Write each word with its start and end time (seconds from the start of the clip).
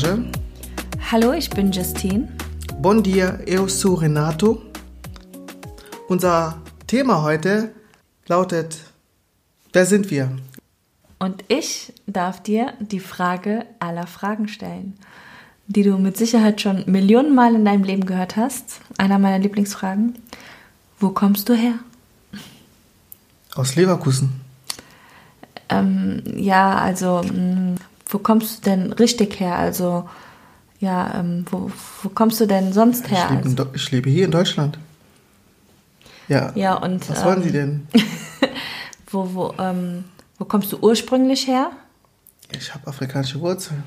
Kulturkarambolage. 0.00 0.32
Hallo, 1.10 1.32
ich 1.32 1.50
bin 1.50 1.72
Justine. 1.72 2.28
Bon 2.80 3.02
dia, 3.02 3.38
eu 3.46 3.68
sou 3.68 3.94
Renato. 3.94 4.62
Unser 6.08 6.60
Thema 6.86 7.22
heute 7.22 7.72
lautet, 8.26 8.78
wer 9.72 9.86
sind 9.86 10.10
wir? 10.10 10.30
Und 11.18 11.44
ich 11.48 11.92
darf 12.06 12.42
dir 12.42 12.72
die 12.80 13.00
Frage 13.00 13.66
aller 13.78 14.06
Fragen 14.06 14.48
stellen, 14.48 14.96
die 15.66 15.82
du 15.82 15.98
mit 15.98 16.16
Sicherheit 16.16 16.60
schon 16.60 16.84
Millionen 16.86 17.34
Mal 17.34 17.54
in 17.54 17.64
deinem 17.64 17.84
Leben 17.84 18.06
gehört 18.06 18.36
hast. 18.36 18.80
Einer 18.96 19.18
meiner 19.18 19.38
Lieblingsfragen. 19.38 20.14
Wo 20.98 21.10
kommst 21.10 21.48
du 21.48 21.54
her? 21.54 21.74
Aus 23.54 23.76
Leverkusen. 23.76 24.40
Ähm, 25.68 26.22
ja, 26.36 26.76
also, 26.76 27.22
mh, 27.22 27.76
wo 28.10 28.18
kommst 28.18 28.58
du 28.58 28.70
denn 28.70 28.92
richtig 28.92 29.40
her? 29.40 29.56
Also, 29.56 30.08
ja, 30.80 31.14
ähm, 31.18 31.44
wo, 31.50 31.70
wo 32.02 32.08
kommst 32.08 32.40
du 32.40 32.46
denn 32.46 32.72
sonst 32.72 33.10
her? 33.10 33.24
Ich 33.24 33.36
lebe, 33.36 33.62
Also, 33.62 33.66
ich 33.74 33.90
lebe 33.90 34.10
hier 34.10 34.24
in 34.24 34.30
Deutschland. 34.30 34.78
Ja. 36.28 36.52
ja, 36.54 36.74
und. 36.74 37.08
Was 37.08 37.24
wollen 37.24 37.38
ähm, 37.38 37.42
Sie 37.42 37.52
denn? 37.52 37.88
Wo, 39.10 39.34
wo, 39.34 39.54
ähm, 39.58 40.04
wo 40.38 40.44
kommst 40.44 40.72
du 40.72 40.78
ursprünglich 40.80 41.46
her? 41.46 41.72
Ich 42.56 42.72
habe 42.72 42.86
afrikanische 42.86 43.40
Wurzeln. 43.40 43.82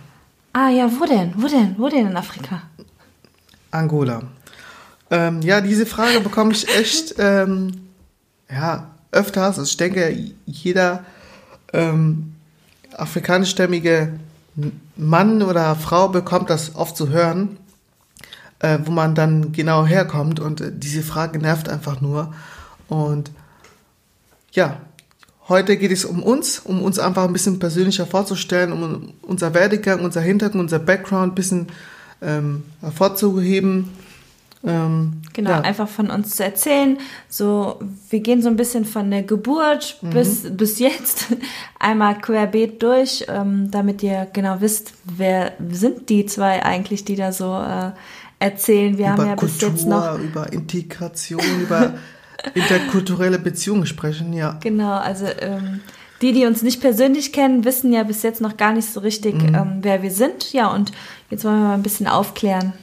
Ah, 0.51 0.69
ja, 0.69 0.89
wo 0.99 1.05
denn? 1.05 1.33
Wo 1.37 1.47
denn? 1.47 1.75
Wo 1.77 1.89
denn 1.89 2.07
in 2.07 2.17
Afrika? 2.17 2.63
Angola. 3.71 4.23
Ähm, 5.09 5.41
ja, 5.41 5.61
diese 5.61 5.85
Frage 5.85 6.19
bekomme 6.19 6.51
ich 6.51 6.67
echt 6.67 7.15
ähm, 7.17 7.87
ja, 8.49 8.91
öfters. 9.11 9.57
Also 9.57 9.63
ich 9.63 9.77
denke, 9.77 10.15
jeder 10.45 11.05
ähm, 11.71 12.32
afrikanischstämmige 12.97 14.19
Mann 14.95 15.41
oder 15.41 15.75
Frau 15.75 16.09
bekommt 16.09 16.49
das 16.49 16.75
oft 16.75 16.95
zu 16.95 17.09
hören, 17.09 17.57
äh, 18.59 18.79
wo 18.83 18.91
man 18.91 19.15
dann 19.15 19.51
genau 19.51 19.85
herkommt. 19.85 20.39
Und 20.39 20.61
äh, 20.61 20.71
diese 20.73 21.01
Frage 21.01 21.39
nervt 21.39 21.69
einfach 21.69 22.01
nur. 22.01 22.33
Und 22.87 23.31
ja, 24.51 24.77
heute 25.49 25.77
geht 25.77 25.91
es 25.91 26.05
um 26.05 26.21
uns, 26.21 26.59
um 26.59 26.81
uns 26.81 26.99
einfach 26.99 27.23
ein 27.23 27.33
bisschen 27.33 27.59
persönlicher 27.59 28.05
vorzustellen, 28.05 28.71
um 28.71 29.13
unser 29.21 29.53
Werdegang, 29.53 30.01
unser 30.01 30.21
Hintergrund, 30.21 30.63
unser 30.63 30.79
Background 30.79 31.33
ein 31.33 31.35
bisschen 31.35 31.67
ähm, 32.21 32.63
hervorzuheben. 32.81 33.89
Ähm, 34.65 35.21
Genau, 35.33 35.49
ja. 35.49 35.61
einfach 35.61 35.87
von 35.89 36.09
uns 36.09 36.35
zu 36.35 36.43
erzählen. 36.43 36.97
So, 37.27 37.79
wir 38.09 38.19
gehen 38.21 38.41
so 38.41 38.49
ein 38.49 38.55
bisschen 38.55 38.85
von 38.85 39.09
der 39.11 39.23
Geburt 39.23 39.97
Mhm. 40.01 40.09
bis, 40.11 40.43
bis 40.55 40.79
jetzt 40.79 41.27
einmal 41.79 42.17
querbeet 42.19 42.81
durch, 42.81 43.25
ähm, 43.27 43.69
damit 43.71 44.03
ihr 44.03 44.27
genau 44.31 44.57
wisst, 44.61 44.93
wer 45.03 45.53
sind 45.69 46.07
die 46.09 46.25
zwei 46.27 46.63
eigentlich, 46.63 47.03
die 47.03 47.15
da 47.15 47.31
so 47.31 47.53
äh, 47.55 47.91
erzählen. 48.39 48.97
Wir 48.97 49.09
haben 49.09 49.15
über 49.21 49.27
ja 49.27 49.35
bis 49.35 49.59
Kultur, 49.59 49.69
jetzt 49.69 49.87
noch 49.87 50.19
über 50.19 50.53
Integration, 50.53 51.41
über 51.61 51.93
interkulturelle 52.53 53.39
Beziehungen 53.39 53.85
sprechen, 53.85 54.33
ja. 54.33 54.57
Genau, 54.61 54.93
also 54.93 55.25
ähm, 55.39 55.81
die, 56.21 56.31
die 56.31 56.45
uns 56.45 56.61
nicht 56.61 56.79
persönlich 56.79 57.33
kennen, 57.33 57.65
wissen 57.65 57.91
ja 57.91 58.03
bis 58.03 58.21
jetzt 58.23 58.39
noch 58.39 58.55
gar 58.55 58.71
nicht 58.73 58.91
so 58.91 58.99
richtig, 59.01 59.33
Mhm. 59.35 59.55
ähm, 59.55 59.77
wer 59.81 60.01
wir 60.03 60.11
sind. 60.11 60.53
Ja, 60.53 60.67
und 60.71 60.91
jetzt 61.29 61.43
wollen 61.43 61.59
wir 61.59 61.67
mal 61.69 61.73
ein 61.73 61.83
bisschen 61.83 62.07
aufklären. 62.07 62.73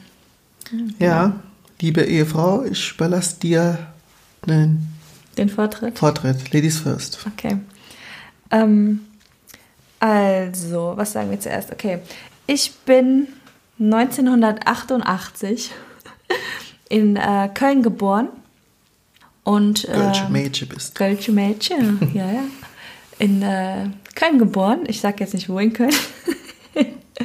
Ja, 0.99 1.33
liebe 1.81 2.01
Ehefrau, 2.01 2.63
ich 2.63 2.93
überlasse 2.93 3.39
dir 3.39 3.77
den 4.45 4.87
Den 5.37 5.49
Vortritt. 5.49 5.97
Vortritt. 5.97 6.53
Ladies 6.53 6.79
first. 6.79 7.25
Okay. 7.33 7.57
Ähm, 8.51 9.01
also, 9.99 10.93
was 10.95 11.13
sagen 11.13 11.31
wir 11.31 11.39
zuerst? 11.39 11.71
Okay. 11.71 11.99
Ich 12.47 12.73
bin 12.85 13.27
1988 13.79 15.71
in 16.89 17.15
äh, 17.15 17.49
Köln 17.53 17.83
geboren. 17.83 18.29
Und, 19.43 19.87
Kölsch 19.91 20.21
ähm, 20.21 20.31
Mädchen 20.31 20.67
bist. 20.67 20.93
Kölsche 20.93 21.31
Mädchen, 21.31 22.11
ja, 22.13 22.31
ja. 22.31 22.43
In 23.17 23.41
äh, 23.41 23.89
Köln 24.13 24.37
geboren. 24.37 24.81
Ich 24.85 25.01
sag 25.01 25.19
jetzt 25.19 25.33
nicht, 25.33 25.49
wo 25.49 25.57
in 25.57 25.73
Köln. 25.73 25.93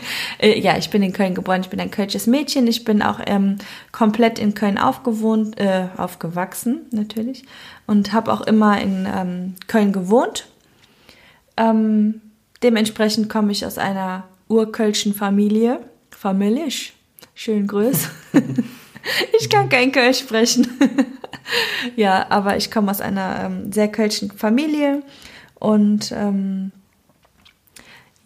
Äh, 0.38 0.60
ja, 0.60 0.76
ich 0.76 0.90
bin 0.90 1.02
in 1.02 1.12
Köln 1.12 1.34
geboren. 1.34 1.62
Ich 1.62 1.70
bin 1.70 1.80
ein 1.80 1.90
kölsches 1.90 2.26
Mädchen. 2.26 2.66
Ich 2.66 2.84
bin 2.84 3.00
auch 3.00 3.20
ähm, 3.26 3.56
komplett 3.90 4.38
in 4.38 4.54
Köln 4.54 4.76
aufgewohnt, 4.76 5.58
äh, 5.58 5.86
aufgewachsen 5.96 6.82
natürlich. 6.90 7.44
Und 7.86 8.12
habe 8.12 8.32
auch 8.32 8.42
immer 8.42 8.80
in 8.80 9.08
ähm, 9.10 9.54
Köln 9.66 9.92
gewohnt. 9.92 10.46
Ähm, 11.56 12.20
dementsprechend 12.62 13.30
komme 13.30 13.52
ich 13.52 13.64
aus 13.64 13.78
einer 13.78 14.24
urkölschen 14.48 15.14
Familie. 15.14 15.80
Familisch. 16.10 16.92
Schön 17.34 17.66
grüß. 17.66 18.08
ich 19.38 19.50
kann 19.50 19.68
kein 19.68 19.92
Kölsch 19.92 20.20
sprechen. 20.20 20.68
ja, 21.96 22.26
aber 22.30 22.56
ich 22.56 22.70
komme 22.70 22.90
aus 22.90 23.00
einer 23.00 23.44
ähm, 23.44 23.72
sehr 23.72 23.88
kölschen 23.88 24.30
Familie 24.30 25.02
und 25.58 26.12
ähm, 26.12 26.72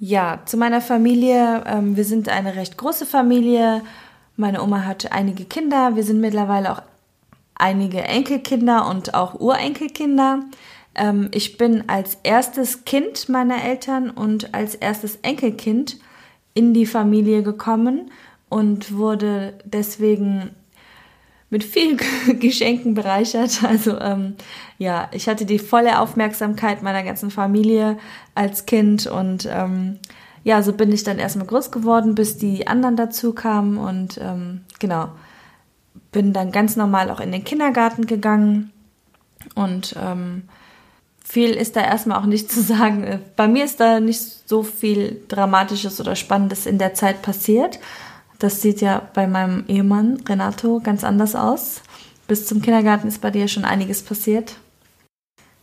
ja, 0.00 0.40
zu 0.46 0.56
meiner 0.56 0.80
Familie. 0.80 1.62
Ähm, 1.66 1.94
wir 1.94 2.04
sind 2.04 2.28
eine 2.30 2.56
recht 2.56 2.78
große 2.78 3.04
Familie. 3.04 3.82
Meine 4.36 4.62
Oma 4.62 4.84
hat 4.84 5.12
einige 5.12 5.44
Kinder. 5.44 5.94
Wir 5.94 6.02
sind 6.02 6.20
mittlerweile 6.20 6.72
auch 6.72 6.82
einige 7.54 8.02
Enkelkinder 8.02 8.88
und 8.88 9.12
auch 9.12 9.38
Urenkelkinder. 9.38 10.40
Ähm, 10.94 11.28
ich 11.32 11.58
bin 11.58 11.84
als 11.88 12.16
erstes 12.22 12.86
Kind 12.86 13.28
meiner 13.28 13.62
Eltern 13.62 14.08
und 14.08 14.54
als 14.54 14.74
erstes 14.74 15.16
Enkelkind 15.16 15.98
in 16.54 16.72
die 16.72 16.86
Familie 16.86 17.42
gekommen 17.42 18.10
und 18.48 18.96
wurde 18.96 19.52
deswegen 19.64 20.50
mit 21.50 21.64
vielen 21.64 21.98
Geschenken 22.40 22.94
bereichert. 22.94 23.62
Also 23.64 23.98
ähm, 23.98 24.36
ja, 24.78 25.08
ich 25.12 25.28
hatte 25.28 25.44
die 25.44 25.58
volle 25.58 25.98
Aufmerksamkeit 25.98 26.82
meiner 26.82 27.02
ganzen 27.02 27.30
Familie 27.30 27.98
als 28.34 28.66
Kind 28.66 29.06
und 29.06 29.48
ähm, 29.50 29.98
ja, 30.42 30.62
so 30.62 30.72
bin 30.72 30.90
ich 30.90 31.04
dann 31.04 31.18
erstmal 31.18 31.46
groß 31.46 31.70
geworden, 31.70 32.14
bis 32.14 32.38
die 32.38 32.66
anderen 32.66 32.96
dazu 32.96 33.34
kamen 33.34 33.76
und 33.76 34.18
ähm, 34.22 34.62
genau, 34.78 35.08
bin 36.12 36.32
dann 36.32 36.50
ganz 36.50 36.76
normal 36.76 37.10
auch 37.10 37.20
in 37.20 37.30
den 37.30 37.44
Kindergarten 37.44 38.06
gegangen 38.06 38.72
und 39.54 39.94
ähm, 40.00 40.44
viel 41.22 41.50
ist 41.50 41.76
da 41.76 41.82
erstmal 41.82 42.18
auch 42.18 42.26
nicht 42.26 42.50
zu 42.52 42.62
sagen. 42.62 43.20
Bei 43.36 43.48
mir 43.48 43.64
ist 43.64 43.80
da 43.80 44.00
nicht 44.00 44.48
so 44.48 44.62
viel 44.62 45.22
Dramatisches 45.28 46.00
oder 46.00 46.16
Spannendes 46.16 46.64
in 46.64 46.78
der 46.78 46.94
Zeit 46.94 47.22
passiert. 47.22 47.78
Das 48.40 48.60
sieht 48.62 48.80
ja 48.80 49.06
bei 49.14 49.26
meinem 49.26 49.64
Ehemann 49.68 50.22
Renato 50.26 50.80
ganz 50.82 51.04
anders 51.04 51.36
aus. 51.36 51.82
Bis 52.26 52.46
zum 52.46 52.62
Kindergarten 52.62 53.06
ist 53.06 53.20
bei 53.20 53.30
dir 53.30 53.48
schon 53.48 53.66
einiges 53.66 54.02
passiert. 54.02 54.56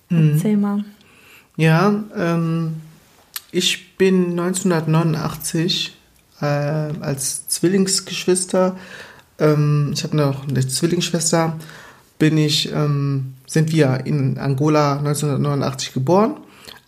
Erzähl 0.09 0.57
mal. 0.57 0.85
Ja, 1.57 2.03
ähm, 2.15 2.75
ich 3.51 3.97
bin 3.97 4.39
1989 4.39 5.97
äh, 6.39 6.45
als 6.45 7.47
Zwillingsgeschwister, 7.47 8.77
ähm, 9.39 9.89
ich 9.93 10.03
habe 10.03 10.15
noch 10.15 10.47
eine 10.47 10.67
Zwillingsschwester, 10.67 11.57
bin 12.19 12.37
ich, 12.37 12.71
ähm, 12.71 13.33
sind 13.47 13.71
wir 13.71 14.05
in 14.05 14.37
Angola 14.37 14.99
1989 14.99 15.93
geboren, 15.93 16.37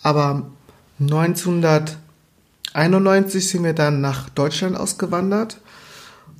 aber 0.04 0.52
1991 1.00 3.50
sind 3.50 3.64
wir 3.64 3.74
dann 3.74 4.02
nach 4.02 4.30
Deutschland 4.30 4.78
ausgewandert 4.78 5.58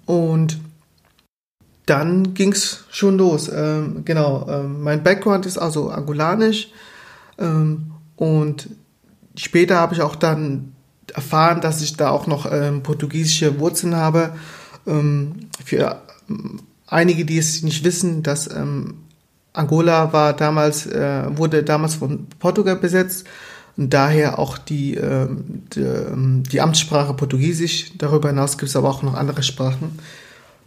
und 0.10 0.60
dann 1.86 2.34
ging 2.34 2.52
es 2.52 2.86
schon 2.90 3.20
los. 3.20 3.48
Ähm, 3.54 4.02
genau, 4.06 4.48
ähm, 4.50 4.82
mein 4.82 5.04
Background 5.04 5.46
ist 5.46 5.60
also 5.60 5.92
angolanisch 5.92 6.70
ähm, 7.38 7.92
und 8.16 8.70
später 9.36 9.76
habe 9.76 9.94
ich 9.94 10.02
auch 10.02 10.16
dann 10.16 10.74
erfahren, 11.14 11.62
dass 11.62 11.84
ich 11.84 11.96
da 11.96 12.10
auch 12.10 12.26
noch 12.26 12.52
ähm, 12.52 12.82
portugiesische 12.82 13.60
Wurzeln 13.60 13.96
habe. 13.96 14.34
Ähm, 14.88 15.36
für 15.64 16.02
ähm, 16.28 16.60
einige, 16.88 17.24
die 17.24 17.38
es 17.38 17.62
nicht 17.62 17.84
wissen, 17.84 18.24
dass 18.24 18.50
Angola 19.54 20.12
war 20.12 20.34
damals, 20.34 20.88
äh, 20.88 21.38
wurde 21.38 21.62
damals 21.62 21.94
von 21.94 22.26
Portugal 22.40 22.78
besetzt 22.78 23.28
und 23.80 23.94
daher 23.94 24.40
auch 24.40 24.58
die, 24.58 24.96
ähm, 24.96 25.64
die, 25.74 25.80
ähm, 25.80 26.44
die 26.44 26.60
Amtssprache 26.60 27.14
Portugiesisch. 27.14 27.94
Darüber 27.98 28.28
hinaus 28.28 28.58
gibt 28.58 28.70
es 28.70 28.76
aber 28.76 28.90
auch 28.90 29.04
noch 29.04 29.14
andere 29.14 29.42
Sprachen. 29.42 29.98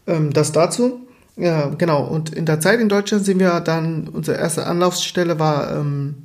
Ähm, 0.06 0.32
das 0.32 0.53
dazu. 0.53 1.06
Ja, 1.37 1.69
genau. 1.76 2.06
Und 2.06 2.32
in 2.32 2.47
der 2.47 2.61
Zeit 2.61 2.81
in 2.81 2.88
Deutschland 2.88 3.26
sind 3.26 3.38
wir 3.38 3.61
dann, 3.61 4.09
unsere 4.09 4.38
erste 4.38 4.67
Anlaufstelle 4.67 5.38
war 5.38 5.76
ähm, 5.76 6.25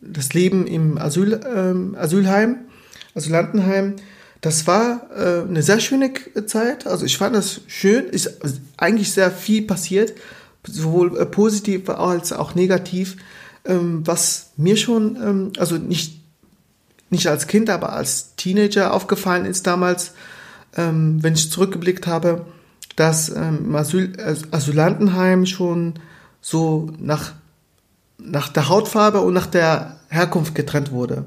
das 0.00 0.34
Leben 0.34 0.66
im 0.66 0.98
Asyl, 0.98 1.38
ähm, 1.54 1.96
Asylheim, 1.96 2.56
Asylantenheim. 3.14 3.94
Das 4.40 4.66
war 4.66 5.08
äh, 5.16 5.48
eine 5.48 5.62
sehr 5.62 5.78
schöne 5.78 6.12
Zeit. 6.46 6.88
Also 6.88 7.06
ich 7.06 7.16
fand 7.16 7.36
das 7.36 7.60
schön. 7.68 8.06
Ist 8.06 8.40
eigentlich 8.76 9.12
sehr 9.12 9.30
viel 9.30 9.62
passiert, 9.62 10.14
sowohl 10.66 11.16
äh, 11.16 11.26
positiv 11.26 11.88
als 11.88 12.32
auch 12.32 12.56
negativ. 12.56 13.18
Ähm, 13.68 14.04
was 14.04 14.50
mir 14.56 14.76
schon, 14.76 15.16
ähm, 15.16 15.52
also 15.58 15.76
nicht 15.76 16.18
nicht 17.10 17.26
als 17.26 17.46
Kind, 17.46 17.70
aber 17.70 17.92
als 17.92 18.34
Teenager 18.36 18.92
aufgefallen 18.92 19.46
ist 19.46 19.66
damals, 19.66 20.12
ähm, 20.76 21.22
wenn 21.22 21.34
ich 21.34 21.50
zurückgeblickt 21.50 22.06
habe, 22.06 22.44
dass 22.96 23.28
ähm, 23.30 23.66
im 23.66 23.76
Asyl, 23.76 24.12
Asylantenheim 24.50 25.46
schon 25.46 25.94
so 26.40 26.90
nach, 26.98 27.32
nach 28.18 28.48
der 28.48 28.68
Hautfarbe 28.68 29.20
und 29.20 29.34
nach 29.34 29.46
der 29.46 29.96
Herkunft 30.08 30.54
getrennt 30.54 30.90
wurde. 30.90 31.26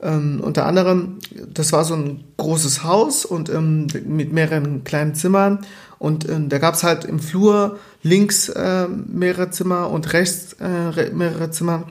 Ähm, 0.00 0.40
unter 0.40 0.64
anderem, 0.64 1.18
das 1.52 1.72
war 1.72 1.84
so 1.84 1.94
ein 1.94 2.24
großes 2.36 2.84
Haus 2.84 3.24
und 3.24 3.50
ähm, 3.50 3.88
mit 4.06 4.32
mehreren 4.32 4.84
kleinen 4.84 5.14
Zimmern 5.14 5.66
und 5.98 6.28
ähm, 6.28 6.48
da 6.48 6.58
gab 6.58 6.74
es 6.74 6.84
halt 6.84 7.04
im 7.04 7.18
Flur 7.18 7.78
links 8.02 8.48
äh, 8.48 8.86
mehrere 8.88 9.50
Zimmer 9.50 9.90
und 9.90 10.12
rechts 10.12 10.54
äh, 10.60 11.10
mehrere 11.12 11.50
Zimmer. 11.50 11.84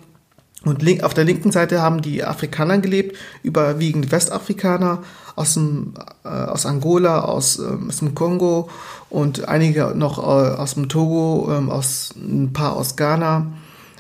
Und 0.64 0.82
link, 0.82 1.04
auf 1.04 1.14
der 1.14 1.24
linken 1.24 1.52
Seite 1.52 1.82
haben 1.82 2.02
die 2.02 2.24
Afrikaner 2.24 2.80
gelebt, 2.80 3.16
überwiegend 3.44 4.12
Westafrikaner 4.12 5.04
aus, 5.36 5.54
dem, 5.54 5.94
äh, 6.26 6.30
aus 6.30 6.66
Angola, 6.66 7.22
aus, 7.22 7.60
ähm, 7.60 7.88
aus 7.90 7.98
dem 7.98 8.16
Kongo 8.16 8.70
und 9.10 9.48
einige 9.48 9.94
noch 9.96 10.18
äh, 10.18 10.56
aus 10.56 10.74
dem 10.74 10.90
Togo, 10.90 11.54
ähm, 11.56 11.70
aus, 11.70 12.14
ein 12.18 12.54
paar 12.54 12.76
aus 12.76 12.96
Ghana, 12.96 13.48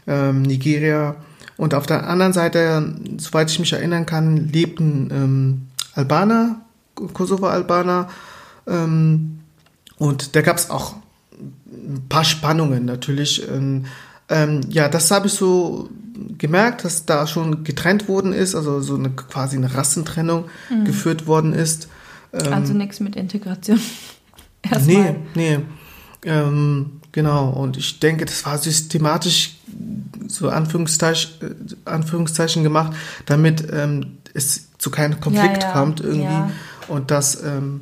ähm, 0.08 0.42
Nigeria. 0.42 1.16
Und 1.58 1.74
auf 1.74 1.86
der 1.86 2.08
anderen 2.10 2.34
Seite, 2.34 2.96
soweit 3.18 3.50
ich 3.50 3.60
mich 3.60 3.74
erinnern 3.74 4.06
kann, 4.06 4.50
lebten 4.50 5.10
ähm, 5.12 5.68
Albaner, 5.94 6.62
Kosovo-Albaner. 6.96 8.08
Ähm, 8.68 9.37
und 9.98 10.36
da 10.36 10.42
gab 10.42 10.58
es 10.58 10.70
auch 10.70 10.96
ein 11.66 12.04
paar 12.10 12.24
Spannungen 12.24 12.86
natürlich. 12.86 13.48
Ähm, 13.50 13.86
ähm, 14.30 14.62
ja, 14.70 14.90
das 14.90 15.10
habe 15.12 15.28
ich 15.28 15.34
so 15.34 15.90
gemerkt, 16.38 16.84
dass 16.84 17.06
da 17.06 17.28
schon 17.28 17.64
getrennt 17.64 18.08
worden 18.08 18.34
ist, 18.34 18.56
also 18.56 18.82
so 18.82 18.96
eine 18.96 19.12
quasi 19.12 19.56
eine 19.56 19.74
Rassentrennung 19.74 20.46
mhm. 20.70 20.86
geführt 20.86 21.28
worden 21.28 21.54
ist. 21.54 21.88
Ähm, 22.34 22.54
also 22.54 22.74
nichts 22.74 23.00
mit 23.00 23.16
Integration. 23.16 23.80
Erstmal. 24.62 25.16
Nee, 25.36 25.56
nee. 25.56 25.60
Ähm, 26.26 27.02
genau. 27.12 27.50
Und 27.50 27.78
ich 27.78 28.00
denke, 28.00 28.26
das 28.26 28.46
war 28.46 28.58
systematisch 28.58 29.58
so 30.28 30.50
Anführungszeichen, 30.50 31.32
äh, 31.42 31.90
Anführungszeichen 31.90 32.64
gemacht, 32.64 32.94
damit 33.26 33.66
ähm, 33.72 34.18
es 34.34 34.68
zu 34.78 34.92
keinem 34.92 35.20
Konflikt 35.22 35.64
ja, 35.64 35.70
ja. 35.70 35.74
kommt 35.74 36.02
irgendwie. 36.02 36.24
Ja. 36.24 36.52
Und 36.88 37.12
dass 37.12 37.42
ähm, 37.44 37.82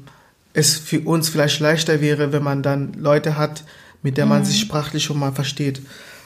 es 0.55 0.77
für 0.77 1.01
uns 1.01 1.29
vielleicht 1.29 1.59
leichter 1.59 2.01
wäre, 2.01 2.31
wenn 2.31 2.43
man 2.43 2.63
dann 2.63 2.93
Leute 2.93 3.37
hat, 3.37 3.63
mit 4.01 4.17
der 4.17 4.25
man 4.25 4.39
mhm. 4.39 4.45
sich 4.45 4.59
sprachlich 4.59 5.03
schon 5.03 5.19
mal 5.19 5.33
versteht. 5.33 5.81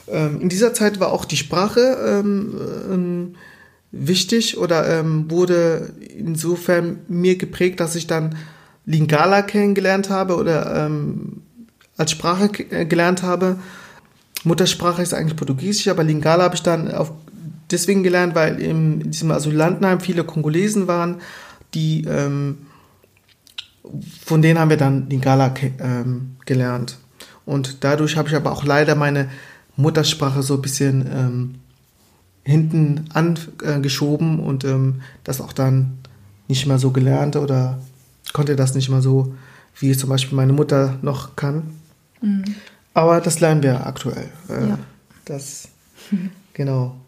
Ähm, 0.08 0.40
in 0.42 0.50
dieser 0.50 0.74
Zeit 0.74 1.00
war 1.00 1.12
auch 1.12 1.26
die 1.26 1.38
Sprache 1.38 1.98
ähm, 2.08 2.54
ähm, 2.92 3.36
wichtig 3.92 4.58
oder 4.58 5.00
ähm, 5.00 5.30
wurde 5.32 5.94
insofern 6.16 7.00
mir 7.08 7.38
geprägt, 7.38 7.80
dass 7.80 7.96
ich 7.96 8.06
dann 8.06 8.36
Lingala 8.86 9.42
kennengelernt 9.42 10.10
habe 10.10 10.36
oder 10.36 10.86
ähm, 10.86 11.42
als 11.98 12.12
Sprache 12.12 12.50
äh, 12.70 12.86
gelernt 12.86 13.24
habe. 13.24 13.58
Muttersprache 14.44 15.02
ist 15.02 15.14
eigentlich 15.14 15.36
Portugiesisch, 15.36 15.88
aber 15.88 16.04
Lingala 16.04 16.44
habe 16.44 16.56
ich 16.56 16.64
dann 16.64 16.92
auf, 16.92 17.12
deswegen 17.72 18.04
gelernt, 18.04 18.36
weil 18.36 18.62
in 18.62 19.12
diesem 19.12 19.32
Asylantenheim 19.32 20.00
viele 20.00 20.24
Kongolesen 20.24 20.88
waren, 20.88 21.18
die 21.74 22.06
ähm, 22.08 22.60
von 24.24 24.42
denen 24.42 24.60
haben 24.60 24.70
wir 24.70 24.78
dann 24.78 25.10
Lingala 25.10 25.54
ähm, 25.80 26.36
gelernt. 26.46 26.98
Und 27.46 27.84
dadurch 27.84 28.18
habe 28.18 28.30
ich 28.30 28.36
aber 28.36 28.52
auch 28.52 28.64
leider 28.64 28.96
meine 28.96 29.30
Muttersprache 29.76 30.44
so 30.44 30.56
ein 30.56 30.62
bisschen 30.62 31.06
ähm, 31.12 31.56
hinten 32.44 33.06
angeschoben 33.14 34.40
und 34.40 34.64
ähm, 34.66 35.02
das 35.24 35.42
auch 35.42 35.54
dann 35.54 35.98
nicht 36.48 36.66
mehr 36.66 36.80
so 36.80 36.92
gelernt 36.92 37.36
oder 37.36 37.80
konnte 38.34 38.56
das 38.56 38.76
nicht 38.76 38.90
mehr 38.90 39.02
so, 39.02 39.34
wie 39.80 39.96
zum 39.96 40.10
Beispiel 40.10 40.36
meine 40.36 40.54
Mutter 40.54 40.98
noch 41.02 41.36
kann. 41.36 41.76
Mhm. 42.22 42.44
Aber 42.94 43.22
das 43.22 43.40
lernen 43.40 43.64
wir 43.64 43.86
aktuell. 43.86 44.30
Äh, 44.50 44.70
ja. 44.70 44.80
Das, 45.26 45.70
genau. 46.54 46.99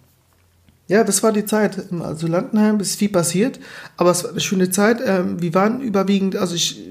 Ja, 0.92 1.06
das 1.06 1.24
war 1.24 1.32
die 1.32 1.46
Zeit 1.46 1.78
im 1.90 2.02
Asylantenheim. 2.02 2.82
Es 2.82 2.90
ist 2.90 3.00
viel 3.00 3.08
passiert, 3.08 3.62
aber 3.96 4.12
es 4.12 4.26
war 4.26 4.32
eine 4.32 4.42
schöne 4.42 4.72
Zeit. 4.72 5.00
Ähm, 5.06 5.42
wir 5.42 5.54
waren 5.54 5.80
überwiegend, 5.80 6.36
also 6.36 6.54
ich 6.54 6.82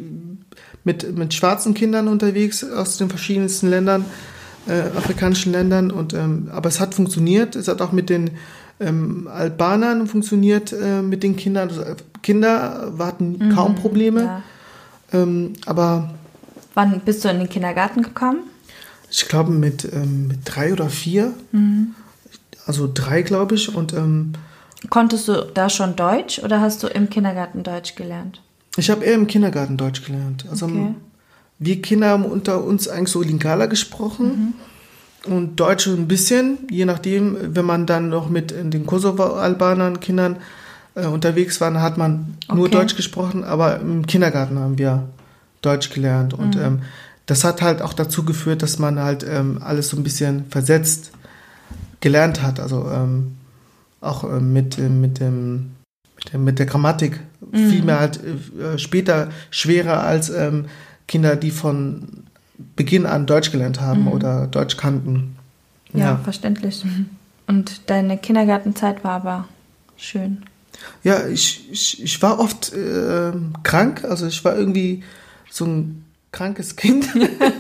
mit, 0.84 1.18
mit 1.18 1.34
schwarzen 1.34 1.74
Kindern 1.74 2.08
unterwegs 2.08 2.64
aus 2.64 2.96
den 2.96 3.10
verschiedensten 3.10 3.68
Ländern, 3.68 4.06
äh, 4.66 4.96
afrikanischen 4.96 5.52
Ländern. 5.52 5.90
Und, 5.90 6.14
ähm, 6.14 6.48
aber 6.50 6.70
es 6.70 6.80
hat 6.80 6.94
funktioniert. 6.94 7.56
Es 7.56 7.68
hat 7.68 7.82
auch 7.82 7.92
mit 7.92 8.08
den 8.08 8.30
ähm, 8.80 9.28
Albanern 9.30 10.06
funktioniert, 10.06 10.72
äh, 10.72 11.02
mit 11.02 11.22
den 11.22 11.36
Kindern. 11.36 11.68
Also, 11.68 11.82
Kinder 12.22 12.94
hatten 12.98 13.32
mhm, 13.32 13.54
kaum 13.54 13.74
Probleme. 13.74 14.22
Ja. 14.22 14.42
Ähm, 15.12 15.52
aber. 15.66 16.14
Wann 16.72 17.00
bist 17.00 17.22
du 17.22 17.28
in 17.28 17.40
den 17.40 17.50
Kindergarten 17.50 18.00
gekommen? 18.00 18.44
Ich 19.10 19.28
glaube 19.28 19.50
mit, 19.50 19.86
ähm, 19.92 20.28
mit 20.28 20.38
drei 20.46 20.72
oder 20.72 20.88
vier. 20.88 21.34
Mhm. 21.52 21.94
Also 22.66 22.90
drei, 22.92 23.22
glaube 23.22 23.54
ich. 23.54 23.74
Und, 23.74 23.92
ähm, 23.92 24.32
Konntest 24.88 25.28
du 25.28 25.46
da 25.52 25.68
schon 25.68 25.96
Deutsch 25.96 26.38
oder 26.38 26.60
hast 26.60 26.82
du 26.82 26.86
im 26.86 27.10
Kindergarten 27.10 27.62
Deutsch 27.62 27.94
gelernt? 27.96 28.40
Ich 28.76 28.88
habe 28.90 29.04
eher 29.04 29.14
im 29.14 29.26
Kindergarten 29.26 29.76
Deutsch 29.76 30.04
gelernt. 30.04 30.46
Also 30.50 30.66
okay. 30.66 30.94
wir 31.58 31.82
Kinder 31.82 32.08
haben 32.08 32.24
unter 32.24 32.64
uns 32.64 32.88
eigentlich 32.88 33.10
so 33.10 33.20
Lingala 33.20 33.66
gesprochen 33.66 34.54
mhm. 35.26 35.34
und 35.34 35.60
Deutsch 35.60 35.86
ein 35.86 36.08
bisschen, 36.08 36.58
je 36.70 36.86
nachdem, 36.86 37.36
wenn 37.54 37.64
man 37.64 37.86
dann 37.86 38.08
noch 38.08 38.30
mit 38.30 38.52
den 38.52 38.86
Kosovo-Albanern 38.86 40.00
Kindern 40.00 40.36
äh, 40.94 41.06
unterwegs 41.06 41.60
war, 41.60 41.74
hat 41.82 41.98
man 41.98 42.38
okay. 42.48 42.56
nur 42.56 42.68
Deutsch 42.68 42.96
gesprochen, 42.96 43.44
aber 43.44 43.80
im 43.80 44.06
Kindergarten 44.06 44.58
haben 44.58 44.78
wir 44.78 45.08
Deutsch 45.60 45.90
gelernt 45.90 46.32
und 46.32 46.56
mhm. 46.56 46.62
ähm, 46.62 46.82
das 47.26 47.44
hat 47.44 47.62
halt 47.62 47.82
auch 47.82 47.92
dazu 47.92 48.24
geführt, 48.24 48.62
dass 48.62 48.78
man 48.78 48.98
halt 48.98 49.24
ähm, 49.28 49.60
alles 49.62 49.90
so 49.90 49.96
ein 49.96 50.02
bisschen 50.02 50.46
versetzt 50.48 51.12
gelernt 52.00 52.42
hat. 52.42 52.60
Also 52.60 52.88
ähm, 52.90 53.36
auch 54.00 54.24
äh, 54.24 54.40
mit, 54.40 54.78
äh, 54.78 54.88
mit, 54.88 55.20
dem, 55.20 55.70
mit, 56.16 56.32
der, 56.32 56.40
mit 56.40 56.58
der 56.58 56.66
Grammatik. 56.66 57.20
Mhm. 57.40 57.70
Viel 57.70 57.82
mehr 57.82 58.00
halt 58.00 58.20
äh, 58.24 58.78
später 58.78 59.30
schwerer 59.50 60.02
als 60.02 60.30
ähm, 60.30 60.66
Kinder, 61.06 61.36
die 61.36 61.50
von 61.50 62.24
Beginn 62.76 63.06
an 63.06 63.26
Deutsch 63.26 63.50
gelernt 63.50 63.80
haben 63.80 64.02
mhm. 64.02 64.08
oder 64.08 64.46
Deutsch 64.46 64.76
kannten. 64.76 65.36
Ja, 65.92 65.98
ja, 65.98 66.16
verständlich. 66.22 66.84
Und 67.46 67.90
deine 67.90 68.16
Kindergartenzeit 68.16 69.02
war 69.02 69.12
aber 69.12 69.48
schön. 69.96 70.44
Ja, 71.02 71.26
ich, 71.26 71.68
ich, 71.70 72.02
ich 72.02 72.22
war 72.22 72.38
oft 72.38 72.72
äh, 72.72 73.32
krank. 73.62 74.04
Also 74.04 74.26
ich 74.26 74.44
war 74.44 74.56
irgendwie 74.56 75.02
so 75.50 75.64
ein 75.64 76.04
krankes 76.32 76.76
Kind. 76.76 77.08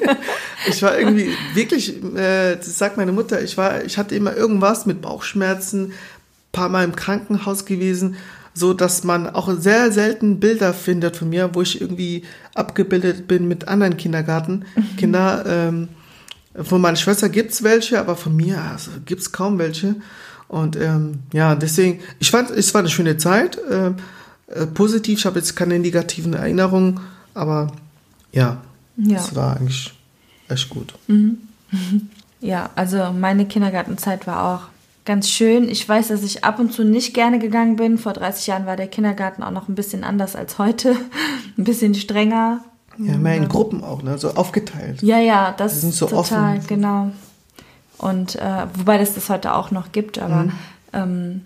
ich 0.68 0.82
war 0.82 0.98
irgendwie 0.98 1.30
wirklich, 1.54 2.02
äh, 2.14 2.56
das 2.56 2.78
sagt 2.78 2.96
meine 2.96 3.12
Mutter, 3.12 3.42
ich 3.42 3.56
war, 3.56 3.84
ich 3.84 3.98
hatte 3.98 4.14
immer 4.14 4.36
irgendwas 4.36 4.86
mit 4.86 5.02
Bauchschmerzen, 5.02 5.92
paar 6.52 6.68
Mal 6.68 6.84
im 6.84 6.96
Krankenhaus 6.96 7.64
gewesen, 7.64 8.16
so 8.54 8.74
dass 8.74 9.04
man 9.04 9.28
auch 9.28 9.52
sehr 9.58 9.92
selten 9.92 10.40
Bilder 10.40 10.74
findet 10.74 11.16
von 11.16 11.30
mir, 11.30 11.54
wo 11.54 11.62
ich 11.62 11.80
irgendwie 11.80 12.24
abgebildet 12.54 13.28
bin 13.28 13.48
mit 13.48 13.68
anderen 13.68 13.96
Kindergartenkinder. 13.96 15.70
Mhm. 15.72 15.88
Ähm, 16.56 16.64
von 16.64 16.80
meiner 16.80 16.96
Schwester 16.96 17.28
gibt's 17.28 17.62
welche, 17.62 18.00
aber 18.00 18.16
von 18.16 18.34
mir 18.34 18.60
also, 18.60 18.90
gibt's 19.04 19.30
kaum 19.30 19.58
welche. 19.58 19.96
Und 20.48 20.74
ähm, 20.74 21.20
ja, 21.32 21.54
deswegen, 21.54 22.00
ich 22.18 22.32
fand, 22.32 22.50
es 22.50 22.74
war 22.74 22.80
eine 22.80 22.88
schöne 22.88 23.16
Zeit. 23.16 23.56
Äh, 23.70 23.92
äh, 24.52 24.66
positiv, 24.66 25.20
ich 25.20 25.26
habe 25.26 25.38
jetzt 25.38 25.54
keine 25.54 25.78
negativen 25.78 26.34
Erinnerungen, 26.34 27.00
aber 27.34 27.72
ja, 28.32 28.58
ja. 28.96 29.16
es 29.16 29.34
war 29.34 29.56
eigentlich 29.56 29.92
echt 30.48 30.68
gut. 30.70 30.94
Mhm. 31.06 31.38
Ja, 32.42 32.70
also 32.74 33.12
meine 33.12 33.44
Kindergartenzeit 33.44 34.26
war 34.26 34.42
auch 34.54 34.68
ganz 35.04 35.28
schön. 35.28 35.68
Ich 35.68 35.86
weiß, 35.86 36.08
dass 36.08 36.22
ich 36.22 36.42
ab 36.42 36.58
und 36.58 36.72
zu 36.72 36.84
nicht 36.84 37.12
gerne 37.12 37.38
gegangen 37.38 37.76
bin. 37.76 37.98
Vor 37.98 38.14
30 38.14 38.46
Jahren 38.46 38.64
war 38.64 38.76
der 38.76 38.88
Kindergarten 38.88 39.42
auch 39.42 39.50
noch 39.50 39.68
ein 39.68 39.74
bisschen 39.74 40.04
anders 40.04 40.36
als 40.36 40.58
heute. 40.58 40.96
ein 41.58 41.64
bisschen 41.64 41.94
strenger. 41.94 42.64
Ja, 42.96 43.16
mehr 43.16 43.36
in 43.36 43.48
Gruppen 43.48 43.84
auch, 43.84 44.02
ne? 44.02 44.18
so 44.18 44.30
aufgeteilt. 44.30 45.02
Ja, 45.02 45.18
ja, 45.18 45.52
das 45.56 45.82
ist 45.82 45.96
so 45.96 46.06
total, 46.06 46.56
offen. 46.56 46.66
genau. 46.66 47.10
Und 47.98 48.36
äh, 48.36 48.66
wobei 48.74 48.98
das 48.98 49.14
das 49.14 49.28
heute 49.28 49.54
auch 49.54 49.70
noch 49.70 49.92
gibt, 49.92 50.18
aber 50.18 50.44
mhm. 50.44 50.52
ähm, 50.92 51.40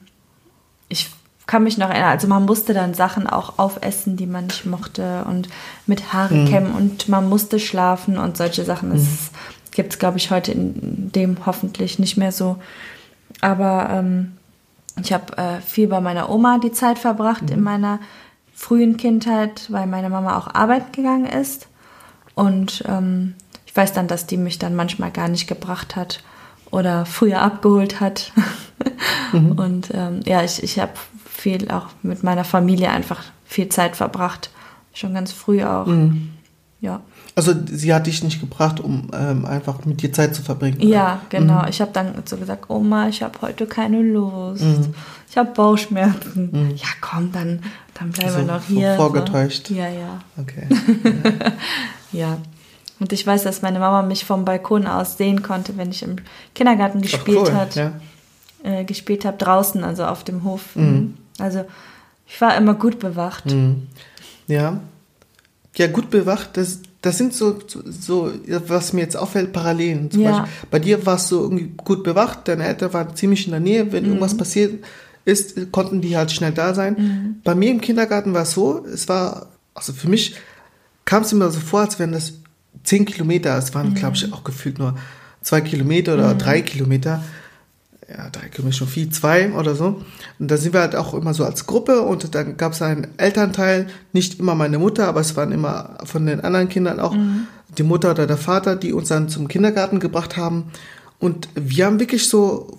ich 0.89 1.11
kann 1.47 1.65
mich 1.65 1.77
noch 1.77 1.91
erinnern, 1.91 2.11
also 2.11 2.27
man 2.27 2.45
musste 2.45 2.73
dann 2.73 2.95
Sachen 2.95 3.27
auch 3.27 3.59
aufessen, 3.59 4.17
die 4.17 4.27
man 4.27 4.47
nicht 4.47 4.65
mochte 4.65 5.25
und 5.29 5.49
mit 5.87 6.13
Haare 6.13 6.35
mhm. 6.35 6.49
kämmen 6.49 6.73
und 6.73 7.09
man 7.09 7.29
musste 7.29 7.61
schlafen 7.61 8.17
und 8.19 8.37
solche 8.37 8.65
Sachen. 8.65 8.93
Das 8.93 9.03
mhm. 9.03 9.19
gibt 9.71 9.93
es, 9.93 9.99
glaube 9.99 10.17
ich, 10.17 10.31
heute 10.31 10.53
in 10.53 11.13
dem 11.13 11.45
hoffentlich 11.45 11.99
nicht 11.99 12.17
mehr 12.17 12.33
so. 12.33 12.57
Aber 13.41 13.89
ähm, 13.91 14.33
ich 15.03 15.13
habe 15.13 15.37
äh, 15.37 15.61
viel 15.61 15.89
bei 15.89 16.01
meiner 16.01 16.31
Oma 16.31 16.59
die 16.59 16.73
Zeit 16.73 16.99
verbracht 16.99 17.43
mhm. 17.43 17.53
in 17.53 17.63
meiner 17.63 18.01
frühen 18.55 18.97
Kindheit, 18.97 19.67
weil 19.71 19.87
meine 19.87 20.09
Mama 20.09 20.39
auch 20.39 20.55
arbeiten 20.55 20.93
gegangen 20.93 21.27
ist. 21.27 21.69
Und 22.35 22.85
ähm, 22.89 23.35
ich 23.67 23.77
weiß 23.77 23.93
dann, 23.93 24.09
dass 24.09 24.27
die 24.27 24.37
mich 24.37 24.59
dann 24.59 24.77
manchmal 24.77 25.11
gar 25.11 25.29
nicht 25.29 25.47
gebracht 25.47 25.95
hat 25.95 26.23
oder 26.71 27.05
früher 27.05 27.43
abgeholt 27.43 28.01
hat. 28.01 28.33
mhm. 29.33 29.53
Und 29.53 29.89
ähm, 29.93 30.21
ja, 30.25 30.43
ich, 30.43 30.63
ich 30.63 30.79
habe 30.79 30.93
viel 31.45 31.71
auch 31.71 31.89
mit 32.03 32.23
meiner 32.23 32.45
Familie 32.45 32.89
einfach 32.91 33.23
viel 33.45 33.69
Zeit 33.69 33.97
verbracht. 33.97 34.49
Schon 34.95 35.13
ganz 35.13 35.31
früh 35.31 35.63
auch. 35.63 35.85
Mhm. 35.87 36.31
Ja. 36.81 37.01
Also 37.35 37.53
sie 37.71 37.93
hat 37.93 38.07
dich 38.07 38.23
nicht 38.25 38.41
gebracht, 38.41 38.81
um 38.81 39.11
ähm, 39.13 39.45
einfach 39.45 39.85
mit 39.85 40.01
dir 40.01 40.11
Zeit 40.13 40.35
zu 40.35 40.43
verbringen. 40.43 40.79
oder? 40.79 40.87
Ja, 40.87 41.21
genau. 41.29 41.67
Ich 41.69 41.81
habe 41.83 41.91
dann 41.93 42.15
so 42.25 42.37
gesagt, 42.39 42.71
Oma, 42.71 43.09
ich 43.09 43.23
habe 43.23 43.39
heute 43.43 43.67
keine 43.67 44.01
Lust. 44.03 44.65
Ich 45.31 45.37
habe 45.37 45.51
Bauchschmerzen. 45.53 46.75
Ja, 46.77 46.89
komm, 47.03 47.31
dann, 47.33 47.63
dann 47.99 48.11
bleiben 48.11 48.31
So 48.33 48.39
wir 48.39 48.45
noch 48.45 48.63
hier. 48.65 48.95
vorgetäuscht. 48.97 49.67
So. 49.69 49.75
Ja, 49.75 49.89
ja, 49.89 50.21
Okay. 50.39 50.67
ja. 52.13 52.39
Und 53.01 53.13
ich 53.13 53.27
weiß, 53.27 53.43
dass 53.43 53.61
meine 53.61 53.81
Mama 53.81 54.03
mich 54.03 54.25
vom 54.25 54.45
Balkon 54.47 54.87
aus 54.87 55.19
sehen 55.19 55.43
konnte, 55.43 55.77
wenn 55.77 55.91
ich 55.91 56.03
im 56.03 56.17
Kindergarten 56.55 57.03
gespielt 57.03 57.39
cool, 57.49 57.53
hat, 57.55 57.75
Ja. 57.75 57.93
äh, 58.63 58.85
gespielt 58.85 59.25
habe 59.27 59.37
draußen, 59.37 59.83
also 59.85 60.05
auf 60.07 60.23
dem 60.25 60.45
Hof. 60.45 60.77
Mhm. 60.77 61.15
Also 61.39 61.65
ich 62.27 62.41
war 62.41 62.57
immer 62.57 62.75
gut 62.75 62.99
bewacht. 62.99 63.47
Mhm. 63.47 63.89
Ja. 64.47 64.81
Ja, 65.77 65.87
gut 65.89 66.11
bewacht, 66.11 66.57
das, 66.57 66.81
das 67.03 67.19
sind 67.19 67.35
so, 67.35 67.59
so, 67.67 68.33
was 68.69 68.93
mir 68.93 69.01
jetzt 69.01 69.17
auffällt, 69.17 69.53
Parallelen. 69.53 70.11
Zum 70.11 70.23
Ja. 70.23 70.31
Beispiel, 70.31 70.49
bei 70.71 70.79
dir 70.79 71.05
warst 71.05 71.31
du 71.33 71.41
irgendwie 71.41 71.73
gut 71.77 72.05
bewacht, 72.05 72.47
deine 72.47 72.65
Eltern 72.65 72.93
waren 72.93 73.17
ziemlich 73.17 73.47
in 73.47 73.51
der 73.51 73.61
Nähe, 73.61 73.93
wenn 73.93 74.05
irgendwas 74.05 74.37
passiert 74.37 74.85
ist, 75.25 75.73
konnten 75.73 76.01
die 76.01 76.17
halt 76.17 76.31
schnell 76.31 76.53
da 76.53 76.75
sein. 76.75 77.41
Bei 77.45 77.55
mir 77.55 77.71
im 77.71 77.81
Kindergarten 77.81 78.35
war 78.35 78.43
es 78.43 78.53
so, 78.53 78.85
es 78.87 79.09
war, 79.09 79.49
also 79.75 79.93
für 79.93 80.09
mich 80.09 80.37
kam 81.05 81.23
es 81.23 81.33
immer 81.33 81.51
so 81.51 81.61
vor, 81.61 81.81
als 81.81 81.99
wären 81.99 82.13
das 82.13 82.35
zehn 82.85 83.05
Kilometer, 83.05 83.57
es 83.59 83.75
waren, 83.75 83.95
glaube 83.95 84.17
ich, 84.17 84.33
auch 84.33 84.45
gefühlt 84.45 84.79
nur 84.79 84.95
zwei 85.41 85.61
Kilometer 85.61 86.15
oder 86.15 86.35
drei 86.35 86.61
Kilometer 86.61 87.23
ja, 88.09 88.29
drei 88.31 88.49
Kilometer 88.49 88.77
schon 88.77 88.89
viel, 88.89 89.11
zwei 89.11 89.53
oder 89.53 89.75
so. 89.75 90.03
Und 90.39 90.51
da 90.51 90.57
sind 90.57 90.73
wir 90.73 90.81
halt 90.81 90.97
auch 90.97 91.15
immer 91.15 91.35
so 91.35 91.45
als 91.45 91.67
Gruppe 91.67 92.03
und 92.03 92.35
dann 92.35 92.57
gab 92.57 92.73
es 92.73 92.83
einen 92.83 93.09
Elternteil, 93.17 93.89
nicht 94.13 94.39
immer 94.39 94.55
meine 94.55 94.79
Mutter, 94.79 95.09
aber 95.09 95.21
es 95.21 95.37
waren 95.37 95.53
immer 95.53 95.99
von 96.05 96.27
den 96.27 96.41
anderen 96.41 96.69
Kindern 96.69 97.01
auch 97.01 97.17
die 97.79 97.83
Mutter 97.83 98.11
oder 98.11 98.27
der 98.27 98.37
Vater, 98.37 98.77
die 98.77 98.93
uns 98.93 99.09
dann 99.09 99.29
zum 99.29 99.49
Kindergarten 99.49 100.01
gebracht 100.01 100.37
haben. 100.37 100.71
Und 101.19 101.49
wir 101.55 101.87
haben 101.87 102.01
wirklich 102.01 102.29
so 102.29 102.79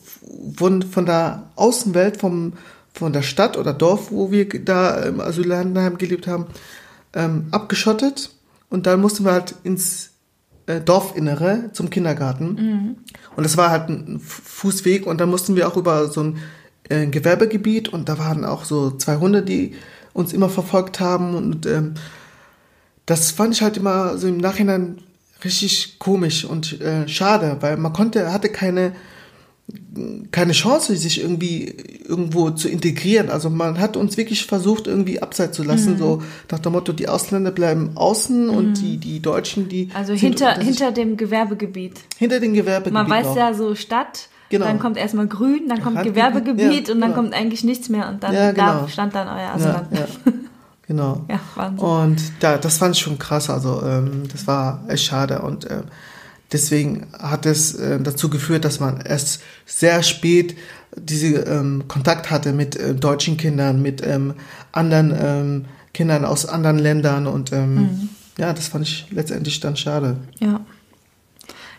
von, 0.55 0.84
von 0.84 1.05
der 1.05 1.44
Außenwelt, 1.55 2.17
vom, 2.17 2.53
von 2.94 3.13
der 3.13 3.24
Stadt 3.24 3.58
oder 3.58 3.74
Dorf, 3.74 4.12
wo 4.12 4.32
wir 4.32 4.48
da 4.63 5.01
im 5.03 5.20
Asylantenheim 5.20 5.98
gelebt 5.98 6.27
haben, 6.27 6.46
ähm, 7.13 7.48
abgeschottet. 7.51 8.32
Und 8.70 8.86
dann 8.86 9.01
mussten 9.01 9.25
wir 9.25 9.32
halt 9.32 9.55
ins 9.63 10.12
äh, 10.67 10.81
Dorfinnere 10.81 11.69
zum 11.74 11.89
Kindergarten. 11.89 12.98
Und 13.36 13.43
das 13.43 13.57
war 13.57 13.69
halt 13.72 13.89
ein 13.89 14.19
Fu- 14.19 14.41
Fußweg 14.43 15.05
und 15.05 15.19
dann 15.19 15.29
mussten 15.29 15.55
wir 15.55 15.67
auch 15.67 15.77
über 15.77 16.07
so 16.07 16.22
ein 16.24 16.38
äh, 16.89 17.07
Gewerbegebiet 17.07 17.89
und 17.89 18.10
da 18.10 18.17
waren 18.17 18.45
auch 18.45 18.63
so 18.65 18.91
zwei 18.91 19.17
Hunde, 19.17 19.41
die 19.43 19.74
uns 20.13 20.34
immer 20.34 20.50
verfolgt 20.50 21.00
haben 21.00 21.36
und 21.36 21.65
ähm, 21.65 21.93
das 23.05 23.31
fand 23.31 23.53
ich 23.53 23.62
halt 23.62 23.77
immer 23.77 24.17
so 24.17 24.27
im 24.27 24.38
Nachhinein 24.38 24.98
richtig 25.43 26.00
komisch 26.00 26.45
und 26.45 26.81
äh, 26.81 27.07
schade, 27.07 27.57
weil 27.60 27.77
man 27.77 27.93
konnte, 27.93 28.31
hatte 28.34 28.50
keine 28.50 28.93
keine 30.31 30.51
Chance, 30.51 30.95
sich 30.95 31.22
irgendwie 31.22 31.74
irgendwo 32.07 32.51
zu 32.51 32.69
integrieren. 32.69 33.29
Also 33.29 33.50
man 33.50 33.79
hat 33.79 33.98
uns 33.98 34.15
wirklich 34.17 34.45
versucht, 34.45 34.86
irgendwie 34.88 35.22
abseits 35.22 35.57
zu 35.57 35.63
lassen, 35.63 35.98
so 35.98 36.22
nach 36.51 36.60
dem 36.60 36.74
Motto, 36.74 36.93
die 36.93 37.07
Ausländer 37.07 37.51
bleiben 37.51 37.91
außen 37.95 38.50
und 38.50 38.75
die, 38.75 38.98
die 38.98 39.22
Deutschen, 39.22 39.67
die 39.69 39.89
Also 39.93 40.13
hinter, 40.13 40.53
hinter 40.60 40.91
dem 40.91 41.17
Gewerbegebiet. 41.17 42.00
hinter 42.17 42.39
den 42.39 42.53
Gewerbegebiet 42.53 42.93
Man 42.93 43.10
weiß 43.10 43.27
noch. 43.27 43.38
ja 43.38 43.53
so 43.53 43.74
Stadt, 43.75 44.29
Genau. 44.50 44.65
dann 44.65 44.77
kommt 44.79 44.98
erstmal 44.98 45.25
Grün, 45.27 45.67
dann 45.67 45.81
kommt 45.81 45.98
Randgebiet, 45.98 46.13
Gewerbegebiet 46.15 46.88
ja, 46.88 46.93
und 46.93 47.01
dann 47.01 47.10
genau. 47.12 47.22
kommt 47.24 47.34
eigentlich 47.34 47.63
nichts 47.63 47.89
mehr 47.89 48.07
und 48.10 48.22
dann 48.24 48.34
Ja, 48.36 48.51
genau. 48.51 48.81
da 48.81 48.88
stand 48.88 49.15
dann 49.15 49.27
euer 49.27 49.50
Asylant. 49.55 49.88
ja, 49.91 50.05
genau. 50.88 51.25
Ja, 51.27 51.39
Wahnsinn. 51.55 51.86
Und 51.88 52.17
da, 52.41 52.57
das 52.57 52.77
fand 52.77 52.95
ich 52.95 53.01
schon 53.01 53.17
krass. 53.17 53.50
Also 53.50 53.81
ähm, 53.84 54.24
das 54.31 54.45
war 54.45 54.84
echt 54.88 55.05
schade 55.05 55.41
und 55.41 55.65
ähm, 55.72 55.86
deswegen 56.52 57.08
hat 57.18 57.46
es 57.46 57.75
äh, 57.75 58.00
dazu 58.00 58.30
geführt, 58.30 58.66
dass 58.66 58.80
man 58.80 59.02
erst 59.02 59.42
sehr 59.66 60.04
spät 60.04 60.56
diese 60.96 61.40
ähm, 61.42 61.84
Kontakt 61.88 62.32
hatte 62.32 62.54
mit 62.54 62.75
äh, 62.75 62.94
deutschen 62.94 63.38
Kindern, 63.38 63.82
mit 63.82 64.06
ähm, 64.06 64.34
anderen 64.72 65.14
ähm, 65.18 65.66
Kindern 65.94 66.25
aus 66.25 66.46
anderen 66.46 66.80
Ländern 66.80 67.28
und 67.28 67.52
ähm, 67.52 67.75
Mhm. 67.75 68.10
ja, 68.38 68.54
das 68.54 68.68
fand 68.68 68.88
ich 68.88 69.08
letztendlich 69.12 69.60
dann 69.60 69.75
schade. 69.75 70.18
Ja. 70.40 70.62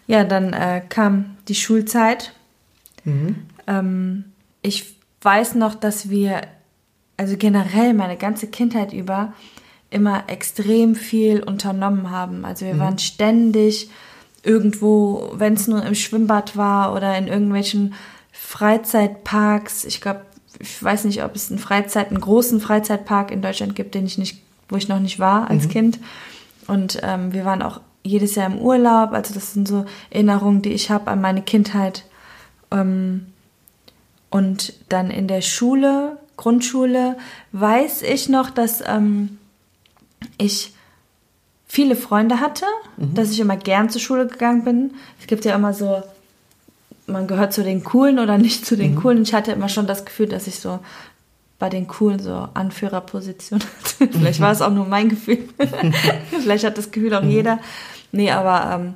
Ja, 0.06 0.24
dann 0.24 0.52
äh, 0.52 0.82
kam 0.88 1.36
die 1.48 1.54
Schulzeit. 1.54 2.32
Mhm. 3.04 3.36
Ähm, 3.66 4.24
ich 4.62 4.96
weiß 5.22 5.56
noch, 5.56 5.74
dass 5.74 6.08
wir, 6.10 6.42
also 7.16 7.36
generell 7.36 7.92
meine 7.92 8.16
ganze 8.16 8.46
Kindheit 8.46 8.92
über, 8.92 9.32
immer 9.90 10.24
extrem 10.28 10.94
viel 10.94 11.42
unternommen 11.42 12.10
haben. 12.10 12.44
Also 12.44 12.66
wir 12.66 12.78
waren 12.78 12.98
ständig 12.98 13.90
irgendwo, 14.46 15.32
wenn 15.34 15.54
es 15.54 15.66
nur 15.66 15.84
im 15.84 15.94
Schwimmbad 15.94 16.56
war 16.56 16.94
oder 16.94 17.18
in 17.18 17.26
irgendwelchen 17.26 17.94
Freizeitparks. 18.32 19.84
Ich 19.84 20.00
glaube, 20.00 20.22
ich 20.60 20.82
weiß 20.82 21.04
nicht, 21.04 21.24
ob 21.24 21.34
es 21.34 21.50
einen 21.50 21.58
Freizeit, 21.58 22.08
einen 22.08 22.20
großen 22.20 22.60
Freizeitpark 22.60 23.30
in 23.30 23.42
Deutschland 23.42 23.74
gibt, 23.74 23.94
den 23.94 24.06
ich 24.06 24.18
nicht, 24.18 24.40
wo 24.68 24.76
ich 24.76 24.88
noch 24.88 25.00
nicht 25.00 25.18
war 25.18 25.50
als 25.50 25.68
Kind. 25.68 25.98
Und 26.68 27.00
ähm, 27.02 27.32
wir 27.32 27.44
waren 27.44 27.62
auch 27.62 27.80
jedes 28.04 28.36
Jahr 28.36 28.46
im 28.46 28.58
Urlaub. 28.58 29.12
Also 29.12 29.34
das 29.34 29.52
sind 29.52 29.66
so 29.66 29.84
Erinnerungen, 30.10 30.62
die 30.62 30.72
ich 30.72 30.90
habe 30.90 31.10
an 31.10 31.20
meine 31.20 31.42
Kindheit. 31.42 32.04
Ähm, 32.70 33.26
und 34.30 34.74
dann 34.88 35.10
in 35.10 35.28
der 35.28 35.40
Schule, 35.40 36.18
Grundschule, 36.36 37.16
weiß 37.52 38.02
ich 38.02 38.28
noch, 38.28 38.50
dass 38.50 38.82
ähm, 38.86 39.38
ich 40.38 40.75
viele 41.66 41.96
Freunde 41.96 42.40
hatte, 42.40 42.64
dass 42.96 43.30
ich 43.30 43.40
immer 43.40 43.56
gern 43.56 43.90
zur 43.90 44.00
Schule 44.00 44.26
gegangen 44.26 44.64
bin. 44.64 44.94
Es 45.20 45.26
gibt 45.26 45.44
ja 45.44 45.54
immer 45.54 45.74
so, 45.74 46.02
man 47.06 47.26
gehört 47.26 47.52
zu 47.52 47.62
den 47.62 47.84
Coolen 47.84 48.18
oder 48.18 48.38
nicht 48.38 48.64
zu 48.64 48.76
den 48.76 48.96
Coolen. 48.96 49.22
Ich 49.22 49.34
hatte 49.34 49.52
immer 49.52 49.68
schon 49.68 49.86
das 49.86 50.04
Gefühl, 50.04 50.28
dass 50.28 50.46
ich 50.46 50.60
so 50.60 50.78
bei 51.58 51.68
den 51.68 51.86
Coolen 51.88 52.18
so 52.18 52.48
Anführerposition 52.54 53.60
hatte. 53.60 54.12
Vielleicht 54.12 54.40
war 54.40 54.52
es 54.52 54.62
auch 54.62 54.70
nur 54.70 54.86
mein 54.86 55.08
Gefühl. 55.08 55.48
Vielleicht 56.40 56.64
hat 56.64 56.78
das 56.78 56.90
Gefühl 56.90 57.14
auch 57.14 57.22
jeder. 57.22 57.58
Nee, 58.12 58.30
aber 58.30 58.74
ähm, 58.74 58.94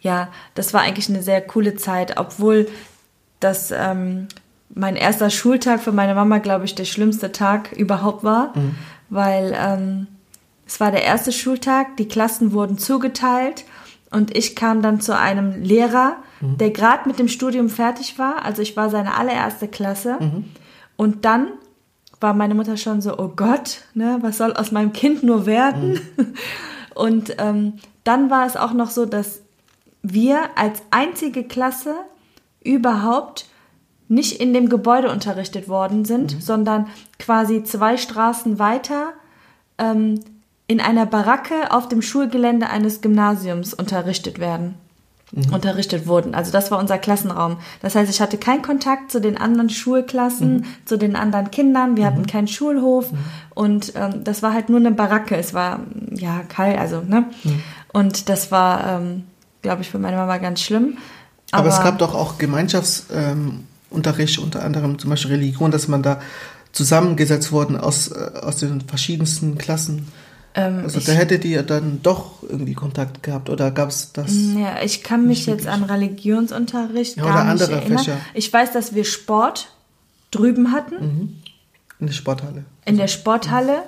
ja, 0.00 0.28
das 0.54 0.74
war 0.74 0.82
eigentlich 0.82 1.08
eine 1.08 1.22
sehr 1.22 1.40
coole 1.40 1.76
Zeit, 1.76 2.18
obwohl 2.18 2.68
das 3.40 3.70
ähm, 3.70 4.28
mein 4.74 4.96
erster 4.96 5.30
Schultag 5.30 5.80
für 5.80 5.92
meine 5.92 6.14
Mama, 6.14 6.38
glaube 6.38 6.64
ich, 6.64 6.74
der 6.74 6.84
schlimmste 6.84 7.32
Tag 7.32 7.72
überhaupt 7.72 8.22
war, 8.22 8.52
weil 9.08 9.56
ähm, 9.58 10.06
es 10.66 10.80
war 10.80 10.90
der 10.90 11.04
erste 11.04 11.32
Schultag, 11.32 11.96
die 11.96 12.08
Klassen 12.08 12.52
wurden 12.52 12.78
zugeteilt 12.78 13.64
und 14.10 14.36
ich 14.36 14.54
kam 14.56 14.82
dann 14.82 15.00
zu 15.00 15.16
einem 15.16 15.62
Lehrer, 15.62 16.16
der 16.40 16.70
gerade 16.70 17.08
mit 17.08 17.18
dem 17.18 17.28
Studium 17.28 17.68
fertig 17.68 18.18
war. 18.18 18.44
Also 18.44 18.62
ich 18.62 18.76
war 18.76 18.90
seine 18.90 19.16
allererste 19.16 19.66
Klasse. 19.66 20.18
Und 20.96 21.24
dann 21.24 21.48
war 22.20 22.34
meine 22.34 22.54
Mutter 22.54 22.76
schon 22.76 23.00
so, 23.00 23.18
oh 23.18 23.32
Gott, 23.34 23.82
ne, 23.94 24.18
was 24.20 24.38
soll 24.38 24.52
aus 24.54 24.72
meinem 24.72 24.92
Kind 24.92 25.22
nur 25.22 25.46
werden? 25.46 26.00
Und 26.94 27.34
ähm, 27.38 27.74
dann 28.04 28.30
war 28.30 28.46
es 28.46 28.56
auch 28.56 28.72
noch 28.72 28.90
so, 28.90 29.04
dass 29.04 29.42
wir 30.02 30.38
als 30.56 30.82
einzige 30.90 31.44
Klasse 31.44 31.94
überhaupt 32.62 33.46
nicht 34.08 34.40
in 34.40 34.52
dem 34.52 34.68
Gebäude 34.68 35.10
unterrichtet 35.10 35.68
worden 35.68 36.04
sind, 36.04 36.42
sondern 36.42 36.86
quasi 37.18 37.64
zwei 37.64 37.96
Straßen 37.96 38.58
weiter 38.58 39.14
ähm, 39.78 40.20
in 40.66 40.80
einer 40.80 41.06
Baracke 41.06 41.70
auf 41.70 41.88
dem 41.88 42.02
Schulgelände 42.02 42.70
eines 42.70 43.00
Gymnasiums 43.00 43.74
unterrichtet 43.74 44.38
werden. 44.38 44.74
Unterrichtet 45.50 46.06
wurden. 46.06 46.36
Also 46.36 46.52
das 46.52 46.70
war 46.70 46.78
unser 46.78 46.96
Klassenraum. 46.96 47.56
Das 47.82 47.96
heißt, 47.96 48.08
ich 48.08 48.20
hatte 48.20 48.38
keinen 48.38 48.62
Kontakt 48.62 49.10
zu 49.10 49.20
den 49.20 49.36
anderen 49.36 49.68
Schulklassen, 49.68 50.64
zu 50.84 50.96
den 50.96 51.16
anderen 51.16 51.50
Kindern. 51.50 51.96
Wir 51.96 52.06
hatten 52.06 52.24
keinen 52.26 52.46
Schulhof 52.46 53.10
und 53.52 53.94
ähm, 53.96 54.22
das 54.22 54.44
war 54.44 54.52
halt 54.52 54.68
nur 54.68 54.78
eine 54.78 54.92
Baracke. 54.92 55.36
Es 55.36 55.52
war 55.52 55.80
ja 56.12 56.42
kalt, 56.48 56.78
also 56.78 57.00
ne. 57.00 57.24
Und 57.92 58.28
das 58.28 58.52
war, 58.52 58.86
ähm, 58.86 59.24
glaube 59.62 59.82
ich, 59.82 59.90
für 59.90 59.98
meine 59.98 60.16
Mama 60.16 60.38
ganz 60.38 60.60
schlimm. 60.60 60.98
Aber, 61.50 61.68
es 61.68 61.82
gab 61.82 61.98
doch 61.98 62.14
auch 62.14 62.38
Gemeinschaftsunterricht, 62.38 64.38
ähm, 64.38 64.44
unter 64.44 64.62
anderem 64.62 65.00
zum 65.00 65.10
Beispiel 65.10 65.32
Religion, 65.32 65.72
dass 65.72 65.88
man 65.88 66.04
da 66.04 66.20
zusammengesetzt 66.70 67.50
worden 67.50 67.76
aus, 67.76 68.06
äh, 68.08 68.30
aus 68.40 68.56
den 68.56 68.82
verschiedensten 68.82 69.58
Klassen. 69.58 70.06
Ähm, 70.54 70.80
Also 70.84 70.98
ich, 70.98 71.04
da 71.04 71.12
hättet 71.12 71.44
ihr 71.44 71.62
dann 71.62 72.00
doch 72.02 72.42
irgendwie 72.42 72.74
Kontakt 72.74 73.22
gehabt 73.22 73.50
oder 73.50 73.70
gab 73.70 73.88
es 73.90 74.12
das? 74.12 74.32
ja, 74.32 74.82
ich 74.82 75.02
kann 75.02 75.26
mich 75.26 75.46
jetzt 75.46 75.66
an 75.66 75.82
Religionsunterricht 75.84 77.16
Ja, 77.16 77.24
gar 77.24 77.32
oder 77.34 77.44
nicht 77.54 77.62
andere 77.62 77.80
erinnern. 77.80 77.98
Fächer. 77.98 78.16
Ich 78.34 78.52
weiß, 78.52 78.72
dass 78.72 78.94
wir 78.94 79.04
Sport 79.04 79.68
drüben 80.30 80.72
hatten. 80.72 81.42
In 82.00 82.06
der 82.06 82.12
Sporthalle. 82.14 82.64
in 82.86 82.96
der 82.96 83.06
Sporthalle. 83.08 83.82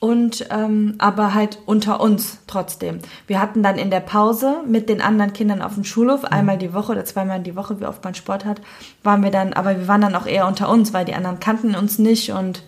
und 0.00 0.46
ähm, 0.50 0.94
aber 0.98 1.34
halt 1.34 1.58
unter 1.66 2.00
uns 2.00 2.38
trotzdem. 2.46 3.00
Wir 3.26 3.40
hatten 3.42 3.64
dann 3.64 3.76
in 3.78 3.90
der 3.90 3.98
Pause 3.98 4.58
mit 4.64 4.88
den 4.88 5.00
anderen 5.00 5.32
Kindern 5.32 5.60
auf 5.60 5.74
dem 5.74 5.82
Schulhof 5.82 6.24
einmal 6.24 6.56
die 6.56 6.72
Woche 6.72 6.92
oder 6.92 7.04
zweimal 7.04 7.40
die 7.42 7.56
Woche, 7.56 7.80
wie 7.80 7.84
oft 7.86 8.04
man 8.04 8.14
Sport 8.14 8.44
hat, 8.44 8.60
waren 9.02 9.24
wir 9.24 9.32
dann, 9.32 9.52
aber 9.54 9.76
wir 9.76 9.88
waren 9.88 10.00
dann 10.02 10.14
auch 10.14 10.26
eher 10.26 10.46
unter 10.46 10.68
uns, 10.68 10.92
weil 10.92 11.04
die 11.04 11.14
anderen 11.14 11.40
kannten 11.40 11.74
uns 11.74 11.98
nicht 11.98 12.30
und 12.30 12.62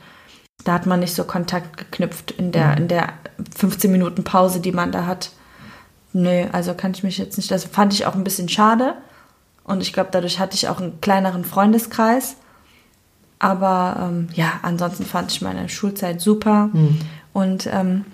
da 0.64 0.74
hat 0.74 0.86
man 0.86 1.00
nicht 1.00 1.14
so 1.14 1.24
Kontakt 1.24 1.76
geknüpft 1.76 2.32
in 2.32 2.52
der 2.52 2.76
in 2.76 2.88
der 2.88 3.12
15 3.56 3.90
Minuten 3.90 4.24
Pause, 4.24 4.60
die 4.60 4.72
man 4.72 4.92
da 4.92 5.06
hat. 5.06 5.30
Nö, 6.12 6.46
also 6.52 6.74
kann 6.74 6.92
ich 6.92 7.02
mich 7.02 7.18
jetzt 7.18 7.36
nicht. 7.36 7.50
Das 7.50 7.64
fand 7.64 7.92
ich 7.92 8.06
auch 8.06 8.14
ein 8.14 8.24
bisschen 8.24 8.48
schade 8.48 8.94
und 9.64 9.80
ich 9.80 9.92
glaube, 9.92 10.10
dadurch 10.12 10.40
hatte 10.40 10.56
ich 10.56 10.68
auch 10.68 10.80
einen 10.80 11.00
kleineren 11.00 11.44
Freundeskreis. 11.44 12.36
Aber 13.38 13.96
ähm, 14.00 14.28
ja, 14.34 14.60
ansonsten 14.62 15.04
fand 15.04 15.32
ich 15.32 15.40
meine 15.40 15.68
Schulzeit 15.68 16.20
super. 16.20 16.70
Mhm. 16.72 16.98
Und 17.32 17.68
ähm, 17.72 18.04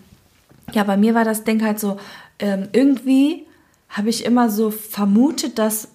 ja, 0.72 0.84
bei 0.84 0.96
mir 0.96 1.14
war 1.14 1.24
das 1.24 1.44
Ding 1.44 1.64
halt 1.64 1.80
so, 1.80 1.98
ähm, 2.38 2.68
irgendwie 2.72 3.46
habe 3.88 4.08
ich 4.08 4.24
immer 4.24 4.50
so 4.50 4.70
vermutet, 4.70 5.58
dass 5.58 5.88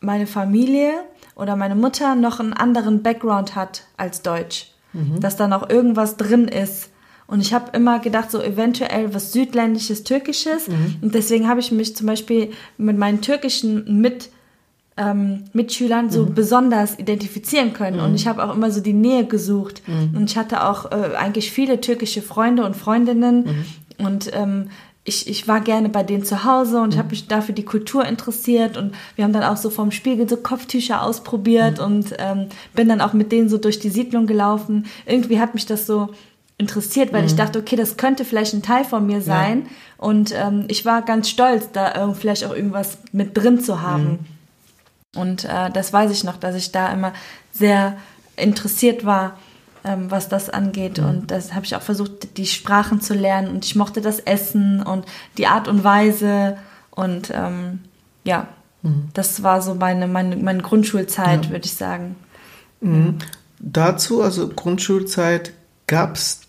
meine 0.00 0.26
Familie 0.26 0.92
oder 1.34 1.56
meine 1.56 1.74
Mutter 1.74 2.14
noch 2.14 2.38
einen 2.38 2.52
anderen 2.52 3.02
Background 3.02 3.56
hat 3.56 3.84
als 3.96 4.22
Deutsch. 4.22 4.73
Dass 5.20 5.36
da 5.36 5.48
noch 5.48 5.68
irgendwas 5.68 6.16
drin 6.16 6.48
ist. 6.48 6.90
Und 7.26 7.40
ich 7.40 7.54
habe 7.54 7.76
immer 7.76 8.00
gedacht, 8.00 8.30
so 8.30 8.40
eventuell 8.40 9.14
was 9.14 9.32
Südländisches, 9.32 10.04
Türkisches. 10.04 10.68
Und 11.00 11.14
deswegen 11.14 11.48
habe 11.48 11.60
ich 11.60 11.72
mich 11.72 11.96
zum 11.96 12.06
Beispiel 12.06 12.50
mit 12.76 12.98
meinen 12.98 13.22
türkischen 13.22 14.00
mit, 14.00 14.30
ähm, 14.96 15.44
Mitschülern 15.52 16.10
so 16.10 16.26
besonders 16.26 16.98
identifizieren 16.98 17.72
können. 17.72 17.98
Und 17.98 18.14
ich 18.14 18.26
habe 18.26 18.44
auch 18.44 18.54
immer 18.54 18.70
so 18.70 18.80
die 18.80 18.92
Nähe 18.92 19.24
gesucht. 19.26 19.82
Und 20.14 20.30
ich 20.30 20.36
hatte 20.36 20.64
auch 20.64 20.92
äh, 20.92 21.16
eigentlich 21.16 21.50
viele 21.50 21.80
türkische 21.80 22.22
Freunde 22.22 22.64
und 22.64 22.76
Freundinnen. 22.76 23.64
Und 23.98 24.30
ähm, 24.34 24.68
ich, 25.04 25.28
ich 25.28 25.46
war 25.46 25.60
gerne 25.60 25.90
bei 25.90 26.02
denen 26.02 26.24
zu 26.24 26.44
Hause 26.44 26.80
und 26.80 26.94
ich 26.94 26.98
habe 26.98 27.10
mich 27.10 27.28
dafür 27.28 27.54
die 27.54 27.64
Kultur 27.64 28.06
interessiert 28.06 28.76
und 28.78 28.94
wir 29.16 29.24
haben 29.24 29.34
dann 29.34 29.42
auch 29.42 29.58
so 29.58 29.68
vom 29.68 29.90
Spiegel 29.90 30.26
so 30.28 30.38
Kopftücher 30.38 31.02
ausprobiert 31.02 31.78
und 31.78 32.14
ähm, 32.18 32.46
bin 32.74 32.88
dann 32.88 33.02
auch 33.02 33.12
mit 33.12 33.30
denen 33.30 33.48
so 33.50 33.58
durch 33.58 33.78
die 33.78 33.90
Siedlung 33.90 34.26
gelaufen. 34.26 34.86
Irgendwie 35.04 35.40
hat 35.40 35.54
mich 35.54 35.66
das 35.66 35.86
so 35.86 36.08
interessiert, 36.56 37.12
weil 37.12 37.26
ich 37.26 37.34
dachte, 37.36 37.58
okay, 37.58 37.76
das 37.76 37.96
könnte 37.96 38.24
vielleicht 38.24 38.54
ein 38.54 38.62
Teil 38.62 38.84
von 38.84 39.06
mir 39.06 39.20
sein 39.20 39.66
und 39.98 40.32
ähm, 40.34 40.64
ich 40.68 40.84
war 40.86 41.02
ganz 41.02 41.28
stolz, 41.28 41.68
da 41.72 41.94
irgend- 41.94 42.16
vielleicht 42.16 42.44
auch 42.44 42.54
irgendwas 42.54 42.98
mit 43.12 43.36
drin 43.36 43.60
zu 43.60 43.82
haben. 43.82 44.20
Und 45.16 45.44
äh, 45.44 45.70
das 45.70 45.92
weiß 45.92 46.10
ich 46.12 46.24
noch, 46.24 46.38
dass 46.38 46.54
ich 46.54 46.72
da 46.72 46.92
immer 46.92 47.12
sehr 47.52 47.96
interessiert 48.36 49.04
war, 49.04 49.38
ähm, 49.84 50.10
was 50.10 50.28
das 50.28 50.50
angeht. 50.50 50.98
Und 50.98 51.30
das 51.30 51.54
habe 51.54 51.64
ich 51.64 51.76
auch 51.76 51.82
versucht, 51.82 52.36
die 52.36 52.46
Sprachen 52.46 53.00
zu 53.00 53.14
lernen. 53.14 53.48
Und 53.48 53.64
ich 53.64 53.76
mochte 53.76 54.00
das 54.00 54.20
Essen 54.20 54.82
und 54.82 55.06
die 55.38 55.46
Art 55.46 55.68
und 55.68 55.84
Weise. 55.84 56.56
Und 56.90 57.30
ähm, 57.34 57.80
ja, 58.24 58.48
das 59.14 59.42
war 59.42 59.62
so 59.62 59.74
meine, 59.74 60.06
meine, 60.06 60.36
meine 60.36 60.62
Grundschulzeit, 60.62 61.50
würde 61.50 61.64
ich 61.64 61.74
sagen. 61.74 62.16
Dazu, 63.58 64.22
also 64.22 64.48
Grundschulzeit, 64.48 65.52
gab 65.86 66.16
es 66.16 66.42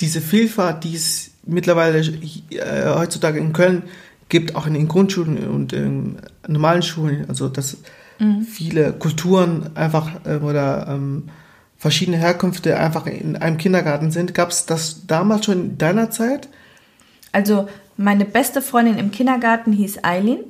diese 0.00 0.20
Vielfalt, 0.20 0.84
die 0.84 0.94
es 0.94 1.30
mittlerweile 1.46 2.00
äh, 2.00 2.94
heutzutage 2.94 3.38
in 3.38 3.52
Köln 3.52 3.84
gibt, 4.28 4.56
auch 4.56 4.66
in 4.66 4.74
den 4.74 4.88
Grundschulen 4.88 5.48
und 5.48 5.72
in 5.72 6.18
normalen 6.46 6.82
Schulen. 6.82 7.26
Also 7.28 7.48
dass 7.48 7.78
viele 8.44 8.92
Kulturen 8.92 9.70
einfach 9.76 10.10
ähm, 10.24 10.44
oder 10.44 10.86
ähm, 10.88 11.24
verschiedene 11.78 12.16
Herkünfte 12.16 12.78
einfach 12.78 13.06
in 13.06 13.36
einem 13.36 13.58
Kindergarten 13.58 14.10
sind. 14.10 14.34
Gab 14.34 14.50
es 14.50 14.66
das 14.66 15.06
damals 15.06 15.44
schon 15.46 15.60
in 15.70 15.78
deiner 15.78 16.10
Zeit? 16.10 16.48
Also 17.32 17.68
meine 17.96 18.24
beste 18.24 18.62
Freundin 18.62 18.98
im 18.98 19.10
Kindergarten 19.10 19.72
hieß 19.72 20.02
Eileen. 20.04 20.40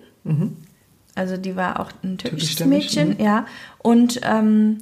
Also 1.15 1.37
die 1.37 1.57
war 1.57 1.81
auch 1.81 1.91
ein 2.03 2.19
türkisches 2.19 2.57
Türkischstämmig, 2.57 2.97
Mädchen, 2.97 3.25
ja. 3.25 3.47
Und 3.79 4.21
ähm, 4.23 4.79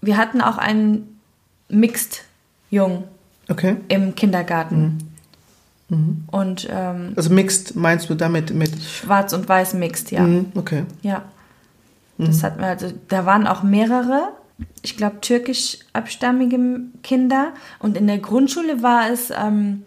wir 0.00 0.16
hatten 0.16 0.40
auch 0.40 0.58
einen 0.58 1.18
Mixed-Jungen 1.68 3.04
Okay. 3.48 3.76
im 3.88 4.14
Kindergarten. 4.14 4.98
Und 6.30 6.68
ähm, 6.70 7.12
Also 7.16 7.28
mixed 7.30 7.76
meinst 7.76 8.08
du 8.08 8.14
damit 8.14 8.54
mit? 8.54 8.80
schwarz 8.82 9.32
und 9.34 9.46
weiß 9.48 9.74
Mixed, 9.74 10.10
ja. 10.10 10.22
Mhm, 10.22 10.46
okay. 10.54 10.84
Ja. 11.02 11.22
Das 12.18 12.42
hatten 12.44 12.60
wir 12.60 12.68
also, 12.68 12.92
da 13.08 13.26
waren 13.26 13.46
auch 13.46 13.62
mehrere, 13.62 14.28
ich 14.82 14.96
glaube, 14.96 15.20
türkisch 15.20 15.78
abstammige 15.92 16.58
Kinder. 17.02 17.52
Und 17.78 17.96
in 17.96 18.06
der 18.06 18.18
Grundschule 18.18 18.82
war 18.82 19.10
es 19.10 19.30
ähm, 19.30 19.84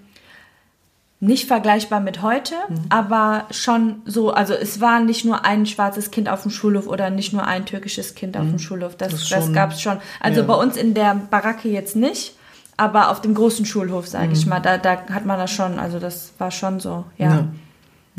nicht 1.20 1.48
vergleichbar 1.48 2.02
mit 2.02 2.22
heute, 2.22 2.56
aber 2.90 3.48
schon 3.50 4.02
so, 4.06 4.32
also 4.32 4.54
es 4.54 4.82
war 4.82 5.00
nicht 5.00 5.26
nur 5.26 5.46
ein 5.46 5.66
schwarzes 5.66 6.12
Kind 6.12 6.30
auf 6.30 6.44
dem 6.44 6.52
Schulhof 6.52 6.88
oder 6.88 7.10
nicht 7.10 7.34
nur 7.34 7.46
ein 7.46 7.66
türkisches 7.66 8.16
Kind 8.16 8.38
auf 8.38 8.46
dem 8.46 8.60
Schulhof. 8.60 8.96
Das, 8.96 9.12
Das 9.12 9.30
das, 9.30 9.54
gab 9.54 9.72
es 9.72 9.82
schon. 9.82 9.98
Also 10.20 10.42
ja. 10.42 10.48
bei 10.48 10.54
uns 10.56 10.78
in 10.78 10.94
der 10.94 11.16
Baracke 11.16 11.70
jetzt 11.70 11.96
nicht. 11.96 12.36
Aber 12.78 13.10
auf 13.10 13.22
dem 13.22 13.34
großen 13.34 13.66
Schulhof, 13.66 14.06
sage 14.06 14.34
ich 14.34 14.46
mal, 14.46 14.60
da, 14.60 14.78
da 14.78 15.06
hat 15.10 15.26
man 15.26 15.40
das 15.40 15.50
schon, 15.50 15.80
also 15.80 15.98
das 15.98 16.34
war 16.38 16.52
schon 16.52 16.82
so, 16.82 17.06
ja. 17.18 17.30
Ja. 17.30 17.48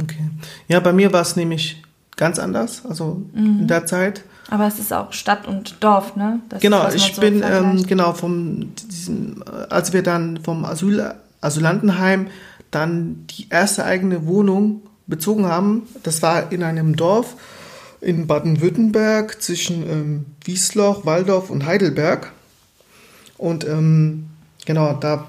Okay. 0.03 0.31
Ja, 0.67 0.81
bei 0.81 0.95
mir 0.95 1.13
war 1.13 1.21
es 1.21 1.37
nämlich 1.37 1.83
ganz 2.17 2.39
anders, 2.39 2.85
also 2.87 3.23
in 3.35 3.69
der 3.69 3.85
Zeit. 3.85 4.25
Aber 4.49 4.67
es 4.67 4.79
ist 4.79 4.93
auch 4.93 5.13
Stadt 5.13 5.47
und 5.47 5.77
Dorf, 5.81 6.15
ne? 6.17 6.41
Das 6.49 6.59
ist, 6.59 6.63
Genau, 6.63 6.83
man 6.83 6.95
ich 6.95 7.15
so 7.15 7.21
bin 7.21 7.43
ähm, 7.45 7.85
genau 7.87 8.13
vom 8.13 8.75
diesem, 8.77 9.43
als 9.71 9.93
wir 9.93 10.03
dann 10.03 10.39
vom 10.43 10.65
Asyl, 10.65 11.15
Asylantenheim 11.41 12.29
dann 12.71 13.27
die 13.27 13.49
erste 13.51 13.85
eigene 13.85 14.27
Wohnung 14.27 14.83
bezogen 15.07 15.47
haben. 15.47 15.83
Das 16.03 16.23
war 16.23 16.53
in 16.53 16.63
einem 16.63 16.97
Dorf 16.97 17.37
in 18.01 18.27
Baden-Württemberg 18.27 19.43
zwischen 19.43 19.83
ähm, 19.89 20.27
Wiesloch, 20.45 21.07
Waldorf 21.07 21.51
und 21.51 21.67
Heidelberg. 21.67 22.33
Und 23.39 23.67
ähm, 23.67 24.27
genau, 24.65 24.95
da 24.95 25.27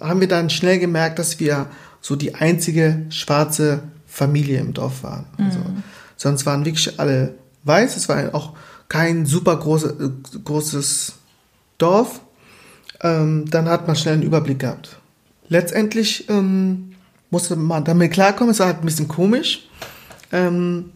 haben 0.00 0.20
wir 0.20 0.28
dann 0.28 0.50
schnell 0.50 0.78
gemerkt, 0.78 1.18
dass 1.18 1.40
wir 1.40 1.66
so 2.00 2.16
die 2.16 2.34
einzige 2.34 3.06
schwarze 3.10 3.80
Familie 4.06 4.60
im 4.60 4.74
Dorf 4.74 5.02
waren. 5.02 5.26
Also, 5.38 5.58
sonst 6.16 6.46
waren 6.46 6.64
wirklich 6.64 6.98
alle 6.98 7.34
weiß. 7.64 7.96
Es 7.96 8.08
war 8.08 8.34
auch 8.34 8.54
kein 8.88 9.26
super 9.26 9.56
große, 9.56 10.14
großes 10.44 11.14
Dorf. 11.78 12.20
Ähm, 13.00 13.44
dann 13.50 13.68
hat 13.68 13.86
man 13.86 13.96
schnell 13.96 14.14
einen 14.14 14.22
Überblick 14.22 14.60
gehabt. 14.60 14.98
Letztendlich 15.48 16.28
ähm, 16.28 16.94
musste 17.30 17.56
man 17.56 17.84
damit 17.84 18.12
klarkommen. 18.12 18.50
Es 18.50 18.58
war 18.58 18.66
halt 18.66 18.80
ein 18.80 18.86
bisschen 18.86 19.08
komisch. 19.08 19.68
Ähm, 20.32 20.92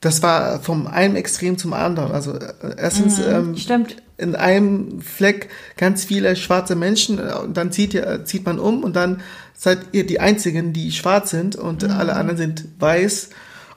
das 0.00 0.22
war 0.22 0.60
vom 0.60 0.86
einen 0.86 1.16
Extrem 1.16 1.58
zum 1.58 1.72
anderen. 1.72 2.12
Also 2.12 2.34
äh, 2.34 2.74
erstens 2.76 3.18
ähm, 3.18 3.56
Stimmt. 3.56 3.96
in 4.16 4.34
einem 4.34 5.00
Fleck 5.02 5.50
ganz 5.76 6.04
viele 6.04 6.34
schwarze 6.36 6.74
Menschen 6.74 7.18
äh, 7.18 7.34
und 7.34 7.56
dann 7.56 7.70
zieht, 7.70 7.94
ihr, 7.94 8.24
zieht 8.24 8.46
man 8.46 8.58
um 8.58 8.82
und 8.82 8.96
dann 8.96 9.20
seid 9.56 9.78
ihr 9.92 10.06
die 10.06 10.20
Einzigen, 10.20 10.72
die 10.72 10.90
schwarz 10.90 11.30
sind 11.30 11.54
und 11.54 11.84
alle 11.84 12.16
anderen 12.16 12.38
sind 12.38 12.64
weiß 12.78 13.30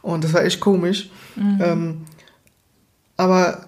und 0.04 0.24
das 0.24 0.34
war 0.34 0.44
echt 0.44 0.60
komisch. 0.60 1.10
Ähm, 1.36 2.02
aber 3.18 3.66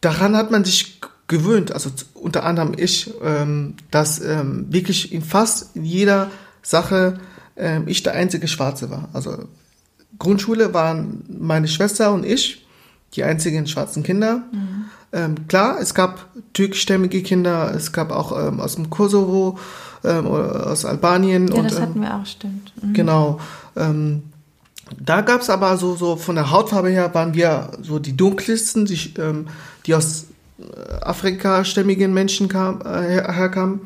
daran 0.00 0.36
hat 0.36 0.50
man 0.50 0.64
sich 0.64 1.00
gewöhnt, 1.26 1.72
also 1.72 1.90
unter 2.14 2.44
anderem 2.44 2.72
ich, 2.76 3.12
ähm, 3.22 3.74
dass 3.90 4.20
ähm, 4.20 4.66
wirklich 4.70 5.12
in 5.12 5.22
fast 5.22 5.70
jeder 5.74 6.30
Sache 6.62 7.18
ähm, 7.56 7.84
ich 7.86 8.02
der 8.02 8.14
einzige 8.14 8.48
Schwarze 8.48 8.90
war. 8.90 9.10
Also 9.12 9.48
Grundschule 10.18 10.72
waren 10.72 11.24
meine 11.28 11.68
Schwester 11.68 12.12
und 12.12 12.24
ich 12.24 12.66
die 13.14 13.24
einzigen 13.24 13.66
schwarzen 13.66 14.02
Kinder. 14.02 14.42
Ähm, 15.12 15.46
klar, 15.46 15.78
es 15.80 15.94
gab 15.94 16.28
türkischstämmige 16.52 17.22
Kinder, 17.22 17.72
es 17.74 17.92
gab 17.92 18.10
auch 18.10 18.48
ähm, 18.48 18.60
aus 18.60 18.74
dem 18.74 18.90
Kosovo, 18.90 19.58
ähm, 20.04 20.26
oder 20.26 20.70
aus 20.70 20.84
Albanien. 20.84 21.48
Ja, 21.48 21.54
und, 21.54 21.70
das 21.70 21.80
hatten 21.80 22.00
wir 22.00 22.14
auch, 22.14 22.26
stimmt. 22.26 22.72
Mhm. 22.82 22.92
Genau. 22.92 23.40
Da 25.00 25.22
gab 25.22 25.40
es 25.40 25.50
aber 25.50 25.76
so, 25.76 25.96
so 25.96 26.16
von 26.16 26.34
der 26.34 26.50
Hautfarbe 26.50 26.90
her 26.90 27.14
waren 27.14 27.34
wir 27.34 27.70
so 27.82 27.98
die 27.98 28.16
dunkelsten, 28.16 28.84
die, 28.84 29.14
ähm, 29.18 29.46
die 29.86 29.94
aus 29.94 30.26
äh, 30.58 31.02
afrikastämmigen 31.02 32.12
Menschen 32.12 32.48
kam, 32.48 32.80
äh, 32.82 33.02
her- 33.02 33.32
herkamen. 33.32 33.80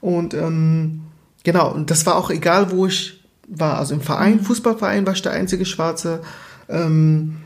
Und 0.00 0.34
ähm, 0.34 1.02
genau, 1.42 1.72
und 1.72 1.90
das 1.90 2.06
war 2.06 2.16
auch 2.16 2.30
egal, 2.30 2.70
wo 2.70 2.86
ich 2.86 3.20
war. 3.48 3.78
Also 3.78 3.94
im 3.94 4.00
Verein, 4.00 4.40
Fußballverein 4.40 5.06
war 5.06 5.14
ich 5.14 5.22
der 5.22 5.32
einzige 5.32 5.64
Schwarze. 5.64 6.20
Ähm, 6.68 7.36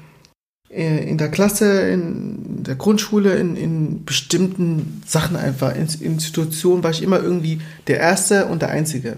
äh, 0.70 1.08
in 1.08 1.18
der 1.18 1.30
Klasse, 1.30 1.88
in 1.88 2.62
der 2.62 2.76
Grundschule, 2.76 3.36
in, 3.36 3.56
in 3.56 4.04
bestimmten 4.04 5.02
Sachen 5.06 5.36
einfach, 5.36 5.74
in 5.74 5.88
Institutionen 6.00 6.82
war 6.82 6.90
ich 6.90 7.02
immer 7.02 7.20
irgendwie 7.20 7.60
der 7.86 7.98
Erste 7.98 8.46
und 8.46 8.60
der 8.62 8.70
Einzige. 8.70 9.16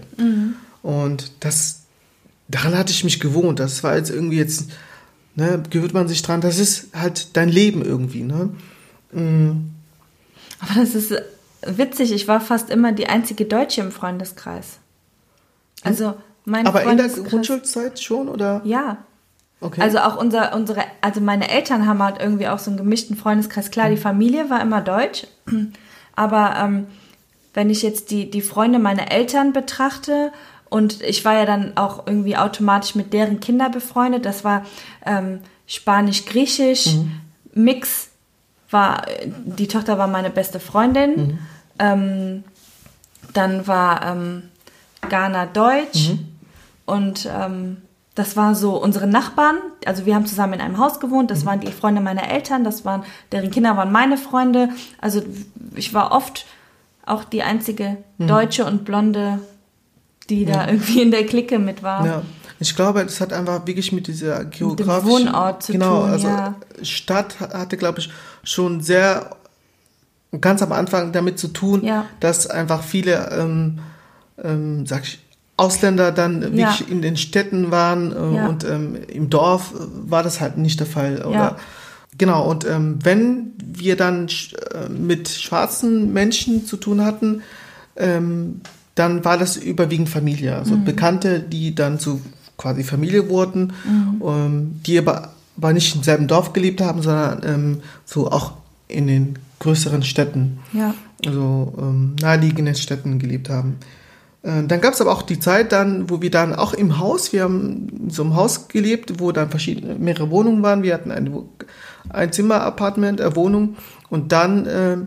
Und 0.81 1.31
das, 1.41 1.80
daran 2.51 2.77
hatte 2.77 2.91
ich 2.91 3.03
mich 3.03 3.19
gewohnt. 3.19 3.59
Das 3.59 3.83
war 3.83 3.95
jetzt 3.97 4.09
irgendwie 4.09 4.37
jetzt, 4.37 4.69
ne, 5.35 5.61
gewöhnt 5.69 5.93
man 5.93 6.07
sich 6.07 6.21
dran. 6.21 6.41
Das 6.41 6.59
ist 6.59 6.87
halt 6.95 7.35
dein 7.35 7.49
Leben 7.49 7.83
irgendwie, 7.83 8.23
ne? 8.23 8.49
Mm, 9.11 9.69
Aber 10.59 10.79
das 10.79 10.95
ist 10.95 11.13
witzig, 11.65 12.11
ich 12.11 12.27
war 12.27 12.41
fast 12.41 12.69
immer 12.69 12.91
die 12.91 13.07
einzige 13.07 13.45
Deutsche 13.45 13.81
im 13.81 13.91
Freundeskreis. 13.91 14.77
Also 15.83 16.13
mein 16.45 16.67
Aber 16.67 16.83
in 16.83 16.97
der 16.97 17.07
Grundschulzeit 17.09 17.99
schon 17.99 18.29
oder? 18.29 18.61
Ja. 18.63 18.97
Okay. 19.59 19.81
Also 19.81 19.99
auch 19.99 20.17
unser, 20.17 20.55
unsere, 20.55 20.83
also 21.01 21.21
meine 21.21 21.49
Eltern 21.49 21.85
haben 21.87 22.01
halt 22.01 22.19
irgendwie 22.19 22.47
auch 22.47 22.57
so 22.57 22.71
einen 22.71 22.77
gemischten 22.77 23.15
Freundeskreis. 23.15 23.69
Klar, 23.69 23.89
Mhm. 23.89 23.95
die 23.95 24.01
Familie 24.01 24.49
war 24.49 24.59
immer 24.61 24.81
deutsch, 24.81 25.27
aber 26.15 26.55
ähm, 26.57 26.87
wenn 27.53 27.69
ich 27.69 27.81
jetzt 27.83 28.09
die, 28.11 28.31
die 28.31 28.41
Freunde 28.41 28.79
meiner 28.79 29.11
Eltern 29.11 29.53
betrachte 29.53 30.31
und 30.71 31.01
ich 31.03 31.23
war 31.25 31.35
ja 31.35 31.45
dann 31.45 31.77
auch 31.77 32.07
irgendwie 32.07 32.35
automatisch 32.37 32.95
mit 32.95 33.13
deren 33.13 33.39
Kinder 33.39 33.69
befreundet, 33.69 34.25
das 34.25 34.43
war 34.43 34.65
ähm, 35.05 35.39
Spanisch-Griechisch, 35.67 36.95
Mhm. 36.95 37.11
Mix 37.53 38.09
war, 38.71 39.05
die 39.25 39.67
Tochter 39.67 39.97
war 39.97 40.07
meine 40.07 40.29
beste 40.29 40.59
Freundin, 40.59 41.11
Mhm. 41.15 41.39
ähm, 41.79 42.43
dann 43.33 43.67
war 43.67 44.01
ähm, 44.05 44.43
Ghana 45.09 45.45
Deutsch 45.47 46.09
Mhm. 46.09 46.27
und 46.85 47.29
ähm, 47.31 47.77
das 48.15 48.35
war 48.37 48.55
so 48.55 48.75
unsere 48.81 49.07
Nachbarn. 49.07 49.55
Also 49.85 50.05
wir 50.05 50.15
haben 50.15 50.25
zusammen 50.25 50.53
in 50.53 50.61
einem 50.61 50.77
Haus 50.77 50.99
gewohnt. 50.99 51.29
Mhm. 51.29 51.33
Das 51.33 51.45
waren 51.45 51.59
die 51.61 51.71
Freunde 51.71 52.01
meiner 52.01 52.29
Eltern. 52.29 52.63
Das 52.65 52.83
waren 52.83 53.03
deren 53.31 53.51
Kinder 53.51 53.77
waren 53.77 53.91
meine 53.91 54.17
Freunde. 54.17 54.69
Also 54.99 55.21
ich 55.75 55.93
war 55.93 56.11
oft 56.11 56.45
auch 57.05 57.23
die 57.23 57.41
einzige 57.43 57.97
Mhm. 58.17 58.27
Deutsche 58.27 58.65
und 58.65 58.83
Blonde, 58.85 59.39
die 60.31 60.45
da 60.45 60.67
irgendwie 60.67 61.01
in 61.01 61.11
der 61.11 61.25
Clique 61.25 61.59
mit 61.59 61.83
war. 61.83 62.05
Ja, 62.05 62.21
ich 62.59 62.75
glaube, 62.75 63.03
das 63.03 63.19
hat 63.21 63.33
einfach 63.33 63.67
wirklich 63.67 63.91
mit 63.91 64.07
dieser 64.07 64.45
geografischen 64.45 65.27
Wohnort 65.27 65.63
zu 65.63 65.71
genau, 65.73 66.01
tun, 66.01 66.09
also 66.09 66.27
ja. 66.27 66.55
Stadt 66.83 67.39
hatte, 67.39 67.77
glaube 67.77 67.99
ich, 67.99 68.09
schon 68.43 68.81
sehr 68.81 69.35
ganz 70.39 70.61
am 70.61 70.71
Anfang 70.71 71.11
damit 71.11 71.37
zu 71.39 71.49
tun, 71.49 71.83
Ja. 71.83 72.05
dass 72.21 72.47
einfach 72.47 72.83
viele, 72.83 73.29
ähm, 73.37 73.79
ähm, 74.41 74.85
sag 74.85 75.03
ich, 75.03 75.19
Ausländer 75.57 76.11
dann 76.11 76.41
Ja. 76.57 76.69
wirklich 76.69 76.89
in 76.89 77.01
den 77.01 77.17
Städten 77.17 77.69
waren 77.69 78.11
äh, 78.11 78.35
Ja. 78.37 78.47
und 78.47 78.63
ähm, 78.63 78.95
im 79.07 79.29
Dorf 79.29 79.73
äh, 79.75 79.79
war 80.09 80.23
das 80.23 80.39
halt 80.39 80.57
nicht 80.57 80.79
der 80.79 80.87
Fall. 80.87 81.23
Oder? 81.25 81.31
Ja. 81.35 81.57
Genau, 82.17 82.49
und 82.49 82.65
ähm, 82.65 82.99
wenn 83.03 83.53
wir 83.57 83.95
dann 83.95 84.27
sch- 84.27 84.55
äh, 84.73 84.89
mit 84.89 85.27
schwarzen 85.29 86.13
Menschen 86.13 86.65
zu 86.65 86.77
tun 86.77 87.03
hatten, 87.03 87.41
ähm, 87.95 88.61
dann 89.01 89.23
war 89.25 89.37
das 89.37 89.57
überwiegend 89.57 90.09
Familie, 90.09 90.55
also 90.55 90.75
Mhm. 90.75 90.85
Bekannte, 90.85 91.39
die 91.39 91.73
dann 91.75 91.99
zu 91.99 92.21
quasi 92.57 92.83
Familie 92.83 93.27
wurden, 93.29 93.73
ähm, 94.23 94.79
die 94.85 94.97
aber, 94.99 95.31
aber 95.57 95.73
nicht 95.73 95.95
im 95.95 96.03
selben 96.03 96.27
Dorf 96.27 96.53
gelebt 96.53 96.79
haben, 96.81 97.01
sondern 97.01 97.41
ähm, 97.43 97.77
so 98.05 98.31
auch 98.31 98.53
in 98.87 99.07
den 99.07 99.39
größeren 99.59 100.03
Städten, 100.03 100.59
Ja. 100.73 100.93
also 101.25 101.73
ähm, 101.79 102.15
naheliegenden 102.21 102.75
Städten 102.75 103.17
gelebt 103.19 103.49
haben. 103.49 103.77
Äh, 104.43 104.63
Dann 104.67 104.81
gab 104.81 104.93
es 104.93 105.01
aber 105.01 105.11
auch 105.11 105.21
die 105.23 105.39
Zeit 105.39 105.71
dann, 105.71 106.09
wo 106.09 106.21
wir 106.21 106.31
dann 106.31 106.53
auch 106.55 106.73
im 106.73 106.97
Haus, 106.99 107.31
wir 107.33 107.43
haben 107.43 107.87
in 108.03 108.09
so 108.11 108.23
einem 108.23 108.35
Haus 108.35 108.67
gelebt, 108.67 109.19
wo 109.19 109.31
dann 109.31 109.49
verschiedene, 109.49 109.95
mehrere 109.95 110.29
Wohnungen 110.29 110.61
waren. 110.63 110.83
Wir 110.83 110.93
hatten 110.93 111.11
ein, 111.11 111.31
ein 112.09 112.31
Zimmer-Apartment, 112.31 113.19
äh, 113.19 113.35
Wohnung 113.35 113.75
und 114.09 114.31
dann 114.31 114.65
äh, 114.65 114.97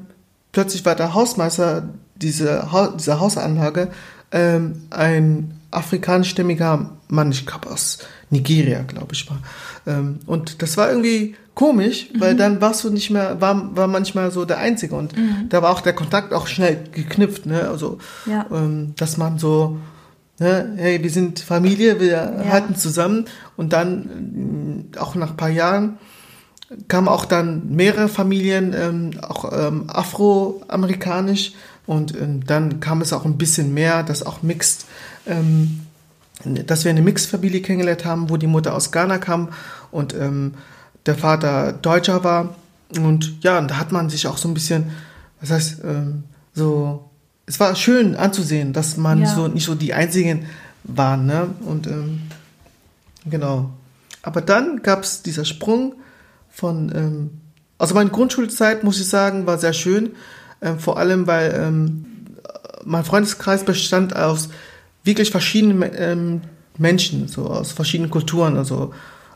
plötzlich 0.53 0.85
war 0.85 0.95
der 0.97 1.15
Hausmeister 1.15 1.89
diese, 2.17 2.71
Ha- 2.73 2.93
dieser 2.99 3.21
Hausanlage 3.21 3.89
ähm, 4.33 4.83
ein 4.91 5.61
afrikanischstämmiger 5.71 6.91
Mann, 7.09 7.31
ich 7.33 7.47
glaube 7.47 7.71
aus 7.71 7.99
Nigeria, 8.31 8.83
glaube 8.83 9.13
ich 9.13 9.29
war. 9.31 9.39
Ähm, 9.87 10.19
und 10.27 10.63
das 10.63 10.77
war 10.77 10.89
irgendwie 10.89 11.37
komisch, 11.55 12.09
weil 12.19 12.35
dann 12.35 12.61
warst 12.61 12.83
du 12.85 12.91
nicht 12.91 13.11
mehr, 13.11 13.41
war, 13.41 13.77
war 13.77 13.87
manchmal 13.87 14.31
so 14.33 14.45
der 14.45 14.59
Einzige 14.59 14.97
und 14.97 15.15
da 15.51 15.63
war 15.63 15.71
auch 15.71 15.81
der 15.83 15.93
Kontakt 15.93 16.33
auch 16.33 16.49
schnell 16.49 16.79
geknüpft, 16.91 17.47
ne? 17.47 17.69
Also, 17.69 17.99
Ja. 18.27 18.47
ähm, 18.53 18.95
dass 18.97 19.17
man 19.19 19.39
so, 19.39 19.79
ne, 20.41 20.73
hey, 20.77 21.01
wir 21.01 21.11
sind 21.11 21.39
Familie, 21.39 22.01
wir 22.01 22.09
Ja. 22.45 22.45
halten 22.51 22.75
zusammen 22.75 23.27
und 23.57 23.73
dann 23.73 24.89
äh, 24.95 24.99
auch 24.99 25.15
nach 25.15 25.31
ein 25.31 25.37
paar 25.37 25.49
Jahren 25.49 25.99
kamen 26.89 27.07
auch 27.07 27.25
dann 27.25 27.69
mehrere 27.77 28.09
Familien, 28.09 28.75
ähm, 28.77 29.11
auch 29.23 29.53
ähm, 29.57 29.85
afroamerikanisch 29.89 31.53
und 31.87 32.15
ähm, 32.21 32.45
dann 32.47 32.81
kam 32.81 33.01
es 33.03 33.13
auch 33.13 33.25
ein 33.25 33.37
bisschen 33.39 33.75
mehr, 33.75 34.03
dass 34.03 34.25
auch 34.25 34.43
mixed, 34.43 34.87
ähm, 35.27 35.81
dass 36.45 36.85
wir 36.85 36.91
eine 36.91 37.03
Mixed-Familie 37.03 37.63
kennengelernt 37.63 38.05
haben, 38.05 38.31
wo 38.31 38.37
die 38.37 38.47
Mutter 38.47 38.75
aus 38.75 38.91
Ghana 38.93 39.19
kam 39.19 39.51
und 39.91 40.15
ähm, 40.15 40.55
der 41.07 41.15
Vater 41.15 41.73
Deutscher 41.73 42.25
war 42.25 42.55
und 42.97 43.43
ja, 43.43 43.59
und 43.59 43.71
da 43.71 43.79
hat 43.79 43.93
man 43.93 44.09
sich 44.11 44.27
auch 44.27 44.37
so 44.39 44.49
ein 44.49 44.55
bisschen, 44.55 44.91
was 45.41 45.51
heißt, 45.51 45.85
ähm, 45.85 46.25
so, 46.55 47.11
es 47.47 47.61
war 47.61 47.75
schön 47.75 48.15
anzusehen, 48.17 48.73
dass 48.73 48.97
man 48.97 49.21
Ja. 49.23 49.35
so 49.35 49.49
nicht 49.49 49.65
so 49.65 49.75
die 49.75 49.93
Einzigen 49.95 50.47
waren, 50.85 51.27
ne? 51.27 51.49
Und 51.67 51.87
ähm, 51.87 52.23
genau. 53.27 53.71
Aber 54.23 54.41
dann 54.41 54.83
gab 54.83 55.03
es 55.03 55.23
dieser 55.23 55.45
Sprung 55.45 55.95
von, 56.51 56.91
ähm, 56.95 57.31
also 57.79 57.95
meine 57.95 58.11
Grundschulzeit, 58.11 58.85
muss 58.85 59.01
ich 59.01 59.09
sagen, 59.09 59.47
war 59.47 59.59
sehr 59.59 59.73
schön. 59.73 60.13
Ähm, 60.63 60.79
vor 60.79 60.99
allem, 60.99 61.27
weil 61.27 61.55
ähm, 61.59 62.07
mein 62.85 63.05
Freundeskreis 63.05 63.65
bestand 63.65 64.15
aus 64.17 64.49
wirklich 65.05 65.31
verschiedenen 65.31 65.85
ähm, 65.97 66.41
Menschen, 66.79 67.29
so 67.29 67.47
aus 67.49 67.73
verschiedenen 67.73 68.11
Kulturen. 68.11 68.57
Also 68.57 68.93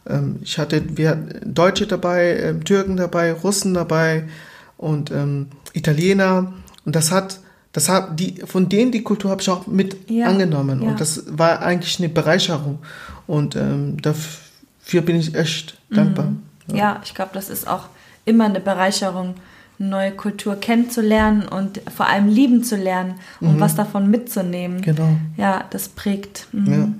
ähm, 0.08 0.36
ich 0.42 0.58
hatte, 0.58 0.82
wir 0.96 1.10
hatten 1.10 1.54
Deutsche 1.54 1.86
dabei, 1.86 2.36
ähm, 2.38 2.64
Türken 2.64 2.96
dabei, 2.96 3.32
Russen 3.32 3.74
dabei 3.74 4.28
und 4.76 5.10
ähm, 5.10 5.48
Italiener. 5.72 6.52
Und 6.84 6.96
das 6.96 7.10
hat, 7.12 7.40
das 7.72 7.88
hat 7.88 8.18
die, 8.18 8.42
von 8.44 8.68
denen 8.68 8.92
die 8.92 9.02
Kultur 9.02 9.30
habe 9.30 9.42
ich 9.42 9.50
auch 9.50 9.66
mit 9.66 10.10
Ja, 10.10 10.26
angenommen. 10.26 10.82
ja. 10.82 10.88
Und 10.88 11.00
das 11.00 11.24
war 11.28 11.60
eigentlich 11.62 11.98
eine 11.98 12.08
Bereicherung. 12.08 12.78
Und 13.26 13.56
ähm, 13.56 14.00
dafür 14.00 15.02
bin 15.02 15.16
ich 15.16 15.34
echt 15.34 15.76
dankbar. 15.90 16.32
Ja, 16.72 17.00
ich 17.04 17.14
glaube, 17.14 17.30
das 17.34 17.50
ist 17.50 17.68
auch 17.68 17.84
immer 18.24 18.44
eine 18.44 18.60
Bereicherung, 18.60 19.34
eine 19.78 19.88
neue 19.88 20.12
Kultur 20.12 20.56
kennenzulernen 20.56 21.46
und 21.46 21.80
vor 21.94 22.06
allem 22.08 22.28
lieben 22.28 22.64
zu 22.64 22.76
lernen 22.76 23.14
und 23.40 23.60
was 23.60 23.74
davon 23.74 24.10
mitzunehmen. 24.10 24.82
Genau. 24.82 25.16
Ja, 25.36 25.64
das 25.70 25.88
prägt. 25.88 26.48
Mhm. 26.52 26.96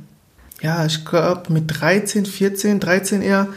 Ja. 0.61 0.79
ja, 0.79 0.87
ich 0.87 1.05
glaube 1.05 1.53
mit 1.53 1.65
13, 1.81 2.27
14, 2.27 2.81
13 2.81 3.23
eher 3.23 3.49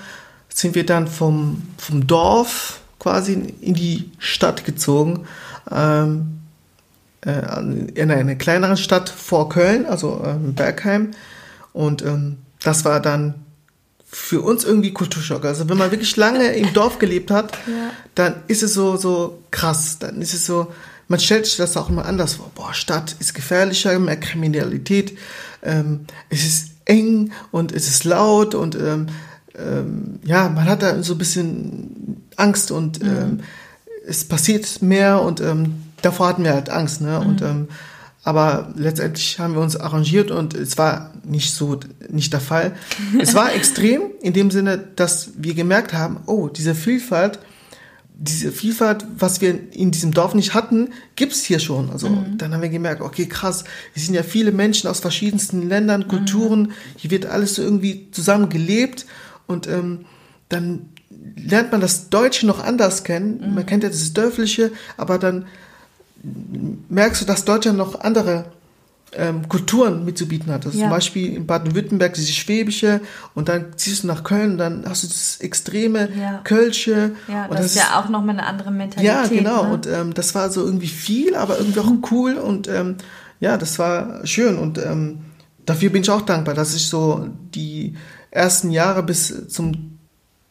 sind 0.49 0.75
wir 0.75 0.85
dann 0.85 1.07
vom, 1.07 1.61
vom 1.77 2.07
Dorf 2.07 2.81
quasi 2.99 3.55
in 3.61 3.73
die 3.73 4.11
Stadt 4.19 4.65
gezogen. 4.65 5.25
Ähm, 5.71 6.39
äh, 7.25 7.59
in 7.93 8.11
eine 8.11 8.37
kleinere 8.37 8.77
Stadt 8.77 9.09
vor 9.09 9.49
Köln, 9.49 9.85
also 9.85 10.23
ähm, 10.25 10.53
Bergheim. 10.53 11.11
Und 11.73 12.03
ähm, 12.03 12.37
das 12.63 12.85
war 12.85 12.99
dann 12.99 13.35
für 14.13 14.41
uns 14.41 14.63
irgendwie 14.65 14.91
Kulturschock. 14.91 15.45
Also 15.45 15.69
wenn 15.69 15.77
man 15.77 15.91
wirklich 15.91 16.15
lange 16.17 16.53
im 16.53 16.73
Dorf 16.73 16.99
gelebt 16.99 17.31
hat, 17.31 17.53
Ja. 17.67 17.91
dann 18.15 18.35
ist 18.47 18.61
es 18.61 18.73
so, 18.73 18.97
so 18.97 19.41
krass. 19.51 19.97
Dann 19.99 20.21
ist 20.21 20.33
es 20.33 20.45
so, 20.45 20.67
man 21.07 21.19
stellt 21.19 21.45
sich 21.45 21.57
das 21.57 21.77
auch 21.77 21.89
immer 21.89 22.05
anders 22.05 22.33
vor. 22.35 22.51
Boah, 22.55 22.73
Stadt 22.73 23.15
ist 23.19 23.33
gefährlicher, 23.33 23.97
mehr 23.99 24.17
Kriminalität, 24.19 25.17
ähm, 25.63 26.01
es 26.29 26.43
ist 26.45 26.67
eng 26.85 27.31
und 27.51 27.71
es 27.71 27.87
ist 27.87 28.03
laut 28.03 28.55
und 28.55 28.75
ähm, 28.75 29.07
ähm, 29.57 30.19
ja, 30.23 30.49
man 30.49 30.65
hat 30.65 30.81
da 30.81 31.01
so 31.03 31.13
ein 31.13 31.17
bisschen 31.17 32.23
Angst 32.37 32.71
und 32.71 33.01
ähm, 33.01 33.41
es 34.07 34.25
passiert 34.25 34.81
mehr 34.81 35.21
und 35.21 35.39
ähm, 35.41 35.83
davor 36.01 36.27
hatten 36.29 36.43
wir 36.43 36.53
halt 36.53 36.69
Angst, 36.69 37.01
ne? 37.01 37.19
Und 37.19 37.41
ähm, 37.41 37.67
aber 38.23 38.71
letztendlich 38.75 39.39
haben 39.39 39.55
wir 39.55 39.61
uns 39.61 39.75
arrangiert 39.75 40.29
und 40.29 40.53
es 40.53 40.77
war 40.77 41.11
nicht 41.23 41.53
so, 41.53 41.79
nicht 42.09 42.31
der 42.33 42.39
Fall. 42.39 42.75
es 43.19 43.33
war 43.33 43.53
extrem 43.55 44.01
in 44.21 44.33
dem 44.33 44.51
Sinne, 44.51 44.77
dass 44.95 45.31
wir 45.37 45.55
gemerkt 45.55 45.93
haben, 45.93 46.19
oh, 46.27 46.47
diese 46.47 46.75
Vielfalt, 46.75 47.39
diese 48.13 48.51
Vielfalt, 48.51 49.03
was 49.17 49.41
wir 49.41 49.73
in 49.73 49.89
diesem 49.89 50.13
Dorf 50.13 50.35
nicht 50.35 50.53
hatten, 50.53 50.89
gibt's 51.15 51.43
hier 51.43 51.57
schon. 51.57 51.89
Also 51.89 52.07
dann 52.37 52.53
haben 52.53 52.61
wir 52.61 52.69
gemerkt, 52.69 53.01
okay, 53.01 53.25
krass, 53.25 53.63
hier 53.95 54.03
sind 54.03 54.13
ja 54.13 54.21
viele 54.21 54.51
Menschen 54.51 54.87
aus 54.87 54.99
verschiedensten 54.99 55.67
Ländern, 55.67 56.07
Kulturen, 56.07 56.73
hier 56.97 57.09
wird 57.09 57.25
alles 57.25 57.55
so 57.55 57.63
irgendwie 57.63 58.11
zusammen 58.11 58.49
gelebt 58.49 59.07
und 59.47 59.67
ähm, 59.67 60.05
dann 60.49 60.89
lernt 61.35 61.71
man 61.71 61.81
das 61.81 62.09
Deutsche 62.09 62.45
noch 62.45 62.63
anders 62.63 63.03
kennen. 63.03 63.55
Man 63.55 63.65
kennt 63.65 63.83
ja 63.83 63.89
das 63.89 64.13
Dörfliche, 64.13 64.71
aber 64.97 65.17
dann 65.17 65.45
merkst 66.89 67.21
du, 67.21 67.25
dass 67.25 67.45
Deutschland 67.45 67.77
noch 67.77 67.99
andere 68.01 68.45
ähm, 69.13 69.47
Kulturen 69.49 70.05
mitzubieten 70.05 70.51
hat. 70.51 70.65
Also 70.65 70.77
Ja. 70.77 70.85
Zum 70.85 70.91
Beispiel 70.91 71.35
in 71.35 71.45
Baden-Württemberg 71.45 72.13
dieses 72.13 72.35
Schwäbische 72.35 73.01
und 73.35 73.49
dann 73.49 73.77
ziehst 73.77 74.03
du 74.03 74.07
nach 74.07 74.23
Köln 74.23 74.51
und 74.51 74.57
dann 74.57 74.85
hast 74.87 75.03
du 75.03 75.07
das 75.07 75.37
extreme 75.41 76.09
Ja. 76.17 76.39
Kölsche. 76.43 77.11
Ja, 77.27 77.45
und 77.47 77.59
das, 77.59 77.67
ist 77.67 77.75
ja 77.75 77.99
auch 77.99 78.09
nochmal 78.09 78.37
eine 78.37 78.45
andere 78.47 78.71
Mentalität. 78.71 79.05
ja, 79.05 79.27
genau. 79.27 79.65
Ne? 79.65 79.73
Und 79.73 79.87
ähm, 79.87 80.13
das 80.13 80.33
war 80.33 80.49
so 80.49 80.63
irgendwie 80.63 80.87
viel, 80.87 81.35
aber 81.35 81.57
irgendwie 81.57 81.79
auch 81.79 81.91
cool. 82.11 82.35
Und 82.35 82.67
ähm, 82.67 82.95
ja, 83.39 83.57
das 83.57 83.79
war 83.79 84.25
schön. 84.25 84.57
Und 84.57 84.77
ähm, 84.77 85.19
dafür 85.65 85.89
bin 85.89 86.03
ich 86.03 86.09
auch 86.09 86.21
dankbar, 86.21 86.53
dass 86.53 86.73
ich 86.75 86.87
so 86.87 87.27
die 87.53 87.95
ersten 88.29 88.71
Jahre 88.71 89.03
bis 89.03 89.47
zum 89.49 89.97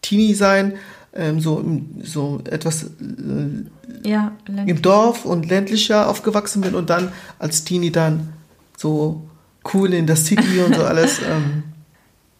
Teenie 0.02 0.34
sein 0.34 0.74
ähm, 1.14 1.40
so, 1.40 1.64
so 2.02 2.40
etwas 2.44 2.84
äh, 2.84 4.08
Ja, 4.08 4.32
im. 4.46 4.80
Dorf 4.82 5.24
und 5.24 5.48
ländlicher 5.48 6.08
aufgewachsen 6.08 6.60
bin 6.62 6.74
und 6.74 6.90
dann 6.90 7.12
als 7.38 7.64
Teenie 7.64 7.90
dann 7.90 8.32
so 8.76 9.22
cool 9.74 9.92
in 9.92 10.06
der 10.06 10.16
City 10.16 10.60
und 10.64 10.74
so 10.74 10.84
alles. 10.84 11.20
Ähm, 11.28 11.62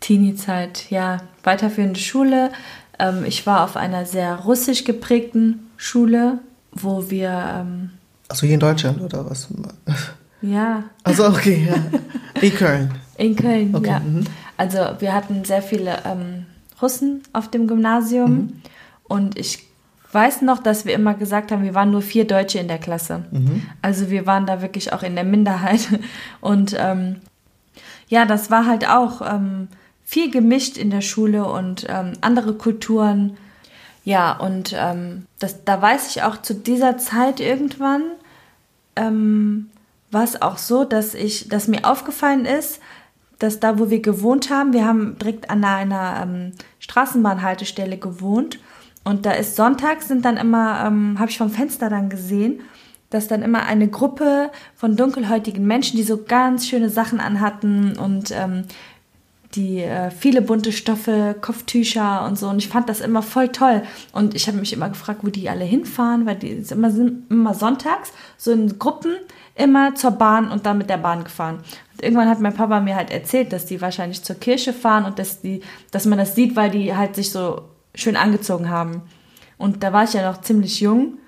Teenie-Zeit, 0.01 0.91
ja, 0.91 1.19
weiterführende 1.43 2.01
Schule. 2.01 2.51
Ähm, 2.99 3.25
ich 3.27 3.47
war 3.47 3.65
auf 3.65 3.77
einer 3.77 4.07
sehr 4.07 4.37
russisch 4.37 4.85
geprägten 4.85 5.67
Schule, 5.77 6.39
wo 6.73 7.11
wir, 7.11 7.67
also 8.29 8.47
hier 8.47 8.55
in 8.55 8.61
Deutschland 8.61 9.01
oder 9.03 9.29
was? 9.29 9.49
ja, 10.41 10.85
Also 11.05 11.27
okay, 11.27 11.69
ja. 11.69 11.77
In 12.41 12.55
Köln. 12.55 12.95
in 13.19 13.37
Köln, 13.37 13.75
Okay, 13.75 13.89
ja. 13.91 14.01
mhm. 14.01 14.25
Also 14.57 14.79
wir 15.01 15.13
hatten 15.13 15.45
sehr 15.45 15.61
viele 15.63 15.99
ähm, 16.07 16.47
Russen 16.83 17.23
auf 17.33 17.49
dem 17.49 17.66
Gymnasium 17.66 18.31
Mhm. 18.31 18.53
und 19.05 19.38
ich 19.38 19.66
weiß 20.12 20.43
noch, 20.43 20.59
dass 20.59 20.85
wir 20.87 20.95
immer 20.95 21.14
gesagt 21.14 21.53
haben, 21.53 21.62
wir 21.62 21.75
waren 21.75 21.93
nur 21.93 22.03
vier 22.03 22.27
Deutsche 22.27 22.59
in 22.59 22.66
der 22.69 22.79
Klasse. 22.79 23.25
Mhm. 23.31 23.62
Also 23.81 24.11
wir 24.11 24.27
waren 24.27 24.45
da 24.45 24.61
wirklich 24.61 24.93
auch 24.93 25.05
in 25.05 25.14
der 25.14 25.23
Minderheit. 25.25 25.87
Und 26.40 26.75
ähm, 26.77 27.16
ja, 28.09 28.25
das 28.25 28.51
war 28.51 28.66
halt 28.66 28.88
auch 28.88 29.23
ähm, 29.23 29.69
viel 30.05 30.33
gemischt 30.33 30.77
in 30.79 30.90
der 30.90 31.01
Schule 31.01 31.45
und 31.45 31.87
ähm, 31.88 32.14
andere 32.23 32.55
Kulturen. 32.55 33.37
Ja, 34.05 34.33
und 34.37 34.75
ähm, 34.77 35.27
das, 35.38 35.64
da 35.64 35.81
weiß 35.81 36.09
ich 36.11 36.25
auch 36.25 36.43
zu 36.43 36.55
dieser 36.55 36.99
Zeit 36.99 37.38
irgendwann, 37.38 38.03
ähm, 38.97 39.71
war 40.11 40.25
es 40.25 40.43
auch 40.43 40.59
so, 40.59 40.85
dass 40.85 41.14
ich, 41.14 41.49
dass 41.49 41.69
mir 41.69 41.85
aufgefallen 41.85 42.47
ist, 42.47 42.81
dass 43.40 43.59
da, 43.59 43.79
wo 43.79 43.90
wir 43.90 44.00
gewohnt 44.00 44.50
haben, 44.50 44.72
wir 44.72 44.87
haben 44.87 45.18
direkt 45.18 45.50
an 45.50 45.64
einer 45.64 46.20
ähm, 46.22 46.53
Straßenbahnhaltestelle 46.79 47.98
gewohnt. 47.98 48.61
Und 49.03 49.26
da 49.26 49.33
ist 49.33 49.57
sonntags 49.57 50.09
sind 50.09 50.24
dann 50.24 50.37
immer, 50.37 50.85
ähm, 50.87 51.18
habe 51.18 51.31
ich 51.31 51.38
vom 51.38 51.50
Fenster 51.50 51.88
dann 51.88 52.11
gesehen, 52.11 52.61
dass 53.09 53.29
dann 53.29 53.42
immer 53.42 53.64
eine 53.64 53.88
Gruppe 53.88 54.50
von 54.76 54.94
dunkelhäutigen 54.94 55.66
Menschen, 55.66 55.96
die 55.96 56.03
so 56.05 56.22
ganz 56.22 56.68
schöne 56.68 56.90
Sachen 56.90 57.18
anhatten 57.18 57.98
und 57.98 58.31
ähm, 58.31 58.64
die 59.55 59.81
äh, 59.81 60.11
viele 60.11 60.43
bunte 60.43 60.73
Stoffe, 60.73 61.35
Kopftücher 61.41 62.25
und 62.25 62.39
so. 62.39 62.49
Und 62.49 62.59
ich 62.59 62.69
fand 62.69 62.89
das 62.89 63.01
immer 63.01 63.23
voll 63.23 63.49
toll. 63.49 63.83
Und 64.13 64.35
ich 64.35 64.47
habe 64.47 64.59
mich 64.59 64.73
immer 64.73 64.89
gefragt, 64.89 65.21
wo 65.23 65.29
die 65.29 65.49
alle 65.49 65.65
hinfahren, 65.65 66.27
weil 66.27 66.37
die 66.37 66.63
sind 66.63 66.79
immer, 66.79 66.91
sind 66.91 67.31
immer 67.31 67.55
sonntags 67.55 68.13
so 68.37 68.53
in 68.53 68.79
Gruppen 68.79 69.17
immer 69.57 69.95
zur 69.95 70.13
Bahn 70.13 70.51
und 70.51 70.67
dann 70.67 70.79
mit 70.79 70.89
der 70.89 70.97
Bahn 70.99 71.25
gefahren. 71.25 71.57
Und 71.93 72.03
irgendwann 72.03 72.29
hat 72.29 72.41
mein 72.41 72.55
Papa 72.55 72.81
mir 72.81 72.97
halt 72.97 73.11
erzählt, 73.11 73.53
dass 73.53 73.67
die 73.67 73.81
wahrscheinlich 73.81 74.23
zur 74.23 74.37
Kirche 74.37 74.73
fahren 74.73 75.05
und 75.05 75.19
dass 75.19 75.41
die, 75.41 75.63
dass 75.91 76.07
man 76.07 76.19
das 76.19 76.35
sieht, 76.35 76.57
weil 76.57 76.71
die 76.71 76.97
halt 76.97 77.17
sich 77.17 77.31
so 77.33 77.63
schön 77.95 78.17
angezogen 78.17 78.71
haben. 78.71 79.03
Und 79.59 79.83
da 79.83 79.93
war 79.93 80.05
ich 80.05 80.13
ja 80.13 80.31
noch 80.31 80.41
ziemlich 80.41 80.81
jung. 80.81 81.19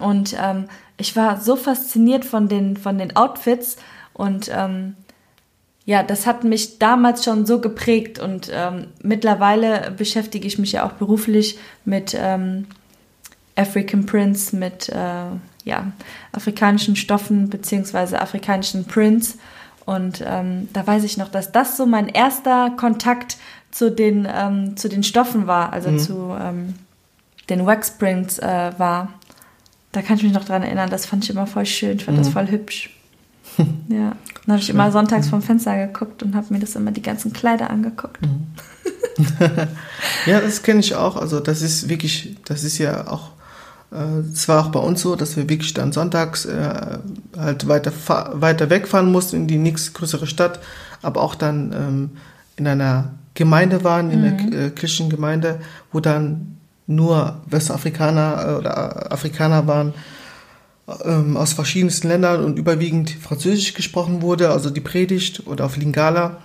Und 0.00 0.34
ähm, 0.42 0.64
ich 0.96 1.14
war 1.14 1.40
so 1.40 1.56
fasziniert 1.56 2.24
von 2.24 2.48
den, 2.48 2.76
von 2.76 2.98
den 2.98 3.14
Outfits 3.16 3.76
und 4.12 4.50
ähm, 4.52 4.96
ja, 5.88 6.02
das 6.02 6.26
hat 6.26 6.44
mich 6.44 6.78
damals 6.78 7.24
schon 7.24 7.46
so 7.46 7.62
geprägt 7.62 8.18
und 8.18 8.50
ähm, 8.52 8.88
mittlerweile 9.02 9.90
beschäftige 9.96 10.46
ich 10.46 10.58
mich 10.58 10.72
ja 10.72 10.84
auch 10.84 10.92
beruflich 10.92 11.58
mit 11.86 12.14
ähm, 12.14 12.66
African 13.56 14.04
Prints, 14.04 14.52
mit 14.52 14.90
äh, 14.90 15.30
ja, 15.64 15.92
afrikanischen 16.32 16.94
Stoffen 16.94 17.48
beziehungsweise 17.48 18.20
afrikanischen 18.20 18.84
Prints. 18.84 19.38
Und 19.86 20.22
ähm, 20.26 20.68
da 20.74 20.86
weiß 20.86 21.04
ich 21.04 21.16
noch, 21.16 21.30
dass 21.30 21.52
das 21.52 21.78
so 21.78 21.86
mein 21.86 22.10
erster 22.10 22.68
Kontakt 22.76 23.38
zu 23.70 23.90
den, 23.90 24.28
ähm, 24.30 24.76
zu 24.76 24.90
den 24.90 25.02
Stoffen 25.02 25.46
war, 25.46 25.72
also 25.72 25.96
zu 25.96 26.36
ähm, 26.38 26.74
den 27.48 27.64
Wax 27.64 27.92
Prints 27.92 28.38
äh, 28.38 28.72
war. 28.76 29.14
Da 29.92 30.02
kann 30.02 30.18
ich 30.18 30.22
mich 30.22 30.34
noch 30.34 30.44
dran 30.44 30.62
erinnern, 30.62 30.90
das 30.90 31.06
fand 31.06 31.24
ich 31.24 31.30
immer 31.30 31.46
voll 31.46 31.64
schön, 31.64 31.96
ich 31.96 32.04
fand 32.04 32.18
das 32.18 32.28
voll 32.28 32.50
hübsch. 32.50 32.90
Ja, 33.88 34.16
dann 34.46 34.54
habe 34.54 34.60
ich 34.60 34.70
immer 34.70 34.90
sonntags 34.92 35.28
vom 35.28 35.42
Fenster 35.42 35.86
geguckt 35.86 36.22
und 36.22 36.34
habe 36.34 36.46
mir 36.50 36.60
das 36.60 36.76
immer 36.76 36.90
die 36.90 37.02
ganzen 37.02 37.32
Kleider 37.32 37.70
angeguckt. 37.70 38.18
Ja, 40.26 40.40
das 40.40 40.62
kenne 40.62 40.80
ich 40.80 40.94
auch. 40.94 41.16
Also 41.16 41.40
das 41.40 41.60
ist 41.60 41.88
wirklich, 41.88 42.36
das 42.44 42.62
ist 42.62 42.78
ja 42.78 43.08
auch, 43.08 43.30
äh, 43.92 44.20
es 44.32 44.48
war 44.48 44.64
auch 44.64 44.68
bei 44.68 44.78
uns 44.78 45.00
so, 45.02 45.16
dass 45.16 45.36
wir 45.36 45.48
wirklich 45.48 45.74
dann 45.74 45.92
sonntags 45.92 46.44
äh, 46.44 46.98
halt 47.36 47.66
weiter, 47.66 47.92
weiter 48.34 48.70
wegfahren 48.70 49.10
mussten 49.10 49.36
in 49.36 49.46
die 49.48 49.58
nächstgrößere 49.58 50.26
Stadt, 50.26 50.60
aber 51.02 51.20
auch 51.20 51.34
dann 51.34 51.72
ähm, 51.72 52.10
in 52.56 52.66
einer 52.66 53.10
Gemeinde 53.34 53.84
waren, 53.84 54.10
in 54.10 54.22
der 54.22 54.66
äh, 54.66 54.70
christlichen 54.70 55.10
Gemeinde, 55.10 55.60
wo 55.92 56.00
dann 56.00 56.58
nur 56.86 57.40
Westafrikaner 57.46 58.46
äh, 58.46 58.54
oder 58.54 58.70
äh, 58.70 59.12
Afrikaner 59.12 59.66
waren 59.66 59.94
ähm, 61.04 61.36
aus 61.36 61.52
verschiedensten 61.52 62.08
Ländern 62.08 62.44
und 62.44 62.58
überwiegend 62.58 63.10
Französisch 63.10 63.74
gesprochen 63.74 64.22
wurde, 64.22 64.50
also 64.50 64.70
die 64.70 64.80
Predigt 64.80 65.46
oder 65.46 65.64
auf 65.66 65.76
Lingala. 65.76 66.38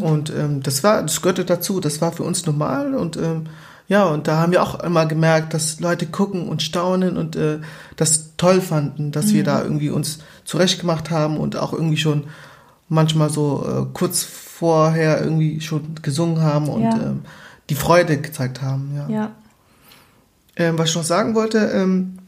Und 0.00 0.30
ähm, 0.36 0.62
das 0.62 0.82
war, 0.82 1.02
das 1.02 1.20
gehörte 1.22 1.44
dazu, 1.44 1.78
das 1.80 2.00
war 2.00 2.10
für 2.12 2.24
uns 2.24 2.44
normal 2.46 2.94
und 2.94 3.16
ähm, 3.16 3.44
ja, 3.86 4.04
und 4.04 4.28
da 4.28 4.38
haben 4.38 4.52
wir 4.52 4.62
auch 4.62 4.78
immer 4.84 5.04
gemerkt, 5.06 5.52
dass 5.52 5.80
Leute 5.80 6.06
gucken 6.06 6.48
und 6.48 6.62
staunen 6.62 7.16
und 7.16 7.34
äh, 7.34 7.58
das 7.96 8.36
toll 8.36 8.60
fanden, 8.60 9.10
dass 9.10 9.32
wir 9.32 9.42
da 9.44 9.62
irgendwie 9.64 9.90
uns 9.90 10.20
zurechtgemacht 10.44 11.10
haben 11.10 11.36
und 11.38 11.56
auch 11.56 11.72
irgendwie 11.72 11.96
schon 11.96 12.24
manchmal 12.88 13.30
so 13.30 13.64
äh, 13.66 13.86
kurz 13.92 14.22
vorher 14.22 15.20
irgendwie 15.20 15.60
schon 15.60 15.96
gesungen 16.02 16.40
haben 16.40 16.68
und 16.68 16.82
Ja. 16.82 16.94
ähm, 16.96 17.22
die 17.68 17.74
Freude 17.74 18.20
gezeigt 18.20 18.62
haben. 18.62 18.92
Ja. 18.96 19.08
Ja, 19.08 19.30
Ähm, 20.56 20.78
was 20.78 20.90
ich 20.90 20.96
noch 20.96 21.04
sagen 21.04 21.34
wollte, 21.34 21.58
ähm, 21.58 22.18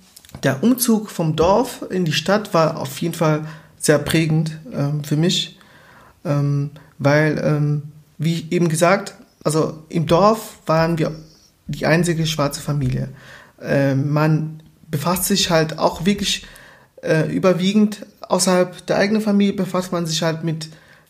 der 0.43 0.63
Umzug 0.63 1.11
vom 1.11 1.37
Dorf 1.37 1.85
in 1.91 2.05
die 2.05 2.13
Stadt 2.13 2.55
war 2.55 2.79
auf 2.79 2.99
jeden 2.99 3.15
Fall 3.15 3.47
sehr 3.79 3.99
prägend 3.99 4.59
ähm, 4.73 5.05
für 5.05 5.17
mich, 5.17 5.59
ähm, 6.25 6.71
weil, 6.99 7.41
ähm, 7.45 7.83
wie 8.19 8.47
eben 8.51 8.69
gesagt, 8.69 9.15
also 9.45 9.83
im 9.89 10.07
Dorf 10.07 10.59
waren 10.67 10.99
wir 10.99 11.13
die 11.67 11.87
einzige 11.87 12.27
schwarze 12.27 12.61
Familie. 12.61 13.09
Ähm, 13.61 14.11
man 14.13 14.63
befasst 14.91 15.25
sich 15.25 15.51
halt 15.51 15.79
auch 15.79 16.05
wirklich 16.05 16.47
äh, 17.03 17.33
überwiegend 17.35 18.07
außerhalb 18.33 18.87
der 18.87 18.97
eigenen 18.97 19.21
Familie 19.21 19.53
befasst 19.53 19.93
man 19.93 20.07
sich 20.07 20.23
halt 20.23 20.43
mit 20.43 20.69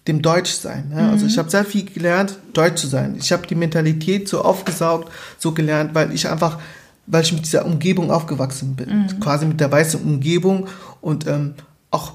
dem 0.09 0.23
Deutschsein. 0.23 0.89
Ne? 0.89 1.09
Also 1.11 1.27
ich 1.27 1.39
habe 1.39 1.49
sehr 1.49 1.65
viel 1.65 1.85
gelernt, 1.85 2.37
Deutsch 2.53 2.81
zu 2.81 2.89
sein. 2.89 3.15
Ich 3.17 3.31
habe 3.31 3.47
die 3.47 3.55
Mentalität 3.55 4.29
so 4.29 4.43
aufgesaugt, 4.43 5.13
so 5.39 5.53
gelernt, 5.53 5.95
weil 5.95 6.13
ich 6.13 6.29
einfach, 6.29 6.59
weil 7.07 7.23
ich 7.23 7.33
mit 7.33 7.45
dieser 7.45 7.67
Umgebung 7.67 8.11
aufgewachsen 8.11 8.77
bin, 8.77 8.89
quasi 9.21 9.47
mit 9.47 9.61
der 9.61 9.71
weißen 9.71 10.01
Umgebung 10.01 10.69
und 11.01 11.27
ähm, 11.27 11.55
auch 11.91 12.15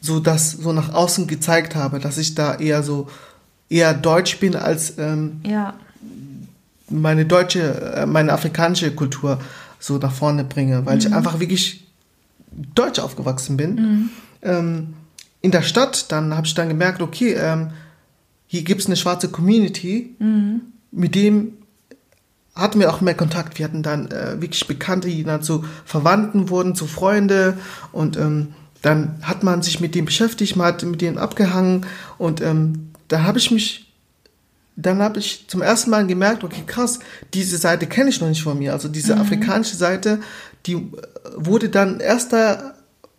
so 0.00 0.20
das 0.20 0.52
so 0.52 0.72
nach 0.72 0.92
außen 0.92 1.26
gezeigt 1.26 1.74
habe, 1.74 1.98
dass 1.98 2.18
ich 2.18 2.34
da 2.34 2.54
eher 2.56 2.82
so 2.82 3.08
eher 3.68 3.94
deutsch 3.94 4.38
bin 4.38 4.54
als 4.54 4.98
ähm, 4.98 5.40
ja, 5.44 5.74
meine 6.90 7.24
deutsche, 7.24 7.94
äh, 7.96 8.06
meine 8.06 8.32
afrikanische 8.32 8.90
Kultur 8.92 9.40
so 9.78 9.98
nach 9.98 10.12
vorne 10.12 10.44
bringe, 10.44 10.84
weil 10.86 10.98
ich 10.98 11.12
einfach 11.12 11.40
wirklich 11.40 11.84
deutsch 12.74 12.98
aufgewachsen 12.98 13.56
bin. 13.56 14.10
Ähm, 14.42 14.94
in 15.40 15.50
der 15.50 15.62
Stadt, 15.62 16.12
dann 16.12 16.36
habe 16.36 16.46
ich 16.46 16.54
dann 16.54 16.68
gemerkt, 16.68 17.02
okay, 17.02 17.32
ähm, 17.32 17.70
hier 18.46 18.62
gibt 18.62 18.82
es 18.82 18.86
eine 18.86 18.96
schwarze 18.96 19.28
Community, 19.28 20.14
mit 20.92 21.14
dem 21.14 21.54
hatten 22.54 22.80
wir 22.80 22.92
auch 22.92 23.00
mehr 23.00 23.14
Kontakt. 23.14 23.58
Wir 23.58 23.64
hatten 23.64 23.82
dann 23.82 24.10
äh, 24.10 24.40
wirklich 24.40 24.66
Bekannte, 24.66 25.08
die 25.08 25.24
dann 25.24 25.42
zu 25.42 25.64
Verwandten 25.84 26.48
wurden, 26.48 26.74
zu 26.74 26.86
Freunde 26.86 27.56
und 27.92 28.16
ähm, 28.16 28.54
dann 28.82 29.18
hat 29.22 29.42
man 29.42 29.62
sich 29.62 29.80
mit 29.80 29.94
dem 29.94 30.04
beschäftigt, 30.04 30.56
man 30.56 30.66
hat 30.66 30.82
mit 30.82 31.00
denen 31.00 31.18
abgehangen 31.18 31.86
und 32.18 32.40
ähm, 32.40 32.90
da 33.08 33.22
habe 33.22 33.38
ich 33.38 33.50
mich 33.50 33.88
dann 34.74 35.02
habe 35.02 35.18
ich 35.18 35.46
zum 35.48 35.60
ersten 35.60 35.90
Mal 35.90 36.06
gemerkt, 36.06 36.44
okay, 36.44 36.62
krass, 36.66 36.98
diese 37.34 37.58
Seite 37.58 37.86
kenne 37.86 38.08
ich 38.08 38.20
noch 38.22 38.28
nicht 38.28 38.42
von 38.42 38.58
mir. 38.58 38.72
Also 38.72 38.88
diese 38.88 39.18
afrikanische 39.18 39.76
Seite, 39.76 40.20
die 40.66 40.74
äh, 40.74 40.80
wurde 41.36 41.68
dann 41.68 42.00
erst 42.00 42.32
da 42.32 42.74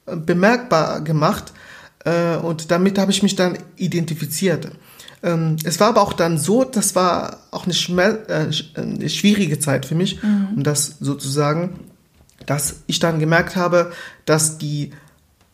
äh, 0.05 0.15
bemerkbar 0.15 1.01
gemacht 1.01 1.53
äh, 2.05 2.37
und 2.37 2.71
damit 2.71 2.97
habe 2.97 3.11
ich 3.11 3.23
mich 3.23 3.35
dann 3.35 3.57
identifiziert. 3.75 4.69
Ähm, 5.23 5.55
es 5.63 5.79
war 5.79 5.87
aber 5.89 6.01
auch 6.01 6.13
dann 6.13 6.37
so, 6.37 6.63
das 6.65 6.95
war 6.95 7.37
auch 7.51 7.63
eine, 7.65 7.73
schmer 7.73 8.29
äh, 8.29 8.51
eine 8.75 9.09
schwierige 9.09 9.57
Zeit 9.59 9.85
für 9.85 9.95
mich, 9.95 10.21
um 10.55 10.63
das 10.63 10.97
sozusagen, 10.99 11.79
dass 12.45 12.81
ich 12.87 12.99
dann 12.99 13.19
gemerkt 13.19 13.55
habe, 13.55 13.91
dass 14.25 14.57
die 14.57 14.91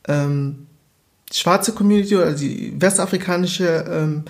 ähm, 0.08 0.66
schwarze 1.32 1.72
Community 1.74 2.16
oder 2.16 2.34
die 2.34 2.74
westafrikanische 2.82 3.86
ähm, 3.90 4.24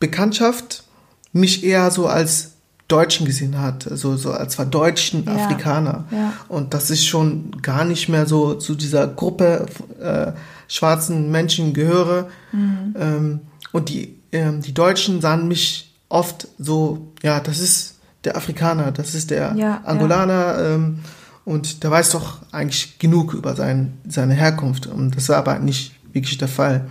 Bekanntschaft 0.00 0.84
mich 1.32 1.64
eher 1.64 1.90
so 1.90 2.06
als 2.06 2.52
Deutschen 2.88 3.26
gesehen 3.26 3.60
hat, 3.60 3.82
so, 3.82 4.16
so 4.16 4.32
als 4.32 4.54
verdeutschen 4.54 5.24
Ja, 5.26 5.34
Afrikaner. 5.34 6.06
ja. 6.10 6.32
Und 6.48 6.72
dass 6.72 6.88
ich 6.88 7.06
schon 7.06 7.50
gar 7.60 7.84
nicht 7.84 8.08
mehr 8.08 8.24
so 8.24 8.54
zu 8.54 8.74
dieser 8.74 9.06
Gruppe 9.06 9.66
äh, 10.00 10.32
schwarzen 10.68 11.30
Menschen 11.30 11.74
gehöre. 11.74 12.30
Ähm, 12.54 13.40
und 13.72 13.90
die, 13.90 14.17
ähm, 14.32 14.62
die 14.62 14.74
Deutschen 14.74 15.20
sahen 15.20 15.48
mich 15.48 15.94
oft 16.08 16.48
so, 16.58 17.12
ja, 17.22 17.40
das 17.40 17.58
ist 17.58 17.96
der 18.24 18.36
Afrikaner, 18.36 18.92
das 18.92 19.14
ist 19.14 19.30
der 19.30 19.54
ja, 19.56 19.80
Angolaner. 19.84 20.32
Ja. 20.32 20.74
Ähm, 20.74 20.98
und 21.44 21.82
der 21.82 21.90
weiß 21.90 22.10
doch 22.10 22.40
eigentlich 22.52 22.98
genug 22.98 23.32
über 23.32 23.56
sein, 23.56 23.94
seine 24.06 24.34
Herkunft. 24.34 24.86
Und 24.86 25.16
das 25.16 25.30
war 25.30 25.38
aber 25.38 25.58
nicht 25.58 25.92
wirklich 26.12 26.36
der 26.36 26.48
Fall. 26.48 26.88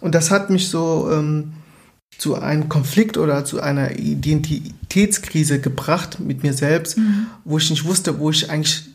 Und 0.00 0.14
das 0.14 0.30
hat 0.30 0.48
mich 0.48 0.68
so 0.68 1.10
ähm, 1.12 1.52
zu 2.16 2.36
einem 2.36 2.68
Konflikt 2.68 3.18
oder 3.18 3.44
zu 3.44 3.60
einer 3.60 3.98
Identitätskrise 3.98 5.60
gebracht 5.60 6.20
mit 6.20 6.42
mir 6.42 6.54
selbst, 6.54 6.96
mhm. 6.96 7.26
wo 7.44 7.58
ich 7.58 7.68
nicht 7.68 7.84
wusste, 7.84 8.18
wo 8.18 8.30
ich 8.30 8.50
eigentlich 8.50 8.88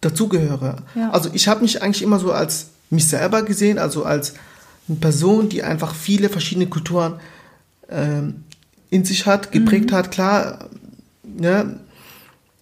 dazugehöre. 0.00 0.76
Ja. 0.94 1.10
Also 1.10 1.30
ich 1.34 1.46
habe 1.46 1.60
mich 1.60 1.82
eigentlich 1.82 2.02
immer 2.02 2.18
so 2.18 2.32
als 2.32 2.68
mich 2.88 3.06
selber 3.06 3.42
gesehen, 3.42 3.78
also 3.78 4.04
als 4.04 4.34
eine 4.90 4.98
Person, 4.98 5.48
die 5.48 5.62
einfach 5.62 5.94
viele 5.94 6.28
verschiedene 6.28 6.66
Kulturen 6.66 7.20
ähm, 7.88 8.44
in 8.90 9.04
sich 9.04 9.26
hat, 9.26 9.52
geprägt 9.52 9.90
mhm. 9.90 9.94
hat. 9.94 10.10
Klar, 10.10 10.68
ne, 11.22 11.80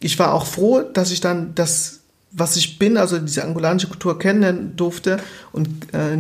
ich 0.01 0.19
war 0.19 0.35
auch 0.35 0.47
froh, 0.47 0.83
dass 0.83 1.11
ich 1.11 1.21
dann 1.21 1.55
das, 1.55 2.01
was 2.31 2.57
ich 2.57 2.79
bin, 2.79 2.97
also 2.97 3.19
diese 3.19 3.45
angolanische 3.45 3.89
Kultur 3.89 4.19
kennenlernen 4.19 4.77
durfte 4.77 5.19
und 5.53 5.69
äh, 5.93 6.17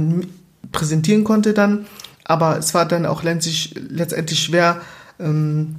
präsentieren 0.72 1.24
konnte 1.24 1.52
dann. 1.52 1.86
Aber 2.24 2.58
es 2.58 2.74
war 2.74 2.86
dann 2.86 3.06
auch 3.06 3.22
letztendlich, 3.22 3.74
letztendlich 3.88 4.42
schwer 4.42 4.80
ähm, 5.18 5.76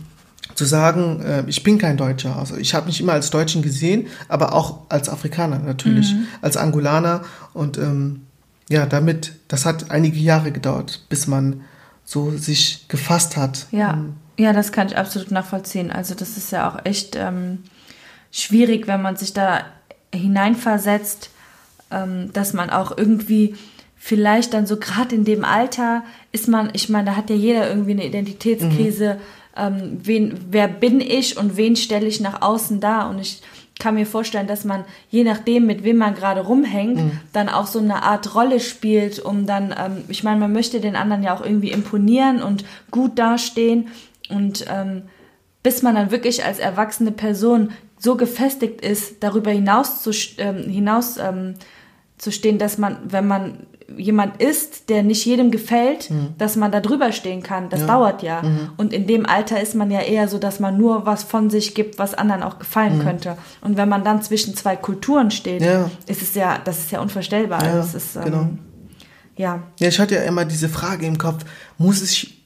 zu 0.55 0.65
sagen, 0.65 1.21
äh, 1.21 1.43
ich 1.47 1.63
bin 1.63 1.77
kein 1.77 1.97
Deutscher. 1.97 2.37
Also 2.37 2.55
ich 2.55 2.73
habe 2.73 2.87
mich 2.87 2.99
immer 3.01 3.13
als 3.13 3.29
Deutschen 3.29 3.61
gesehen, 3.61 4.07
aber 4.27 4.53
auch 4.53 4.79
als 4.89 5.09
Afrikaner 5.09 5.59
natürlich, 5.59 6.13
mhm. 6.13 6.27
als 6.41 6.57
Angolaner. 6.57 7.21
Und 7.53 7.77
ähm, 7.77 8.21
ja, 8.69 8.85
damit, 8.85 9.33
das 9.47 9.65
hat 9.65 9.91
einige 9.91 10.19
Jahre 10.19 10.51
gedauert, 10.51 11.05
bis 11.09 11.27
man 11.27 11.61
so 12.05 12.31
sich 12.31 12.87
gefasst 12.87 13.35
hat. 13.35 13.67
Ja, 13.71 13.93
ähm, 13.93 14.13
ja, 14.37 14.53
das 14.53 14.71
kann 14.71 14.87
ich 14.87 14.97
absolut 14.97 15.31
nachvollziehen. 15.31 15.91
Also 15.91 16.15
das 16.15 16.37
ist 16.37 16.51
ja 16.51 16.69
auch 16.69 16.85
echt 16.85 17.15
ähm, 17.15 17.63
schwierig, 18.31 18.87
wenn 18.87 19.01
man 19.01 19.17
sich 19.17 19.33
da 19.33 19.65
hineinversetzt, 20.13 21.31
ähm, 21.91 22.31
dass 22.31 22.53
man 22.53 22.69
auch 22.69 22.95
irgendwie 22.97 23.55
vielleicht 23.97 24.53
dann 24.53 24.65
so 24.65 24.77
gerade 24.77 25.13
in 25.13 25.25
dem 25.25 25.43
Alter 25.43 26.03
ist 26.31 26.47
man, 26.47 26.69
ich 26.73 26.89
meine, 26.89 27.11
da 27.11 27.15
hat 27.15 27.29
ja 27.29 27.35
jeder 27.35 27.69
irgendwie 27.69 27.91
eine 27.91 28.05
Identitätskrise. 28.05 29.15
Mhm. 29.15 29.19
Ähm, 29.57 29.99
wen, 30.03 30.39
wer 30.51 30.67
bin 30.67 31.01
ich 31.01 31.37
und 31.37 31.57
wen 31.57 31.75
stelle 31.75 32.07
ich 32.07 32.21
nach 32.21 32.41
außen 32.41 32.79
dar? 32.79 33.09
Und 33.09 33.19
ich 33.19 33.41
kann 33.79 33.95
mir 33.95 34.05
vorstellen, 34.05 34.47
dass 34.47 34.65
man 34.65 34.83
je 35.09 35.23
nachdem, 35.23 35.65
mit 35.65 35.83
wem 35.83 35.97
man 35.97 36.13
gerade 36.13 36.41
rumhängt, 36.41 36.97
mhm. 36.97 37.19
dann 37.33 37.49
auch 37.49 37.65
so 37.65 37.79
eine 37.79 38.03
Art 38.03 38.35
Rolle 38.35 38.59
spielt, 38.59 39.19
um 39.19 39.45
dann, 39.45 39.73
ähm, 39.77 40.03
ich 40.09 40.23
meine, 40.23 40.39
man 40.39 40.51
möchte 40.51 40.81
den 40.81 40.95
anderen 40.95 41.23
ja 41.23 41.33
auch 41.33 41.43
irgendwie 41.43 41.71
imponieren 41.71 42.43
und 42.43 42.65
gut 42.91 43.17
dastehen 43.17 43.87
und 44.29 44.65
ähm, 44.69 45.03
bis 45.63 45.81
man 45.81 45.95
dann 45.95 46.11
wirklich 46.11 46.45
als 46.45 46.59
erwachsene 46.59 47.11
Person 47.11 47.71
so 47.97 48.15
gefestigt 48.15 48.81
ist, 48.81 49.23
darüber 49.23 49.51
hinaus 49.51 50.03
zu, 50.03 50.11
ähm, 50.37 50.69
hinaus 50.69 51.17
ähm, 51.17 51.55
zu 52.19 52.31
stehen, 52.31 52.59
dass 52.59 52.77
man, 52.77 52.97
wenn 53.05 53.25
man 53.27 53.65
jemand 53.97 54.41
ist, 54.41 54.89
der 54.89 55.01
nicht 55.01 55.25
jedem 55.25 55.49
gefällt, 55.49 56.11
mhm. 56.11 56.35
dass 56.37 56.55
man 56.55 56.71
da 56.71 56.79
drüber 56.79 57.11
stehen 57.11 57.41
kann. 57.41 57.69
Das 57.69 57.81
ja. 57.81 57.87
dauert 57.87 58.21
ja. 58.21 58.43
Mhm. 58.43 58.69
Und 58.77 58.93
in 58.93 59.07
dem 59.07 59.25
Alter 59.25 59.59
ist 59.59 59.73
man 59.73 59.89
ja 59.89 60.01
eher 60.01 60.27
so, 60.27 60.37
dass 60.37 60.59
man 60.59 60.77
nur 60.77 61.05
was 61.05 61.23
von 61.23 61.49
sich 61.49 61.73
gibt, 61.73 61.97
was 61.97 62.13
anderen 62.13 62.43
auch 62.43 62.59
gefallen 62.59 62.99
mhm. 62.99 63.03
könnte. 63.03 63.37
Und 63.61 63.77
wenn 63.77 63.89
man 63.89 64.03
dann 64.03 64.21
zwischen 64.21 64.55
zwei 64.55 64.75
Kulturen 64.75 65.31
steht, 65.31 65.61
ja. 65.61 65.89
ist 66.05 66.21
es 66.21 66.35
ja, 66.35 66.59
das 66.63 66.79
ist 66.79 66.91
ja 66.91 67.01
unvorstellbar. 67.01 67.63
Ja, 67.63 67.75
das 67.77 67.95
ist, 67.95 68.15
ähm, 68.15 68.23
genau. 68.23 68.49
ja. 69.37 69.63
Ja, 69.79 69.87
ich 69.87 69.99
hatte 69.99 70.15
ja 70.15 70.21
immer 70.21 70.45
diese 70.45 70.69
Frage 70.69 71.07
im 71.07 71.17
Kopf, 71.17 71.45
muss 71.77 72.03
ich 72.03 72.38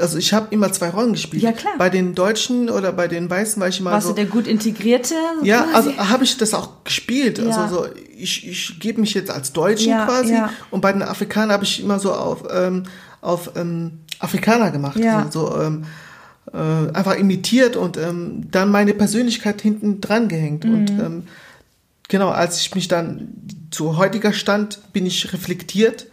also 0.00 0.18
ich 0.18 0.32
habe 0.32 0.48
immer 0.50 0.72
zwei 0.72 0.90
Rollen 0.90 1.12
gespielt. 1.12 1.42
Ja, 1.42 1.52
klar. 1.52 1.74
Bei 1.78 1.90
den 1.90 2.14
Deutschen 2.14 2.70
oder 2.70 2.92
bei 2.92 3.08
den 3.08 3.28
Weißen 3.28 3.60
war 3.60 3.68
ich 3.68 3.80
immer 3.80 3.92
Warst 3.92 4.06
so. 4.06 4.12
du 4.12 4.16
der 4.16 4.26
gut 4.26 4.46
integrierte? 4.46 5.14
Ja, 5.42 5.66
also 5.72 5.96
habe 5.96 6.24
ich 6.24 6.36
das 6.36 6.54
auch 6.54 6.84
gespielt. 6.84 7.38
Ja. 7.38 7.44
Also 7.46 7.74
so, 7.74 7.86
ich, 8.16 8.46
ich 8.46 8.80
gebe 8.80 9.00
mich 9.00 9.14
jetzt 9.14 9.30
als 9.30 9.52
Deutschen 9.52 9.90
ja, 9.90 10.06
quasi. 10.06 10.34
Ja. 10.34 10.50
Und 10.70 10.80
bei 10.80 10.92
den 10.92 11.02
Afrikanern 11.02 11.52
habe 11.52 11.64
ich 11.64 11.82
immer 11.82 11.98
so 11.98 12.12
auf, 12.12 12.44
ähm, 12.50 12.84
auf 13.20 13.52
ähm, 13.56 14.00
Afrikaner 14.18 14.70
gemacht. 14.70 14.98
Ja. 14.98 15.28
So, 15.30 15.50
so 15.50 15.60
ähm, 15.60 15.84
äh, 16.52 16.92
einfach 16.92 17.16
imitiert 17.16 17.76
und 17.76 17.96
ähm, 17.96 18.48
dann 18.50 18.70
meine 18.70 18.94
Persönlichkeit 18.94 19.60
hinten 19.60 20.00
dran 20.00 20.28
gehängt. 20.28 20.64
Mhm. 20.64 20.74
Und 20.74 20.90
ähm, 20.90 21.22
genau, 22.08 22.30
als 22.30 22.60
ich 22.60 22.74
mich 22.74 22.88
dann 22.88 23.28
zu 23.70 23.96
heutiger 23.96 24.32
Stand 24.32 24.80
bin 24.92 25.06
ich 25.06 25.32
reflektiert 25.32 26.06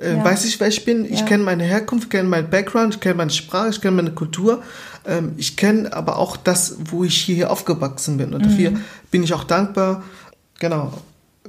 äh, 0.00 0.16
ja. 0.16 0.24
weiß 0.24 0.44
ich, 0.44 0.58
wer 0.60 0.68
ich 0.68 0.84
bin. 0.84 1.04
Ich 1.04 1.20
ja. 1.20 1.26
kenne 1.26 1.44
meine 1.44 1.64
Herkunft, 1.64 2.10
kenne 2.10 2.28
meinen 2.28 2.50
Background, 2.50 2.94
ich 2.94 3.00
kenne 3.00 3.16
meine 3.16 3.30
Sprache, 3.30 3.70
ich 3.70 3.80
kenne 3.80 3.96
meine 3.96 4.12
Kultur. 4.12 4.62
Ähm, 5.04 5.32
ich 5.36 5.56
kenne 5.56 5.92
aber 5.92 6.18
auch 6.18 6.36
das, 6.36 6.76
wo 6.84 7.04
ich 7.04 7.16
hier 7.16 7.50
aufgewachsen 7.50 8.16
bin. 8.16 8.32
Und 8.32 8.44
mhm. 8.44 8.50
dafür 8.50 8.72
bin 9.10 9.22
ich 9.22 9.34
auch 9.34 9.44
dankbar. 9.44 10.04
Genau. 10.60 10.92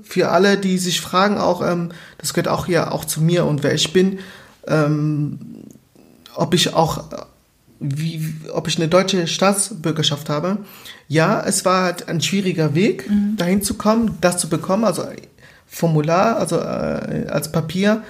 Für 0.02 0.30
alle, 0.30 0.58
die 0.58 0.78
sich 0.78 1.02
fragen, 1.02 1.38
auch, 1.38 1.66
ähm, 1.66 1.90
das 2.18 2.34
gehört 2.34 2.48
auch 2.48 2.66
hier 2.66 2.94
auch 2.94 3.06
zu 3.06 3.22
mir 3.22 3.46
und 3.46 3.64
wer 3.64 3.74
ich 3.74 3.94
bin, 3.94 4.20
ähm, 4.66 5.40
ob 6.36 6.54
ich 6.54 6.74
auch, 6.74 7.04
wie, 7.80 8.34
ob 8.54 8.68
ich 8.68 8.78
eine 8.78 8.88
deutsche 8.88 9.28
Staatsbürgerschaft 9.28 10.30
habe. 10.30 10.58
Ja, 11.08 11.44
es 11.46 11.66
war 11.66 11.84
halt 11.84 12.08
ein 12.08 12.22
schwieriger 12.22 12.76
Weg, 12.76 13.10
mhm. 13.10 13.36
dahin 13.36 13.62
zu 13.62 13.76
kommen, 13.76 14.18
das 14.22 14.38
zu 14.38 14.48
bekommen, 14.50 14.86
also 14.86 15.04
Formular, 15.68 16.38
also 16.38 16.58
äh, 16.58 17.28
als 17.30 17.52
Papier 17.52 18.02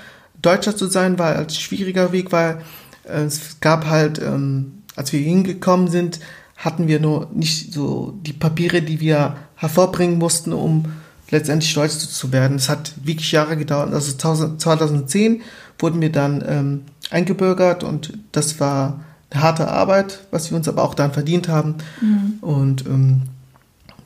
Deutscher 0.41 0.75
zu 0.75 0.87
sein 0.87 1.19
war 1.19 1.35
als 1.35 1.57
schwieriger 1.57 2.11
Weg, 2.11 2.31
weil 2.31 2.61
äh, 3.03 3.23
es 3.23 3.59
gab 3.59 3.85
halt, 3.85 4.19
ähm, 4.19 4.83
als 4.95 5.13
wir 5.13 5.19
hingekommen 5.19 5.87
sind, 5.87 6.19
hatten 6.57 6.87
wir 6.87 6.99
nur 6.99 7.29
nicht 7.33 7.73
so 7.73 8.17
die 8.21 8.33
Papiere, 8.33 8.81
die 8.81 8.99
wir 8.99 9.37
hervorbringen 9.55 10.17
mussten, 10.17 10.51
um 10.53 10.85
letztendlich 11.31 11.73
Deutsch 11.73 11.97
zu 11.97 12.31
werden. 12.31 12.57
Es 12.57 12.69
hat 12.69 12.93
wirklich 13.03 13.31
Jahre 13.31 13.55
gedauert. 13.55 13.93
Also 13.93 14.15
2010 14.17 15.41
wurden 15.77 16.01
wir 16.01 16.11
dann 16.11 16.43
ähm, 16.45 16.81
eingebürgert 17.11 17.83
und 17.83 18.17
das 18.31 18.59
war 18.59 18.99
eine 19.31 19.41
harte 19.41 19.67
Arbeit, 19.69 20.21
was 20.31 20.49
wir 20.49 20.57
uns 20.57 20.67
aber 20.67 20.83
auch 20.83 20.95
dann 20.95 21.13
verdient 21.13 21.47
haben. 21.47 21.75
Mhm. 22.01 22.37
Und 22.41 22.85
ähm, 22.87 23.21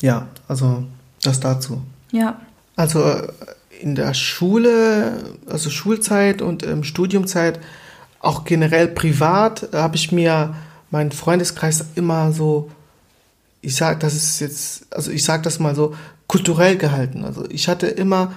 ja, 0.02 0.28
also 0.48 0.84
das 1.22 1.40
dazu. 1.40 1.82
Ja. 2.12 2.40
Also 2.76 3.00
in 3.84 3.96
der 3.96 4.14
Schule, 4.14 5.36
also 5.46 5.70
Schulzeit 5.70 6.42
und 6.42 6.66
ähm, 6.66 6.84
Studiumzeit, 6.84 7.60
auch 8.20 8.46
generell 8.46 8.88
privat, 8.88 9.70
habe 9.74 9.98
ich 9.98 10.12
mir 10.14 10.56
meinen 10.90 11.12
Freundeskreis 11.12 11.86
immer 11.96 12.32
so, 12.32 12.72
ich 13.62 13.76
sage, 13.76 14.00
das 14.00 14.16
ist 14.16 14.40
jetzt, 14.40 14.86
also 14.92 15.12
ich 15.12 15.24
sage 15.26 15.44
das 15.44 15.60
mal 15.60 15.76
so, 15.76 15.96
kulturell 16.28 16.78
gehalten. 16.78 17.26
Also 17.26 17.46
ich 17.50 17.68
hatte 17.68 17.88
immer 17.88 18.34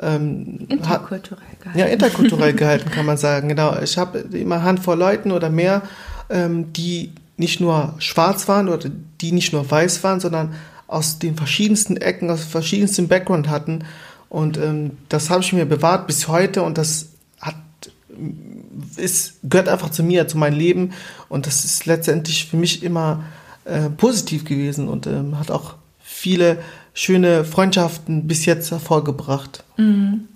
ähm, 0.00 0.66
interkulturell 0.68 1.56
gehalten. 1.60 1.78
Ja, 1.78 1.86
interkulturell 1.86 2.54
gehalten 2.54 2.90
kann 2.90 3.04
man 3.04 3.18
sagen. 3.18 3.48
Genau. 3.48 3.78
Ich 3.82 3.98
habe 3.98 4.18
immer 4.18 4.62
Handvoll 4.62 4.98
Leuten 4.98 5.30
oder 5.30 5.50
mehr, 5.50 5.82
ähm, 6.30 6.72
die 6.72 7.12
nicht 7.36 7.60
nur 7.60 7.94
schwarz 7.98 8.48
waren 8.48 8.68
oder 8.68 8.88
die 9.20 9.32
nicht 9.32 9.52
nur 9.52 9.70
weiß 9.70 10.02
waren, 10.02 10.20
sondern 10.20 10.54
aus 10.86 11.18
den 11.18 11.36
verschiedensten 11.36 11.96
Ecken, 11.98 12.30
aus 12.30 12.44
verschiedensten 12.44 13.08
Background 13.08 13.48
hatten 13.48 13.84
und 14.28 14.58
ähm, 14.58 14.92
das 15.08 15.30
habe 15.30 15.42
ich 15.42 15.52
mir 15.52 15.66
bewahrt 15.66 16.06
bis 16.06 16.28
heute 16.28 16.62
und 16.62 16.78
das 16.78 17.10
hat, 17.40 17.54
ist, 18.96 19.38
gehört 19.44 19.68
einfach 19.68 19.90
zu 19.90 20.02
mir, 20.02 20.26
zu 20.26 20.38
meinem 20.38 20.58
Leben. 20.58 20.92
Und 21.28 21.46
das 21.46 21.64
ist 21.64 21.86
letztendlich 21.86 22.46
für 22.46 22.56
mich 22.56 22.82
immer 22.82 23.24
äh, 23.64 23.88
positiv 23.90 24.44
gewesen 24.44 24.88
und 24.88 25.06
ähm, 25.06 25.38
hat 25.38 25.50
auch 25.50 25.74
viele 26.00 26.58
schöne 26.92 27.44
Freundschaften 27.44 28.26
bis 28.26 28.46
jetzt 28.46 28.70
hervorgebracht. 28.70 29.64
Mhm. 29.76 30.28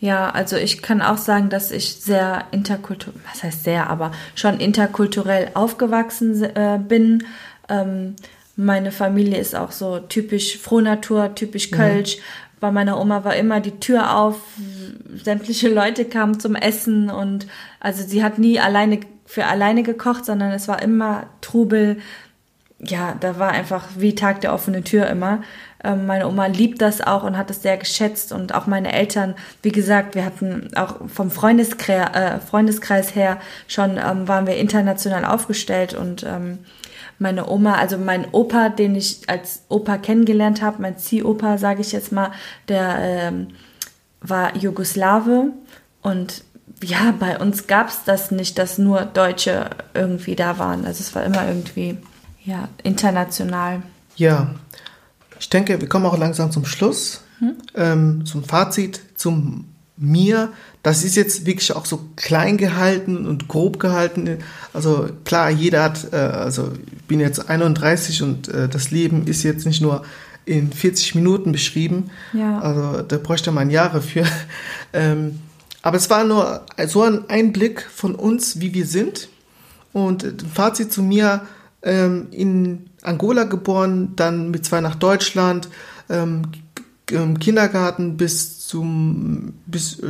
Ja, 0.00 0.28
also 0.30 0.56
ich 0.56 0.82
kann 0.82 1.00
auch 1.00 1.16
sagen, 1.16 1.48
dass 1.48 1.70
ich 1.70 1.94
sehr 1.94 2.44
interkulturell, 2.50 3.20
was 3.32 3.42
heißt 3.42 3.64
sehr, 3.64 3.88
aber 3.88 4.12
schon 4.34 4.60
interkulturell 4.60 5.52
aufgewachsen 5.54 6.42
äh, 6.42 6.78
bin. 6.86 7.24
Ähm, 7.70 8.16
meine 8.56 8.92
Familie 8.92 9.38
ist 9.38 9.54
auch 9.54 9.72
so 9.72 10.00
typisch 10.00 10.58
Frohnatur, 10.58 11.34
typisch 11.34 11.70
Kölsch. 11.70 12.18
Mhm 12.18 12.22
bei 12.64 12.70
meiner 12.70 12.98
Oma 12.98 13.24
war 13.24 13.36
immer 13.36 13.60
die 13.60 13.78
Tür 13.78 14.16
auf, 14.16 14.36
sämtliche 15.22 15.68
Leute 15.68 16.06
kamen 16.06 16.40
zum 16.40 16.54
Essen 16.54 17.10
und 17.10 17.46
also 17.78 18.02
sie 18.02 18.24
hat 18.24 18.38
nie 18.38 18.58
alleine 18.58 19.00
für 19.26 19.44
alleine 19.44 19.82
gekocht, 19.82 20.24
sondern 20.24 20.50
es 20.50 20.66
war 20.66 20.80
immer 20.80 21.24
Trubel. 21.42 21.98
Ja, 22.78 23.16
da 23.20 23.38
war 23.38 23.50
einfach 23.50 23.86
wie 23.98 24.14
Tag 24.14 24.40
der 24.40 24.54
offenen 24.54 24.82
Tür 24.82 25.08
immer. 25.08 25.42
Ähm, 25.82 26.06
meine 26.06 26.26
Oma 26.26 26.46
liebt 26.46 26.80
das 26.80 27.02
auch 27.02 27.22
und 27.22 27.36
hat 27.36 27.50
es 27.50 27.60
sehr 27.60 27.76
geschätzt 27.76 28.32
und 28.32 28.54
auch 28.54 28.66
meine 28.66 28.94
Eltern, 28.94 29.34
wie 29.60 29.72
gesagt, 29.72 30.14
wir 30.14 30.24
hatten 30.24 30.70
auch 30.74 31.06
vom 31.06 31.30
Freundeskreis, 31.30 32.16
äh, 32.16 32.40
Freundeskreis 32.40 33.14
her 33.14 33.40
schon, 33.68 33.98
ähm, 33.98 34.26
waren 34.26 34.46
wir 34.46 34.56
international 34.56 35.26
aufgestellt 35.26 35.92
und 35.92 36.22
ähm, 36.22 36.60
meine 37.18 37.48
Oma, 37.48 37.74
also 37.74 37.98
mein 37.98 38.26
Opa, 38.32 38.68
den 38.68 38.94
ich 38.94 39.28
als 39.28 39.62
Opa 39.68 39.98
kennengelernt 39.98 40.62
habe, 40.62 40.82
mein 40.82 40.98
Ziehopa, 40.98 41.58
sage 41.58 41.80
ich 41.80 41.92
jetzt 41.92 42.12
mal, 42.12 42.32
der 42.68 42.96
ähm, 43.00 43.48
war 44.20 44.56
Jugoslawe 44.56 45.52
und 46.02 46.44
ja, 46.82 47.14
bei 47.18 47.38
uns 47.38 47.66
gab 47.66 47.88
es 47.88 48.04
das 48.04 48.30
nicht, 48.30 48.58
dass 48.58 48.78
nur 48.78 49.02
Deutsche 49.02 49.70
irgendwie 49.94 50.34
da 50.34 50.58
waren. 50.58 50.84
Also 50.84 51.00
es 51.00 51.14
war 51.14 51.24
immer 51.24 51.46
irgendwie, 51.46 51.96
ja, 52.44 52.68
international. 52.82 53.82
Ja, 54.16 54.54
ich 55.38 55.48
denke, 55.48 55.80
wir 55.80 55.88
kommen 55.88 56.06
auch 56.06 56.18
langsam 56.18 56.50
zum 56.50 56.64
Schluss, 56.64 57.22
hm? 57.38 57.56
ähm, 57.74 58.26
zum 58.26 58.44
Fazit, 58.44 59.00
zum 59.16 59.73
mir. 59.96 60.52
Das 60.82 61.04
ist 61.04 61.16
jetzt 61.16 61.46
wirklich 61.46 61.72
auch 61.72 61.86
so 61.86 62.08
klein 62.16 62.56
gehalten 62.56 63.26
und 63.26 63.48
grob 63.48 63.78
gehalten. 63.78 64.38
Also 64.72 65.08
klar, 65.24 65.50
jeder 65.50 65.82
hat, 65.84 66.12
äh, 66.12 66.16
also 66.16 66.72
ich 66.86 67.04
bin 67.04 67.20
jetzt 67.20 67.48
31 67.48 68.22
und 68.22 68.48
äh, 68.48 68.68
das 68.68 68.90
Leben 68.90 69.26
ist 69.26 69.42
jetzt 69.42 69.66
nicht 69.66 69.80
nur 69.80 70.04
in 70.44 70.72
40 70.72 71.14
Minuten 71.14 71.52
beschrieben. 71.52 72.10
Ja. 72.32 72.58
Also 72.58 73.02
da 73.02 73.16
bräuchte 73.18 73.52
man 73.52 73.70
Jahre 73.70 74.02
für. 74.02 74.24
ähm, 74.92 75.38
aber 75.82 75.96
es 75.96 76.10
war 76.10 76.24
nur 76.24 76.62
so 76.86 77.02
ein 77.02 77.28
Einblick 77.28 77.82
von 77.82 78.14
uns, 78.14 78.60
wie 78.60 78.74
wir 78.74 78.86
sind. 78.86 79.28
Und 79.92 80.24
ein 80.24 80.38
Fazit 80.52 80.92
zu 80.92 81.02
mir, 81.02 81.42
ähm, 81.82 82.28
in 82.30 82.86
Angola 83.02 83.44
geboren, 83.44 84.14
dann 84.16 84.50
mit 84.50 84.64
zwei 84.64 84.80
nach 84.80 84.96
Deutschland, 84.96 85.68
ähm, 86.08 86.42
Kindergarten 87.06 88.16
bis 88.16 88.66
zum 88.66 89.52
bis 89.66 90.00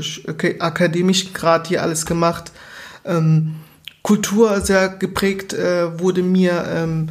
akademischen 0.61 1.35
Grad 1.35 1.67
hier 1.67 1.83
alles 1.83 2.07
gemacht. 2.07 2.53
Ähm, 3.05 3.57
Kultur 4.03 4.61
sehr 4.61 4.91
geprägt 4.91 5.55
äh, 5.55 5.99
wurde 5.99 6.23
mir 6.23 6.65
ähm, 6.69 7.09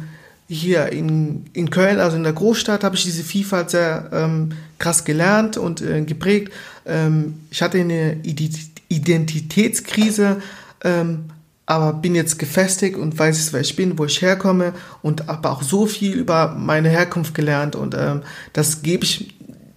hier 0.48 0.90
in, 0.92 1.46
in 1.52 1.68
Köln, 1.70 1.98
also 1.98 2.16
in 2.16 2.22
der 2.22 2.32
Großstadt, 2.32 2.84
habe 2.84 2.94
ich 2.96 3.02
diese 3.04 3.24
Vielfalt 3.24 3.70
sehr 3.70 4.08
ähm, 4.12 4.50
krass 4.78 5.04
gelernt 5.04 5.56
und 5.56 5.80
äh, 5.80 6.02
geprägt. 6.02 6.52
Ähm, 6.86 7.40
ich 7.50 7.62
hatte 7.62 7.80
eine 7.80 8.18
Identitätskrise, 8.22 10.40
ähm, 10.82 11.24
aber 11.66 11.94
bin 11.94 12.14
jetzt 12.14 12.38
gefestigt 12.38 12.96
und 12.96 13.18
weiß, 13.18 13.52
wer 13.52 13.62
ich 13.62 13.74
bin, 13.74 13.98
wo 13.98 14.04
ich 14.04 14.22
herkomme 14.22 14.74
und 15.02 15.26
habe 15.26 15.50
auch 15.50 15.62
so 15.62 15.86
viel 15.86 16.12
über 16.12 16.54
meine 16.56 16.90
Herkunft 16.90 17.34
gelernt 17.34 17.74
und 17.74 17.96
ähm, 17.98 18.22
das 18.52 18.82
gebe 18.82 19.02
ich 19.04 19.34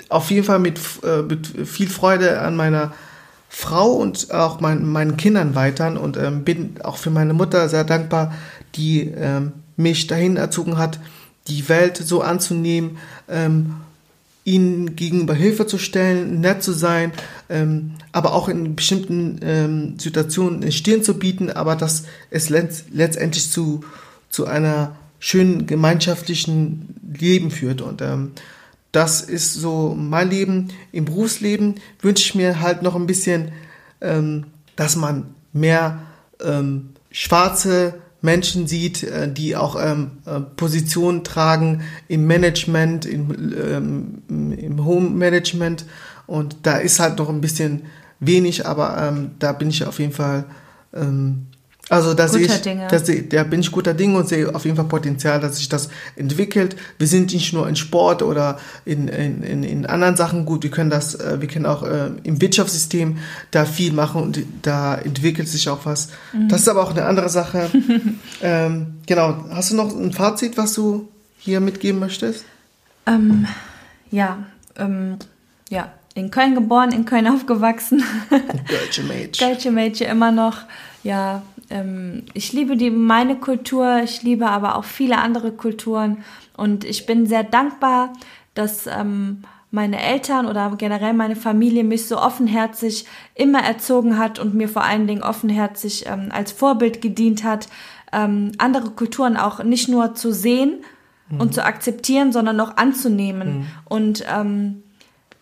auf 0.10 0.32
jeden 0.32 0.46
Fall 0.46 0.60
mit, 0.60 0.80
äh, 1.04 1.22
mit 1.22 1.48
viel 1.68 1.90
Freude 1.90 2.42
an 2.42 2.56
meiner 2.56 2.94
Frau 3.50 3.92
und 3.92 4.32
auch 4.32 4.60
mein, 4.60 4.86
meinen 4.86 5.18
Kindern 5.18 5.56
weiter 5.56 6.00
und 6.00 6.18
ähm, 6.18 6.44
bin 6.44 6.76
auch 6.84 6.98
für 6.98 7.10
meine 7.10 7.34
Mutter 7.34 7.70
sehr 7.70 7.84
dankbar, 7.84 8.34
die 8.76 9.02
ähm, 9.02 9.54
mich 9.76 10.08
dahin 10.08 10.38
erzogen 10.38 10.78
hat, 10.78 11.00
die 11.48 11.68
Welt 11.70 11.98
so 11.98 12.22
anzunehmen, 12.22 12.98
ähm, 13.30 13.78
ihnen 14.44 14.96
gegenüber 14.96 15.34
Hilfe 15.34 15.68
zu 15.68 15.78
stellen, 15.78 16.40
nett 16.40 16.64
zu 16.64 16.72
sein, 16.72 17.12
ähm, 17.50 17.92
aber 18.12 18.34
auch 18.34 18.48
in 18.48 18.76
bestimmten 18.76 19.40
ähm, 19.42 20.00
Situationen 20.00 20.72
Stirn 20.72 21.04
zu 21.04 21.20
bieten, 21.20 21.52
aber 21.52 21.76
dass 21.76 22.04
es 22.30 22.50
letztendlich 22.50 23.52
zu, 23.52 23.82
zu 24.30 24.46
einer 24.46 24.96
schönen 25.20 25.68
gemeinschaftlichen 25.68 26.96
Leben 27.20 27.52
führt. 27.52 27.82
Und 27.82 28.02
ähm, 28.02 28.32
das 28.92 29.22
ist 29.22 29.54
so 29.54 29.96
mein 29.98 30.30
Leben. 30.30 30.70
Im 30.92 31.06
Berufsleben 31.06 31.76
wünsche 32.02 32.24
ich 32.24 32.36
mir 32.36 32.62
halt 32.62 32.82
noch 32.82 32.96
ein 32.96 33.08
bisschen, 33.08 33.52
ähm, 34.02 34.46
dass 34.76 34.96
man 34.96 35.36
mehr 35.54 36.00
ähm, 36.44 36.90
schwarze 37.12 37.96
Menschen 38.22 38.68
sieht, 38.68 39.04
äh, 39.04 39.32
die 39.32 39.56
auch 39.56 39.76
ähm, 39.80 40.12
äh, 40.26 40.40
Positionen 40.40 41.24
tragen 41.24 41.84
im 42.08 42.26
Management, 42.28 43.06
im, 43.06 43.54
ähm, 43.58 44.24
im 44.28 44.86
Home 44.86 45.10
Management. 45.10 45.86
Und 46.26 46.58
da 46.64 46.78
ist 46.78 47.00
halt 47.00 47.18
noch 47.20 47.30
ein 47.30 47.42
bisschen 47.42 47.84
wenig, 48.20 48.66
aber 48.66 48.98
ähm, 48.98 49.32
da 49.40 49.54
bin 49.54 49.70
ich 49.70 49.86
auf 49.86 50.00
jeden 50.00 50.14
Fall 50.14 50.46
ähm, 50.94 51.48
also 51.90 52.14
da 52.14 52.28
sehe 52.28 52.46
ich, 52.46 52.62
da, 52.62 53.00
da 53.30 53.44
bin 53.44 53.62
ich 53.62 53.72
guter 53.72 53.94
Dinge 53.94 54.18
und 54.18 54.28
sehe 54.28 54.54
auf 54.54 54.66
jeden 54.66 54.76
Fall 54.76 54.86
Potenzial, 54.86 55.40
dass 55.40 55.58
sich 55.58 55.70
das 55.70 55.90
entwickelt. 56.18 56.76
Wir 56.98 57.08
sind 57.08 57.32
nicht 57.32 57.54
nur 57.54 57.68
in 57.68 57.78
Sport 57.78 58.24
oder 58.24 58.60
in, 58.84 59.08
in, 59.08 59.42
in, 59.42 59.64
in 59.64 59.86
anderen 59.86 60.18
Sachen 60.18 60.46
gut, 60.46 60.64
wir 60.64 60.72
können 60.72 60.90
das, 60.90 61.16
äh, 61.16 61.40
wir 61.40 61.48
können 61.48 61.66
auch 61.66 61.84
äh, 61.84 62.12
im 62.24 62.42
Wirtschaftssystem 62.42 63.20
da 63.52 63.64
viel 63.64 63.94
machen 63.94 64.22
und 64.22 64.40
da 64.64 64.96
entwickelt 64.96 65.48
sich 65.48 65.70
auch 65.70 65.86
was. 65.86 66.10
Mhm. 66.34 66.50
Das 66.50 66.62
ist 66.62 66.68
aber 66.68 66.84
auch 66.84 66.92
eine 66.92 67.06
andere 67.06 67.30
Sache. 67.30 67.70
ähm, 68.42 68.96
genau, 69.06 69.46
hast 69.52 69.72
du 69.72 69.76
noch 69.76 69.96
ein 69.96 70.12
Fazit, 70.12 70.58
was 70.58 70.74
du 70.74 71.08
hier 71.38 71.62
mitgeben 71.62 72.00
möchtest? 72.00 72.44
Ähm, 73.06 73.48
ja, 74.12 74.40
ähm, 74.76 75.18
ja, 75.70 75.94
in 76.16 76.32
Köln 76.32 76.56
geboren, 76.56 76.92
in 76.92 77.06
Köln 77.06 77.28
aufgewachsen. 77.28 78.04
Deutsche 78.30 79.04
Mädchen. 79.04 79.50
Deutsche 79.50 79.72
Mädchen 79.72 80.08
immer 80.08 80.32
noch. 80.32 80.58
Ja, 81.04 81.44
ähm, 81.70 82.24
ich 82.34 82.54
liebe 82.54 82.78
die, 82.78 82.90
meine 82.90 83.38
Kultur, 83.38 84.02
ich 84.04 84.24
liebe 84.24 84.48
aber 84.48 84.76
auch 84.78 84.84
viele 84.84 85.18
andere 85.18 85.52
Kulturen 85.52 86.24
und 86.56 86.84
ich 86.84 87.06
bin 87.06 87.26
sehr 87.26 87.44
dankbar, 87.44 88.14
dass 88.54 88.88
ähm, 88.88 89.44
meine 89.70 90.02
Eltern 90.02 90.46
oder 90.46 90.74
generell 90.78 91.14
meine 91.14 91.36
Familie 91.36 91.84
mich 91.84 92.08
so 92.08 92.18
offenherzig 92.20 93.06
immer 93.36 93.64
erzogen 93.64 94.18
hat 94.18 94.40
und 94.40 94.54
mir 94.54 94.70
vor 94.70 94.84
allen 94.84 95.08
Dingen 95.08 95.24
offenherzig 95.24 96.06
ähm, 96.08 96.30
als 96.32 96.52
Vorbild 96.52 97.02
gedient 97.02 97.44
hat, 97.44 97.68
ähm, 98.14 98.54
andere 98.58 98.92
Kulturen 98.92 99.36
auch 99.36 99.64
nicht 99.64 99.90
nur 99.90 100.16
zu 100.16 100.32
sehen 100.32 100.84
mhm. 101.30 101.42
und 101.42 101.54
zu 101.54 101.66
akzeptieren, 101.66 102.32
sondern 102.32 102.60
auch 102.60 102.78
anzunehmen 102.78 103.60
mhm. 103.60 103.66
und 103.86 104.24
ähm, 104.34 104.84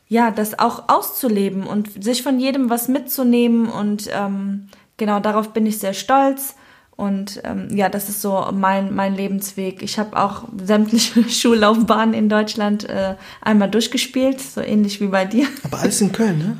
ja, 0.07 0.31
das 0.31 0.59
auch 0.59 0.87
auszuleben 0.87 1.65
und 1.65 2.03
sich 2.03 2.21
von 2.21 2.39
jedem 2.39 2.69
was 2.69 2.87
mitzunehmen 2.87 3.67
und 3.67 4.07
ähm, 4.11 4.67
genau 4.97 5.19
darauf 5.19 5.53
bin 5.53 5.65
ich 5.65 5.79
sehr 5.79 5.93
stolz. 5.93 6.55
Und 6.97 7.41
ähm, 7.43 7.75
ja, 7.75 7.89
das 7.89 8.07
ist 8.07 8.21
so 8.21 8.47
mein, 8.53 8.95
mein 8.95 9.15
Lebensweg. 9.15 9.81
Ich 9.81 9.99
habe 9.99 10.17
auch 10.17 10.45
sämtliche 10.63 11.23
Schullaufbahnen 11.29 12.13
in 12.13 12.29
Deutschland 12.29 12.87
äh, 12.87 13.15
einmal 13.41 13.69
durchgespielt, 13.69 14.39
so 14.39 14.61
ähnlich 14.61 15.01
wie 15.01 15.07
bei 15.07 15.25
dir. 15.25 15.47
Aber 15.63 15.79
alles 15.79 15.99
in 15.99 16.13
Köln, 16.13 16.37
ne? 16.37 16.57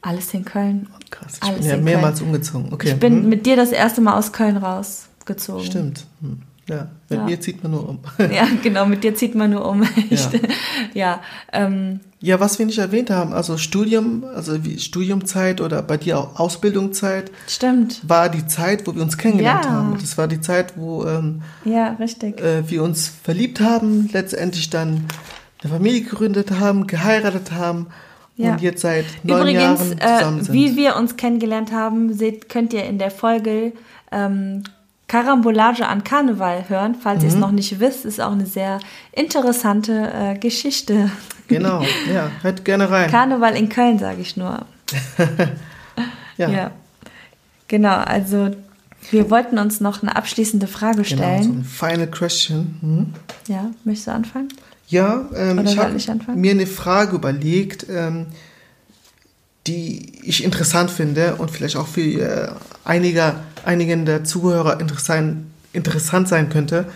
Alles 0.00 0.32
in 0.32 0.44
Köln. 0.44 0.88
Oh, 0.90 0.98
krass, 1.10 1.34
ich 1.36 1.42
alles 1.42 1.60
bin 1.60 1.68
ja 1.68 1.76
mehrmals 1.76 2.18
Köln. 2.18 2.30
umgezogen. 2.30 2.72
Okay. 2.72 2.92
Ich 2.92 2.98
bin 2.98 3.22
hm. 3.22 3.28
mit 3.28 3.44
dir 3.44 3.56
das 3.56 3.72
erste 3.72 4.00
Mal 4.00 4.16
aus 4.18 4.32
Köln 4.32 4.56
rausgezogen. 4.56 5.64
Stimmt. 5.64 6.06
Hm. 6.20 6.42
Ja, 6.68 6.88
mit 7.10 7.18
ja. 7.18 7.24
mir 7.26 7.40
zieht 7.40 7.62
man 7.62 7.72
nur 7.72 7.88
um. 7.88 7.98
ja, 8.18 8.48
genau, 8.62 8.86
mit 8.86 9.04
dir 9.04 9.14
zieht 9.14 9.34
man 9.34 9.50
nur 9.50 9.68
um. 9.68 9.82
ja. 10.10 10.30
ja, 10.94 11.20
ähm, 11.52 12.00
ja, 12.20 12.40
was 12.40 12.58
wir 12.58 12.64
nicht 12.64 12.78
erwähnt 12.78 13.10
haben, 13.10 13.34
also 13.34 13.58
Studium, 13.58 14.24
also 14.34 14.64
wie 14.64 14.78
Studiumzeit 14.78 15.60
oder 15.60 15.82
bei 15.82 15.98
dir 15.98 16.18
auch 16.18 16.40
Ausbildungszeit. 16.40 17.30
Stimmt. 17.46 18.00
War 18.08 18.30
die 18.30 18.46
Zeit, 18.46 18.86
wo 18.86 18.94
wir 18.94 19.02
uns 19.02 19.18
kennengelernt 19.18 19.66
ja. 19.66 19.70
haben. 19.70 19.98
Das 20.00 20.16
war 20.16 20.26
die 20.26 20.40
Zeit, 20.40 20.72
wo 20.78 21.04
ähm, 21.04 21.42
ja, 21.66 21.88
richtig. 22.00 22.40
Äh, 22.40 22.70
wir 22.70 22.82
uns 22.82 23.08
verliebt 23.08 23.60
haben, 23.60 24.08
letztendlich 24.10 24.70
dann 24.70 25.04
eine 25.62 25.72
Familie 25.72 26.00
gegründet 26.00 26.52
haben, 26.52 26.86
geheiratet 26.86 27.52
haben. 27.52 27.88
Ja. 28.36 28.52
Und 28.52 28.62
jetzt 28.62 28.80
seit 28.80 29.04
neun 29.22 29.40
Übrigens, 29.40 29.62
Jahren 29.62 29.92
äh, 29.98 30.18
zusammen 30.18 30.44
sind. 30.44 30.54
Äh, 30.54 30.58
wie 30.58 30.76
wir 30.76 30.96
uns 30.96 31.16
kennengelernt 31.16 31.72
haben, 31.72 32.14
seht, 32.14 32.48
könnt 32.48 32.72
ihr 32.72 32.84
in 32.84 32.98
der 32.98 33.10
Folge 33.10 33.72
ähm, 34.10 34.64
Karambolage 35.08 35.86
an 35.86 36.04
Karneval 36.04 36.68
hören. 36.68 36.94
Falls 37.00 37.22
mhm. 37.22 37.28
ihr 37.28 37.34
es 37.34 37.38
noch 37.38 37.52
nicht 37.52 37.80
wisst, 37.80 38.04
ist 38.04 38.20
auch 38.20 38.32
eine 38.32 38.46
sehr 38.46 38.80
interessante 39.12 40.10
äh, 40.12 40.38
Geschichte. 40.38 41.10
Genau, 41.48 41.82
ja, 42.12 42.30
hört 42.42 42.64
gerne 42.64 42.90
rein. 42.90 43.10
Karneval 43.10 43.56
in 43.56 43.68
Köln, 43.68 43.98
sage 43.98 44.20
ich 44.20 44.36
nur. 44.36 44.64
ja. 46.36 46.48
ja. 46.48 46.70
Genau, 47.68 47.96
also 47.96 48.50
wir 49.10 49.30
wollten 49.30 49.58
uns 49.58 49.80
noch 49.80 50.02
eine 50.02 50.16
abschließende 50.16 50.66
Frage 50.66 51.04
stellen. 51.04 51.42
Genau, 51.42 51.54
so 51.54 51.60
ein 51.60 51.64
final 51.64 52.06
question. 52.06 52.76
Hm? 52.80 53.14
Ja, 53.48 53.70
möchtest 53.84 54.08
du 54.08 54.12
anfangen? 54.12 54.48
Ja, 54.88 55.28
ähm, 55.34 55.64
ich 55.64 55.78
habe 55.78 55.96
mir 56.34 56.50
eine 56.50 56.66
Frage 56.66 57.16
überlegt, 57.16 57.86
ähm, 57.88 58.26
die 59.66 60.20
ich 60.22 60.44
interessant 60.44 60.90
finde 60.90 61.36
und 61.36 61.50
vielleicht 61.50 61.76
auch 61.76 61.86
für 61.86 62.00
äh, 62.02 62.48
einige, 62.84 63.34
einigen 63.66 64.04
der 64.04 64.24
Zuhörer 64.24 64.80
interessant, 64.80 66.28
sein 66.28 66.48
könnte. 66.48 66.86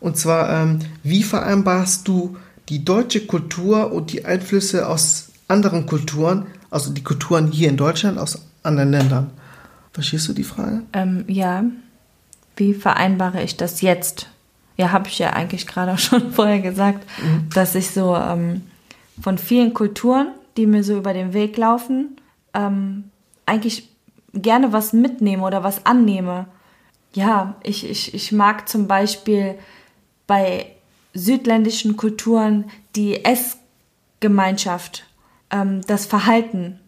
Und 0.00 0.16
zwar, 0.16 0.50
ähm, 0.50 0.80
wie 1.02 1.22
vereinbarst 1.22 2.06
du 2.06 2.36
die 2.68 2.84
deutsche 2.84 3.26
Kultur 3.26 3.92
und 3.92 4.12
die 4.12 4.24
Einflüsse 4.24 4.86
aus 4.86 5.30
anderen 5.48 5.86
Kulturen, 5.86 6.46
also 6.70 6.92
die 6.92 7.02
Kulturen 7.02 7.50
hier 7.50 7.68
in 7.68 7.76
Deutschland, 7.76 8.18
aus 8.18 8.42
anderen 8.62 8.90
Ländern? 8.90 9.30
Verstehst 9.92 10.28
du 10.28 10.32
die 10.32 10.44
Frage? 10.44 10.82
Ähm, 10.92 11.24
ja. 11.26 11.64
Wie 12.56 12.74
vereinbare 12.74 13.42
ich 13.42 13.56
das 13.56 13.80
jetzt? 13.80 14.28
Ja, 14.76 14.92
habe 14.92 15.08
ich 15.08 15.18
ja 15.18 15.30
eigentlich 15.30 15.66
gerade 15.66 15.92
auch 15.92 15.98
schon 15.98 16.32
vorher 16.32 16.60
gesagt, 16.60 17.04
mhm. 17.20 17.48
dass 17.50 17.74
ich 17.74 17.90
so 17.90 18.14
ähm, 18.14 18.62
von 19.20 19.38
vielen 19.38 19.74
Kulturen, 19.74 20.28
die 20.56 20.66
mir 20.66 20.84
so 20.84 20.96
über 20.96 21.12
den 21.12 21.32
Weg 21.32 21.56
laufen, 21.56 22.16
ähm, 22.54 23.04
eigentlich 23.46 23.88
gerne 24.42 24.72
was 24.72 24.92
mitnehme 24.92 25.44
oder 25.44 25.62
was 25.62 25.86
annehme. 25.86 26.46
Ja, 27.12 27.56
ich, 27.62 27.88
ich, 27.88 28.14
ich 28.14 28.32
mag 28.32 28.68
zum 28.68 28.86
Beispiel 28.86 29.58
bei 30.26 30.66
südländischen 31.14 31.96
Kulturen 31.96 32.70
die 32.94 33.24
Essgemeinschaft, 33.24 35.04
ähm, 35.50 35.80
das 35.86 36.06
Verhalten. 36.06 36.80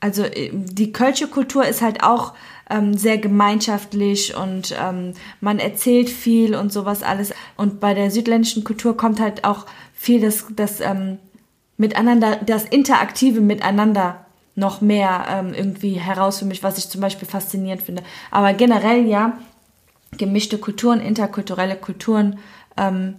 also 0.00 0.22
äh, 0.22 0.50
die 0.52 0.92
kölsche 0.92 1.28
Kultur 1.28 1.66
ist 1.66 1.82
halt 1.82 2.02
auch 2.02 2.34
ähm, 2.70 2.94
sehr 2.94 3.18
gemeinschaftlich 3.18 4.36
und 4.36 4.74
ähm, 4.80 5.12
man 5.40 5.58
erzählt 5.58 6.08
viel 6.08 6.54
und 6.54 6.72
sowas 6.72 7.02
alles. 7.02 7.32
Und 7.56 7.80
bei 7.80 7.94
der 7.94 8.10
südländischen 8.10 8.64
Kultur 8.64 8.96
kommt 8.96 9.20
halt 9.20 9.44
auch 9.44 9.66
viel 9.94 10.20
das, 10.20 10.46
das 10.54 10.80
ähm, 10.80 11.18
Miteinander, 11.76 12.36
das 12.36 12.64
interaktive 12.64 13.40
Miteinander 13.40 14.23
noch 14.54 14.80
mehr 14.80 15.26
ähm, 15.28 15.54
irgendwie 15.54 15.94
heraus 15.94 16.38
für 16.38 16.44
mich, 16.44 16.62
was 16.62 16.78
ich 16.78 16.88
zum 16.88 17.00
Beispiel 17.00 17.28
faszinierend 17.28 17.82
finde. 17.82 18.02
Aber 18.30 18.52
generell 18.52 19.06
ja, 19.06 19.38
gemischte 20.16 20.58
Kulturen, 20.58 21.00
interkulturelle 21.00 21.76
Kulturen 21.76 22.38
ähm, 22.76 23.16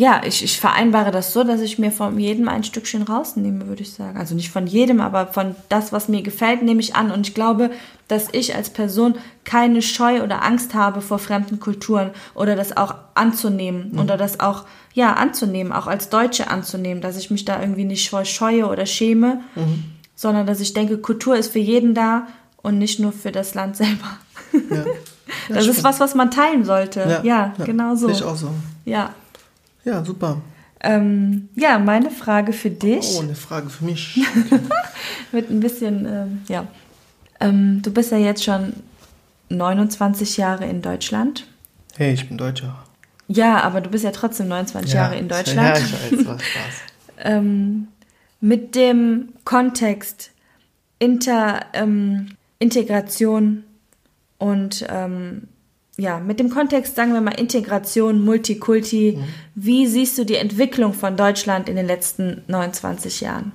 ja, 0.00 0.22
ich, 0.24 0.42
ich 0.42 0.58
vereinbare 0.58 1.10
das 1.10 1.34
so, 1.34 1.44
dass 1.44 1.60
ich 1.60 1.78
mir 1.78 1.92
von 1.92 2.18
jedem 2.18 2.48
ein 2.48 2.64
Stückchen 2.64 3.02
rausnehme, 3.02 3.66
würde 3.66 3.82
ich 3.82 3.92
sagen. 3.92 4.16
Also 4.16 4.34
nicht 4.34 4.48
von 4.50 4.66
jedem, 4.66 4.98
aber 4.98 5.26
von 5.26 5.54
das, 5.68 5.92
was 5.92 6.08
mir 6.08 6.22
gefällt, 6.22 6.62
nehme 6.62 6.80
ich 6.80 6.96
an. 6.96 7.10
Und 7.10 7.28
ich 7.28 7.34
glaube, 7.34 7.70
dass 8.08 8.28
ich 8.32 8.54
als 8.54 8.70
Person 8.70 9.16
keine 9.44 9.82
Scheu 9.82 10.22
oder 10.22 10.42
Angst 10.42 10.72
habe 10.72 11.02
vor 11.02 11.18
fremden 11.18 11.60
Kulturen 11.60 12.12
oder 12.34 12.56
das 12.56 12.78
auch 12.78 12.94
anzunehmen 13.12 13.90
mhm. 13.92 13.98
oder 13.98 14.16
das 14.16 14.40
auch, 14.40 14.64
ja, 14.94 15.12
anzunehmen, 15.12 15.70
auch 15.70 15.86
als 15.86 16.08
Deutsche 16.08 16.48
anzunehmen, 16.48 17.02
dass 17.02 17.18
ich 17.18 17.30
mich 17.30 17.44
da 17.44 17.60
irgendwie 17.60 17.84
nicht 17.84 18.10
scheue 18.24 18.68
oder 18.68 18.86
schäme, 18.86 19.42
mhm. 19.54 19.84
Sondern 20.20 20.46
dass 20.46 20.60
ich 20.60 20.74
denke, 20.74 20.98
Kultur 20.98 21.34
ist 21.34 21.50
für 21.50 21.60
jeden 21.60 21.94
da 21.94 22.26
und 22.58 22.76
nicht 22.76 23.00
nur 23.00 23.10
für 23.10 23.32
das 23.32 23.54
Land 23.54 23.76
selber. 23.76 24.18
Ja. 24.52 24.84
Das 25.48 25.62
stimmt. 25.62 25.78
ist 25.78 25.84
was, 25.84 26.00
was 26.00 26.14
man 26.16 26.30
teilen 26.32 26.64
sollte. 26.64 27.00
Ja, 27.00 27.22
ja, 27.22 27.54
ja 27.56 27.64
genau 27.64 27.94
so. 27.94 28.08
Ich 28.08 28.22
auch 28.22 28.36
so. 28.36 28.50
Ja. 28.84 29.14
Ja, 29.84 30.04
super. 30.04 30.38
Ähm, 30.80 31.48
ja, 31.54 31.78
meine 31.78 32.10
Frage 32.10 32.52
für 32.52 32.70
dich. 32.70 33.14
Oh, 33.16 33.20
eine 33.20 33.36
Frage 33.36 33.70
für 33.70 33.84
mich. 33.84 34.18
Okay. 34.18 34.60
Mit 35.32 35.50
ein 35.50 35.60
bisschen, 35.60 36.04
ähm, 36.04 36.42
ja. 36.48 36.66
Ähm, 37.38 37.80
du 37.82 37.92
bist 37.92 38.10
ja 38.10 38.18
jetzt 38.18 38.42
schon 38.42 38.72
29 39.50 40.36
Jahre 40.36 40.66
in 40.66 40.82
Deutschland. 40.82 41.46
Hey, 41.96 42.12
ich 42.12 42.28
bin 42.28 42.36
Deutscher. 42.36 42.84
Ja, 43.28 43.62
aber 43.62 43.80
du 43.80 43.90
bist 43.90 44.02
ja 44.02 44.10
trotzdem 44.10 44.48
29 44.48 44.92
ja, 44.92 45.02
Jahre 45.02 45.16
in 45.16 45.28
Deutschland. 45.28 45.78
Ja, 45.78 45.84
ich 45.84 45.92
weiß, 45.92 46.26
was 46.26 46.42
Spaß. 46.42 46.74
mit 48.40 48.74
dem 48.74 49.30
Kontext 49.44 50.30
Inter, 50.98 51.60
ähm, 51.72 52.28
Integration 52.58 53.64
und 54.38 54.86
ähm, 54.88 55.48
ja, 55.96 56.18
mit 56.18 56.40
dem 56.40 56.50
Kontext, 56.50 56.96
sagen 56.96 57.12
wir 57.12 57.20
mal, 57.20 57.38
Integration, 57.38 58.24
Multikulti, 58.24 59.16
mhm. 59.18 59.24
wie 59.54 59.86
siehst 59.86 60.16
du 60.16 60.24
die 60.24 60.36
Entwicklung 60.36 60.94
von 60.94 61.16
Deutschland 61.16 61.68
in 61.68 61.76
den 61.76 61.86
letzten 61.86 62.42
29 62.46 63.20
Jahren? 63.20 63.52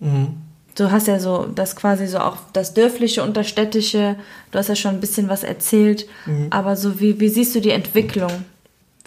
Mhm. 0.00 0.28
Du 0.74 0.90
hast 0.90 1.06
ja 1.06 1.18
so 1.18 1.46
das 1.46 1.76
quasi 1.76 2.06
so 2.06 2.18
auch 2.18 2.38
das 2.52 2.72
Dörfliche 2.72 3.22
und 3.22 3.36
das 3.36 3.48
Städtische, 3.48 4.16
du 4.50 4.58
hast 4.58 4.68
ja 4.68 4.76
schon 4.76 4.94
ein 4.94 5.00
bisschen 5.00 5.28
was 5.28 5.42
erzählt, 5.42 6.06
mhm. 6.24 6.46
aber 6.50 6.76
so 6.76 7.00
wie, 7.00 7.20
wie 7.20 7.28
siehst 7.28 7.54
du 7.54 7.60
die 7.60 7.70
Entwicklung? 7.70 8.30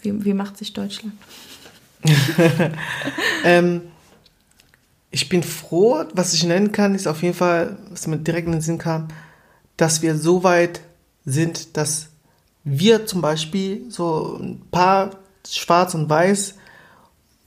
Wie, 0.02 0.24
wie 0.26 0.34
macht 0.34 0.58
sich 0.58 0.74
Deutschland? 0.74 1.14
ähm, 3.46 3.82
ich 5.14 5.30
bin 5.30 5.44
froh, 5.44 6.06
was 6.16 6.34
ich 6.34 6.44
nennen 6.44 6.72
kann, 6.72 6.96
ist 6.96 7.08
auf 7.08 7.22
jeden 7.22 7.36
Fall, 7.36 7.78
was 7.92 8.08
mir 8.08 8.18
direkt 8.18 8.48
in 8.48 8.54
den 8.54 8.62
Sinn 8.62 8.80
kam, 8.80 9.10
dass 9.78 10.02
wir 10.02 10.18
so 10.18 10.44
weit 10.44 10.82
sind, 11.24 11.78
dass 11.78 12.10
wir 12.64 13.06
zum 13.06 13.22
Beispiel 13.22 13.84
so 13.90 14.40
ein 14.42 14.64
paar 14.72 15.12
schwarz 15.48 15.94
und 15.94 16.10
weiß 16.10 16.56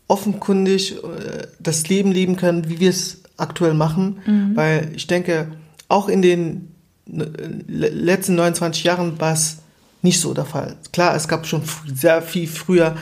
offenkundig 0.07 1.03
äh, 1.03 1.49
das 1.59 1.89
Leben 1.89 2.12
leben 2.12 2.37
können, 2.37 2.69
wie 2.69 2.79
wir 2.79 2.91
es 2.91 3.25
aktuell 3.37 3.75
machen. 3.75 4.21
Mhm. 4.25 4.57
Weil 4.57 4.93
ich 4.95 5.09
denke, 5.09 5.49
auch 5.89 6.09
in 6.09 6.23
den 6.23 6.73
äh, 7.12 7.25
letzten 7.67 8.37
29 8.37 8.85
Jahren 8.85 9.21
war 9.21 9.33
es 9.33 9.59
nicht 10.03 10.21
so 10.21 10.35
der 10.35 10.45
Fall. 10.45 10.77
Klar, 10.93 11.17
es 11.17 11.27
gab 11.27 11.49
schon 11.49 11.62
sehr 11.93 12.23
viel 12.23 12.47
früher 12.47 12.95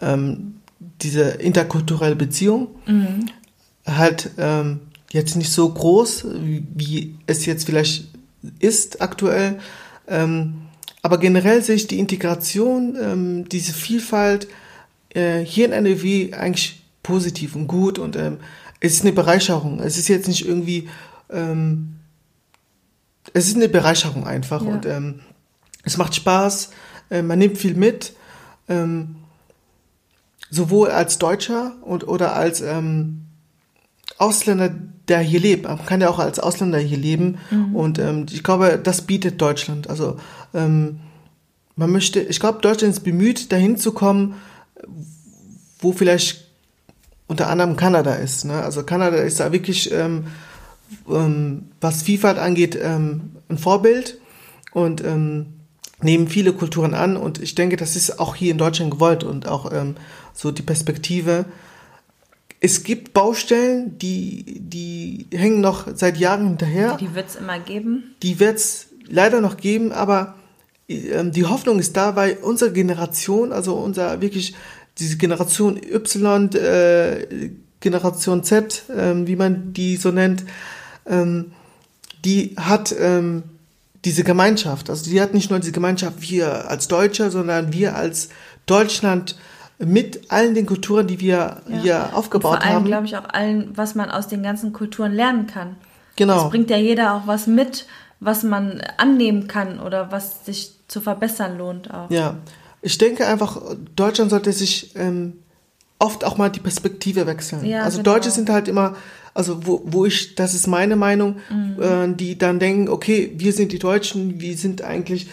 ähm, 0.00 0.60
diese 1.02 1.22
interkulturelle 1.30 2.14
Beziehung. 2.14 2.68
Mhm. 2.86 3.26
Halt 3.86 4.30
ähm, 4.38 4.80
jetzt 5.10 5.36
nicht 5.36 5.52
so 5.52 5.68
groß, 5.68 6.26
wie, 6.40 6.66
wie, 6.74 7.18
es 7.26 7.46
jetzt 7.46 7.66
vielleicht 7.66 8.08
ist 8.58 9.00
aktuell. 9.00 9.58
Ähm, 10.08 10.62
aber 11.02 11.18
generell 11.18 11.62
sehe 11.62 11.76
ich 11.76 11.86
die 11.86 11.98
Integration, 11.98 12.96
ähm, 13.00 13.48
diese 13.48 13.72
Vielfalt 13.72 14.48
äh, 15.10 15.40
hier 15.40 15.66
in 15.66 15.72
NRW 15.72 16.32
eigentlich 16.32 16.82
positiv 17.02 17.54
und 17.54 17.68
gut 17.68 17.98
und 17.98 18.16
ähm, 18.16 18.38
es 18.80 18.94
ist 18.94 19.02
eine 19.02 19.12
Bereicherung. 19.12 19.80
Es 19.80 19.96
ist 19.96 20.08
jetzt 20.08 20.28
nicht 20.28 20.46
irgendwie, 20.46 20.88
ähm, 21.30 21.96
es 23.32 23.46
ist 23.46 23.56
eine 23.56 23.68
Bereicherung 23.68 24.26
einfach 24.26 24.62
ja. 24.62 24.68
und 24.68 24.86
ähm, 24.86 25.20
es 25.84 25.96
macht 25.96 26.14
Spaß, 26.14 26.70
äh, 27.10 27.22
man 27.22 27.38
nimmt 27.38 27.58
viel 27.58 27.74
mit, 27.74 28.14
ähm, 28.68 29.16
sowohl 30.50 30.90
als 30.90 31.18
Deutscher 31.18 31.72
und, 31.82 32.08
oder 32.08 32.34
als 32.34 32.60
ähm, 32.60 33.26
Ausländer, 34.18 34.72
der 35.08 35.20
hier 35.20 35.40
lebt. 35.40 35.64
Man 35.64 35.84
kann 35.84 36.00
ja 36.00 36.08
auch 36.08 36.18
als 36.18 36.38
Ausländer 36.38 36.78
hier 36.78 36.98
leben. 36.98 37.38
Mhm. 37.50 37.76
Und 37.76 37.98
ähm, 37.98 38.26
ich 38.30 38.42
glaube, 38.42 38.80
das 38.82 39.02
bietet 39.02 39.40
Deutschland. 39.40 39.90
Also 39.90 40.16
ähm, 40.54 41.00
man 41.76 41.90
möchte, 41.90 42.20
ich 42.20 42.40
glaube, 42.40 42.60
Deutschland 42.60 42.94
ist 42.94 43.00
bemüht, 43.00 43.50
dahin 43.52 43.76
zu 43.76 43.92
kommen, 43.92 44.36
wo 45.80 45.92
vielleicht 45.92 46.48
unter 47.26 47.48
anderem 47.48 47.76
Kanada 47.76 48.14
ist. 48.14 48.44
Ne? 48.44 48.62
Also 48.62 48.84
Kanada 48.84 49.16
ist 49.16 49.40
da 49.40 49.52
wirklich, 49.52 49.90
ähm, 49.92 50.26
ähm, 51.10 51.70
was 51.80 52.02
Vielfalt 52.02 52.38
angeht, 52.38 52.78
ähm, 52.80 53.32
ein 53.48 53.58
Vorbild 53.58 54.18
und 54.72 55.02
ähm, 55.02 55.46
nehmen 56.00 56.28
viele 56.28 56.52
Kulturen 56.52 56.94
an. 56.94 57.16
Und 57.16 57.42
ich 57.42 57.54
denke, 57.54 57.76
das 57.76 57.96
ist 57.96 58.20
auch 58.20 58.36
hier 58.36 58.52
in 58.52 58.58
Deutschland 58.58 58.92
gewollt 58.92 59.24
und 59.24 59.48
auch 59.48 59.70
so 60.34 60.50
die 60.50 60.62
Perspektive 60.62 61.46
es 62.60 62.82
gibt 62.82 63.12
Baustellen, 63.12 63.98
die, 63.98 64.60
die 64.60 65.26
hängen 65.32 65.60
noch 65.60 65.86
seit 65.94 66.16
Jahren 66.16 66.46
hinterher. 66.46 66.96
Die 66.96 67.14
wird 67.14 67.28
es 67.28 67.36
immer 67.36 67.58
geben. 67.58 68.14
Die 68.22 68.40
wird 68.40 68.56
es 68.56 68.88
leider 69.06 69.40
noch 69.40 69.56
geben, 69.56 69.92
aber 69.92 70.34
äh, 70.88 71.24
die 71.24 71.44
Hoffnung 71.44 71.78
ist 71.78 71.96
da, 71.96 72.16
weil 72.16 72.38
unsere 72.42 72.72
Generation, 72.72 73.52
also 73.52 73.74
unser 73.74 74.20
wirklich, 74.20 74.54
diese 74.98 75.16
Generation 75.16 75.76
Y, 75.76 76.54
äh, 76.54 77.50
Generation 77.80 78.42
Z, 78.42 78.88
äh, 78.88 79.26
wie 79.26 79.36
man 79.36 79.72
die 79.72 79.96
so 79.96 80.10
nennt, 80.10 80.44
ähm, 81.06 81.52
die 82.24 82.54
hat 82.56 82.94
ähm, 82.98 83.42
diese 84.04 84.24
Gemeinschaft. 84.24 84.90
Also 84.90 85.10
die 85.10 85.20
hat 85.20 85.34
nicht 85.34 85.50
nur 85.50 85.58
diese 85.58 85.72
Gemeinschaft 85.72 86.22
wir 86.22 86.70
als 86.70 86.88
Deutsche, 86.88 87.30
sondern 87.30 87.72
wir 87.72 87.96
als 87.96 88.28
Deutschland 88.66 89.36
mit 89.86 90.30
allen 90.30 90.54
den 90.54 90.66
Kulturen, 90.66 91.06
die 91.06 91.20
wir 91.20 91.62
ja. 91.68 91.76
hier 91.82 92.08
aufgebaut 92.12 92.52
Und 92.52 92.58
vor 92.58 92.66
allem, 92.66 92.76
haben. 92.76 92.84
glaube 92.84 93.06
ich, 93.06 93.16
auch 93.16 93.28
allen, 93.28 93.70
was 93.74 93.94
man 93.94 94.10
aus 94.10 94.28
den 94.28 94.42
ganzen 94.42 94.72
Kulturen 94.72 95.12
lernen 95.12 95.46
kann. 95.46 95.76
Genau. 96.16 96.44
Es 96.44 96.50
bringt 96.50 96.70
ja 96.70 96.76
jeder 96.76 97.14
auch 97.14 97.26
was 97.26 97.46
mit, 97.46 97.86
was 98.20 98.42
man 98.42 98.82
annehmen 98.96 99.48
kann 99.48 99.80
oder 99.80 100.12
was 100.12 100.44
sich 100.44 100.72
zu 100.88 101.00
verbessern 101.00 101.58
lohnt 101.58 101.92
auch. 101.92 102.10
Ja, 102.10 102.36
ich 102.82 102.98
denke 102.98 103.26
einfach, 103.26 103.60
Deutschland 103.96 104.30
sollte 104.30 104.52
sich 104.52 104.94
ähm, 104.94 105.34
oft 105.98 106.24
auch 106.24 106.36
mal 106.36 106.50
die 106.50 106.60
Perspektive 106.60 107.26
wechseln. 107.26 107.64
Ja, 107.64 107.82
also 107.82 107.98
genau. 107.98 108.12
Deutsche 108.12 108.30
sind 108.30 108.50
halt 108.50 108.68
immer, 108.68 108.94
also 109.32 109.66
wo, 109.66 109.82
wo 109.86 110.04
ich, 110.04 110.34
das 110.34 110.54
ist 110.54 110.66
meine 110.66 110.96
Meinung, 110.96 111.36
mhm. 111.50 111.82
äh, 111.82 112.14
die 112.14 112.36
dann 112.36 112.58
denken, 112.58 112.88
okay, 112.88 113.32
wir 113.36 113.52
sind 113.52 113.72
die 113.72 113.78
Deutschen, 113.78 114.40
wir 114.40 114.56
sind 114.56 114.82
eigentlich 114.82 115.28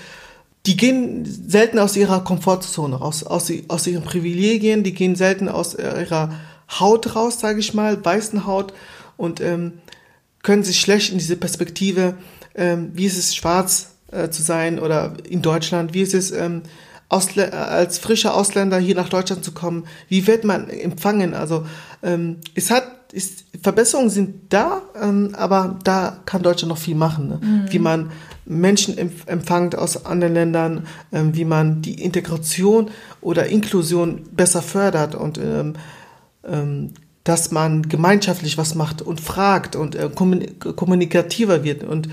die 0.65 0.77
gehen 0.77 1.25
selten 1.25 1.79
aus 1.79 1.95
ihrer 1.95 2.23
Komfortzone 2.23 2.95
raus, 2.95 3.23
aus, 3.23 3.51
aus 3.67 3.87
ihren 3.87 4.03
Privilegien, 4.03 4.83
die 4.83 4.93
gehen 4.93 5.15
selten 5.15 5.49
aus 5.49 5.75
ihrer 5.75 6.35
Haut 6.79 7.15
raus, 7.15 7.39
sage 7.39 7.59
ich 7.59 7.73
mal, 7.73 8.03
weißen 8.03 8.45
Haut. 8.45 8.73
Und 9.17 9.41
ähm, 9.41 9.73
können 10.43 10.63
sich 10.63 10.79
schlecht 10.79 11.11
in 11.11 11.17
diese 11.17 11.35
Perspektive, 11.35 12.15
ähm, 12.55 12.91
wie 12.93 13.05
ist 13.05 13.17
es 13.17 13.35
schwarz 13.35 13.95
äh, 14.11 14.29
zu 14.29 14.41
sein 14.41 14.79
oder 14.79 15.13
in 15.27 15.41
Deutschland, 15.41 15.93
wie 15.93 16.01
ist 16.01 16.13
es 16.13 16.31
ähm, 16.31 16.63
Ausl 17.09 17.41
als 17.41 17.99
frischer 17.99 18.33
Ausländer 18.35 18.77
hier 18.77 18.95
nach 18.95 19.09
Deutschland 19.09 19.43
zu 19.43 19.51
kommen, 19.51 19.85
wie 20.07 20.27
wird 20.27 20.45
man 20.45 20.69
empfangen? 20.69 21.33
Also 21.33 21.65
ähm, 22.03 22.37
es 22.55 22.71
hat 22.71 23.00
ist, 23.13 23.45
Verbesserungen 23.61 24.09
sind 24.09 24.53
da, 24.53 24.81
ähm, 25.01 25.33
aber 25.33 25.79
da 25.83 26.17
kann 26.25 26.41
Deutschland 26.43 26.69
noch 26.69 26.77
viel 26.77 26.95
machen, 26.95 27.27
ne? 27.27 27.39
mhm. 27.41 27.71
wie 27.71 27.79
man 27.79 28.11
Menschen 28.45 28.97
empfangt 28.97 29.77
aus 29.77 30.05
anderen 30.05 30.33
Ländern, 30.33 30.87
ähm, 31.11 31.35
wie 31.35 31.45
man 31.45 31.81
die 31.81 32.01
Integration 32.01 32.89
oder 33.21 33.47
Inklusion 33.47 34.23
besser 34.31 34.61
fördert 34.61 35.15
und 35.15 35.37
ähm, 35.37 35.73
ähm, 36.43 36.93
dass 37.23 37.51
man 37.51 37.83
gemeinschaftlich 37.83 38.57
was 38.57 38.73
macht 38.75 39.01
und 39.01 39.21
fragt 39.21 39.75
und 39.75 39.95
äh, 39.95 40.09
kommunikativer 40.09 41.63
wird. 41.63 41.83
Und 41.83 42.09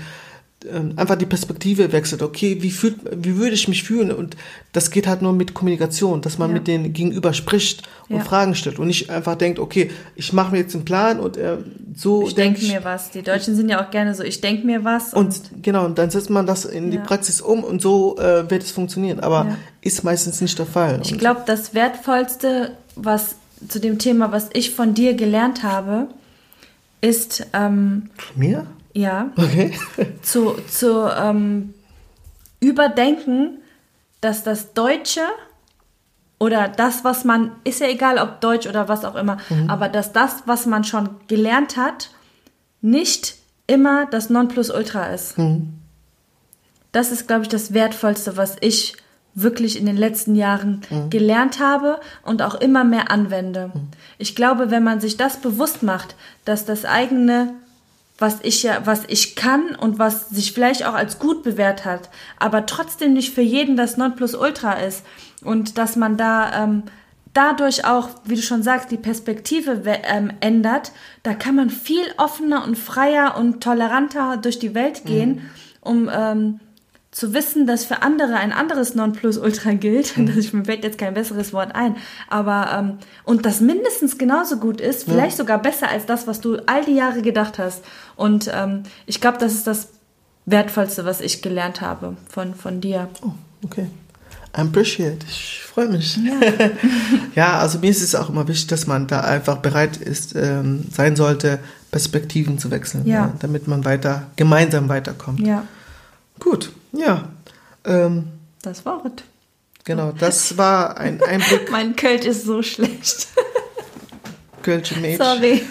einfach 0.97 1.15
die 1.15 1.25
Perspektive 1.25 1.93
wechselt. 1.93 2.21
Okay, 2.21 2.57
wie 2.61 2.71
fühlt, 2.71 2.97
wie 3.15 3.37
würde 3.37 3.53
ich 3.53 3.69
mich 3.69 3.83
fühlen? 3.83 4.11
Und 4.11 4.35
das 4.73 4.91
geht 4.91 5.07
halt 5.07 5.21
nur 5.21 5.31
mit 5.31 5.53
Kommunikation, 5.53 6.21
dass 6.21 6.37
man 6.37 6.49
Ja. 6.49 6.55
mit 6.55 6.67
denen 6.67 6.91
gegenüber 6.91 7.31
spricht 7.33 7.83
und 8.09 8.17
Ja. 8.17 8.23
Fragen 8.25 8.55
stellt 8.55 8.77
und 8.77 8.87
nicht 8.87 9.09
einfach 9.09 9.35
denkt, 9.35 9.57
okay, 9.57 9.89
ich 10.15 10.33
mache 10.33 10.51
mir 10.51 10.57
jetzt 10.57 10.75
einen 10.75 10.83
Plan 10.83 11.21
und 11.21 11.37
äh, 11.37 11.57
so 11.95 12.23
Ich 12.27 12.35
denk 12.35 12.57
denke 12.59 12.73
mir 12.73 12.83
was. 12.83 13.09
Die 13.11 13.21
Deutschen 13.21 13.55
sind 13.55 13.69
ja 13.69 13.85
auch 13.85 13.89
gerne 13.89 14.13
so, 14.13 14.23
ich 14.23 14.41
denke 14.41 14.65
mir 14.65 14.83
was. 14.83 15.13
und 15.13 15.39
genau, 15.61 15.85
und 15.85 15.97
dann 15.97 16.09
setzt 16.09 16.29
man 16.29 16.45
das 16.45 16.65
in 16.65 16.91
die 16.91 16.97
Ja. 16.97 17.03
Praxis 17.03 17.39
um 17.39 17.63
und 17.63 17.81
so 17.81 18.17
äh, 18.17 18.49
wird 18.51 18.61
es 18.63 18.71
funktionieren. 18.71 19.21
Aber 19.21 19.55
ist 19.79 20.03
meistens 20.03 20.41
nicht 20.41 20.59
der 20.59 20.65
Fall. 20.65 20.99
Ich 21.05 21.13
Und- 21.13 21.19
glaube, 21.19 21.43
das 21.45 21.73
Wertvollste, 21.73 22.71
was 22.95 23.35
zu 23.69 23.79
dem 23.79 23.97
Thema, 23.97 24.33
was 24.33 24.49
ich 24.53 24.71
von 24.71 24.93
dir 24.93 25.13
gelernt 25.13 25.63
habe, 25.63 26.07
ist, 27.01 27.45
ähm, 27.53 28.09
Mir? 28.35 28.65
Ja, 28.99 29.31
Okay. 29.37 29.73
zu, 30.21 30.55
zu 30.69 31.07
ähm, 31.15 31.73
überdenken, 32.59 33.57
dass 34.21 34.43
das 34.43 34.73
Deutsche 34.73 35.21
oder 36.39 36.67
das, 36.69 37.03
was 37.03 37.23
man, 37.25 37.51
ist 37.63 37.81
ja 37.81 37.87
egal, 37.87 38.17
ob 38.17 38.41
Deutsch 38.41 38.67
oder 38.67 38.87
was 38.87 39.03
auch 39.05 39.15
immer, 39.15 39.37
aber 39.67 39.89
dass 39.89 40.13
das, 40.13 40.43
was 40.45 40.65
man 40.65 40.83
schon 40.83 41.09
gelernt 41.27 41.75
hat, 41.77 42.09
nicht 42.81 43.35
immer 43.67 44.05
das 44.05 44.29
Nonplusultra 44.29 45.07
ist. 45.07 45.35
Das 46.91 47.11
ist, 47.11 47.27
glaube 47.27 47.43
ich, 47.43 47.49
das 47.49 47.73
Wertvollste, 47.73 48.35
was 48.37 48.55
ich 48.61 48.95
wirklich 49.35 49.77
in 49.79 49.85
den 49.85 49.95
letzten 49.97 50.35
Jahren 50.35 50.81
gelernt 51.09 51.59
habe 51.59 51.99
und 52.23 52.41
auch 52.41 52.55
immer 52.55 52.83
mehr 52.83 53.11
anwende. 53.11 53.71
Ich 54.17 54.35
glaube, 54.35 54.71
wenn 54.71 54.83
man 54.83 54.99
sich 55.01 55.17
das 55.17 55.37
bewusst 55.37 55.83
macht, 55.83 56.15
dass 56.45 56.65
das 56.65 56.85
eigene, 56.85 57.53
was 58.19 58.39
ich 58.43 58.63
ja, 58.63 58.85
was 58.85 59.03
ich 59.07 59.35
kann 59.35 59.75
und 59.75 59.97
was 59.97 60.29
sich 60.29 60.51
vielleicht 60.51 60.85
auch 60.85 60.93
als 60.93 61.19
gut 61.19 61.41
bewährt 61.41 61.85
hat, 61.85 62.09
aber 62.37 62.65
trotzdem 62.65 63.13
nicht 63.13 63.33
für 63.33 63.41
jeden 63.41 63.77
das 63.77 63.97
Nonplusultra 63.97 64.73
ist. 64.73 65.05
Und 65.43 65.77
dass 65.77 65.95
man 65.95 66.17
da 66.17 66.63
ähm, 66.63 66.83
dadurch 67.33 67.85
auch, 67.85 68.09
wie 68.25 68.35
du 68.35 68.41
schon 68.41 68.61
sagst, 68.61 68.91
die 68.91 68.97
Perspektive 68.97 69.81
ähm, 69.85 70.33
ändert, 70.41 70.91
da 71.23 71.33
kann 71.33 71.55
man 71.55 71.69
viel 71.69 72.05
offener 72.17 72.65
und 72.65 72.77
freier 72.77 73.37
und 73.37 73.63
toleranter 73.63 74.37
durch 74.37 74.59
die 74.59 74.75
Welt 74.75 75.05
gehen, 75.05 75.49
um 75.81 76.09
ähm, 76.13 76.59
zu 77.11 77.33
wissen, 77.33 77.65
dass 77.65 77.85
für 77.85 78.03
andere 78.03 78.35
ein 78.35 78.51
anderes 78.51 78.93
Nonplusultra 78.93 79.73
gilt, 79.73 80.13
dass 80.27 80.37
ich 80.37 80.53
mir 80.53 80.65
fällt 80.65 80.83
jetzt 80.83 80.97
kein 80.97 81.13
besseres 81.13 81.53
Wort 81.53 81.73
ein, 81.75 81.95
aber 82.29 82.69
ähm, 82.77 82.97
und 83.23 83.45
das 83.45 83.61
mindestens 83.61 84.17
genauso 84.17 84.57
gut 84.57 84.79
ist, 84.79 85.05
vielleicht 85.05 85.37
sogar 85.37 85.61
besser 85.61 85.89
als 85.89 86.05
das, 86.05 86.27
was 86.27 86.39
du 86.41 86.57
all 86.67 86.85
die 86.85 86.95
Jahre 86.95 87.21
gedacht 87.21 87.57
hast. 87.57 87.83
Und 88.15 88.49
ähm, 88.53 88.83
ich 89.05 89.21
glaube, 89.21 89.37
das 89.39 89.53
ist 89.53 89.65
das 89.65 89.89
Wertvollste, 90.45 91.05
was 91.05 91.21
ich 91.21 91.41
gelernt 91.41 91.81
habe 91.81 92.15
von, 92.29 92.53
von 92.55 92.81
dir. 92.81 93.09
Oh, 93.21 93.31
okay. 93.63 93.87
I 94.57 94.61
appreciate. 94.61 95.19
Ich 95.27 95.61
freue 95.63 95.89
mich. 95.89 96.17
Ja. 97.35 97.59
also 97.59 97.79
mir 97.79 97.91
ist 97.91 98.01
es 98.01 98.15
auch 98.15 98.29
immer 98.29 98.47
wichtig, 98.47 98.67
dass 98.67 98.87
man 98.87 99.05
da 99.05 99.21
einfach 99.21 99.57
bereit 99.57 99.97
ist, 99.97 100.35
ähm, 100.35 100.85
sein 100.91 101.15
sollte, 101.15 101.59
Perspektiven 101.91 102.57
zu 102.57 102.71
wechseln, 102.71 103.05
Ja. 103.05 103.33
damit 103.39 103.67
man 103.67 103.85
weiter 103.85 104.27
gemeinsam 104.35 104.89
weiterkommt. 104.89 105.39
Ja, 105.39 105.63
Gut, 106.39 106.71
ja. 106.91 107.29
Ähm, 107.85 108.27
das 108.61 108.85
Wort. 108.85 109.23
genau, 109.83 110.11
das 110.11 110.57
war 110.57 110.97
ein 110.97 111.21
Einblick 111.27 111.71
Mein 111.71 111.95
Kölsch 111.95 112.25
ist 112.25 112.45
so 112.45 112.61
schlecht. 112.61 113.27
Kölsch 114.61 114.95
Mädchen. 114.97 115.25
Sorry. 115.25 115.61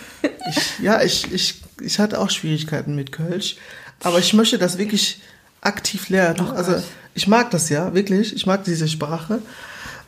Ich, 0.50 0.78
ja, 0.80 1.02
ich, 1.02 1.30
ich, 1.32 1.62
ich 1.80 1.98
hatte 1.98 2.20
auch 2.20 2.30
Schwierigkeiten 2.30 2.94
mit 2.94 3.12
Kölsch, 3.12 3.56
aber 4.02 4.18
ich 4.18 4.32
möchte 4.32 4.58
das 4.58 4.78
wirklich 4.78 5.20
aktiv 5.60 6.08
lernen. 6.08 6.48
Oh 6.48 6.52
also 6.52 6.82
ich 7.14 7.26
mag 7.26 7.50
das 7.50 7.68
ja, 7.68 7.94
wirklich. 7.94 8.34
Ich 8.34 8.46
mag 8.46 8.64
diese 8.64 8.88
Sprache. 8.88 9.42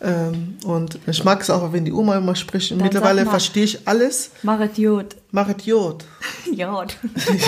Ähm, 0.03 0.57
und 0.64 0.98
ich 1.07 1.24
mag 1.24 1.42
es 1.42 1.51
auch, 1.51 1.72
wenn 1.72 1.84
die 1.84 1.92
Oma 1.92 2.16
immer 2.16 2.34
spricht. 2.34 2.72
Und 2.72 2.78
Dann 2.78 2.86
mittlerweile 2.86 3.26
verstehe 3.26 3.64
ich 3.64 3.86
alles. 3.86 4.30
Marit 4.42 4.78
Jod. 4.78 5.16
Machet 5.30 5.62
Jod. 5.62 6.05
Jod. 6.51 6.96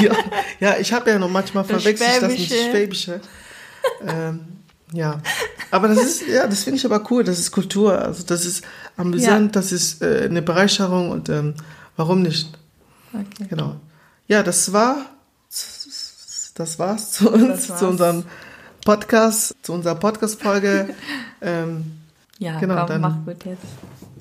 ja, 0.00 0.14
ja, 0.60 0.76
ich 0.78 0.92
habe 0.92 1.10
ja 1.10 1.18
noch 1.18 1.30
manchmal 1.30 1.64
verwechselt 1.64 2.22
das 2.22 2.30
mit 2.30 2.40
Schwäbische. 2.40 3.20
Ähm, 4.06 4.40
ja, 4.92 5.20
aber 5.70 5.88
das 5.88 5.98
ist, 6.04 6.28
ja, 6.28 6.46
das 6.46 6.64
finde 6.64 6.76
ich 6.76 6.84
aber 6.84 7.02
cool. 7.10 7.24
Das 7.24 7.38
ist 7.38 7.50
Kultur. 7.50 7.98
Also 7.98 8.22
das 8.24 8.44
ist 8.44 8.64
amüsant, 8.96 9.56
das 9.56 9.72
ist 9.72 10.02
äh, 10.02 10.26
eine 10.28 10.42
Bereicherung 10.42 11.10
und 11.10 11.30
ähm, 11.30 11.54
warum 11.96 12.20
nicht? 12.22 12.50
Okay. 13.14 13.46
Genau. 13.48 13.76
Ja, 14.28 14.42
das 14.42 14.72
war, 14.72 15.06
das 16.54 16.78
war's 16.78 17.12
zu 17.12 17.30
uns, 17.30 17.70
war's. 17.70 17.78
zu 17.78 17.88
unserem 17.88 18.24
Podcast, 18.84 19.54
zu 19.62 19.72
unserer 19.72 19.94
Podcast-Folge. 19.94 20.94
ähm, 21.40 22.01
Ja, 22.38 22.58
Genau, 22.58 22.76
komm, 22.80 22.86
dann- 22.88 23.00
mach 23.00 23.24
gut 23.24 23.44
jetzt. 23.44 23.62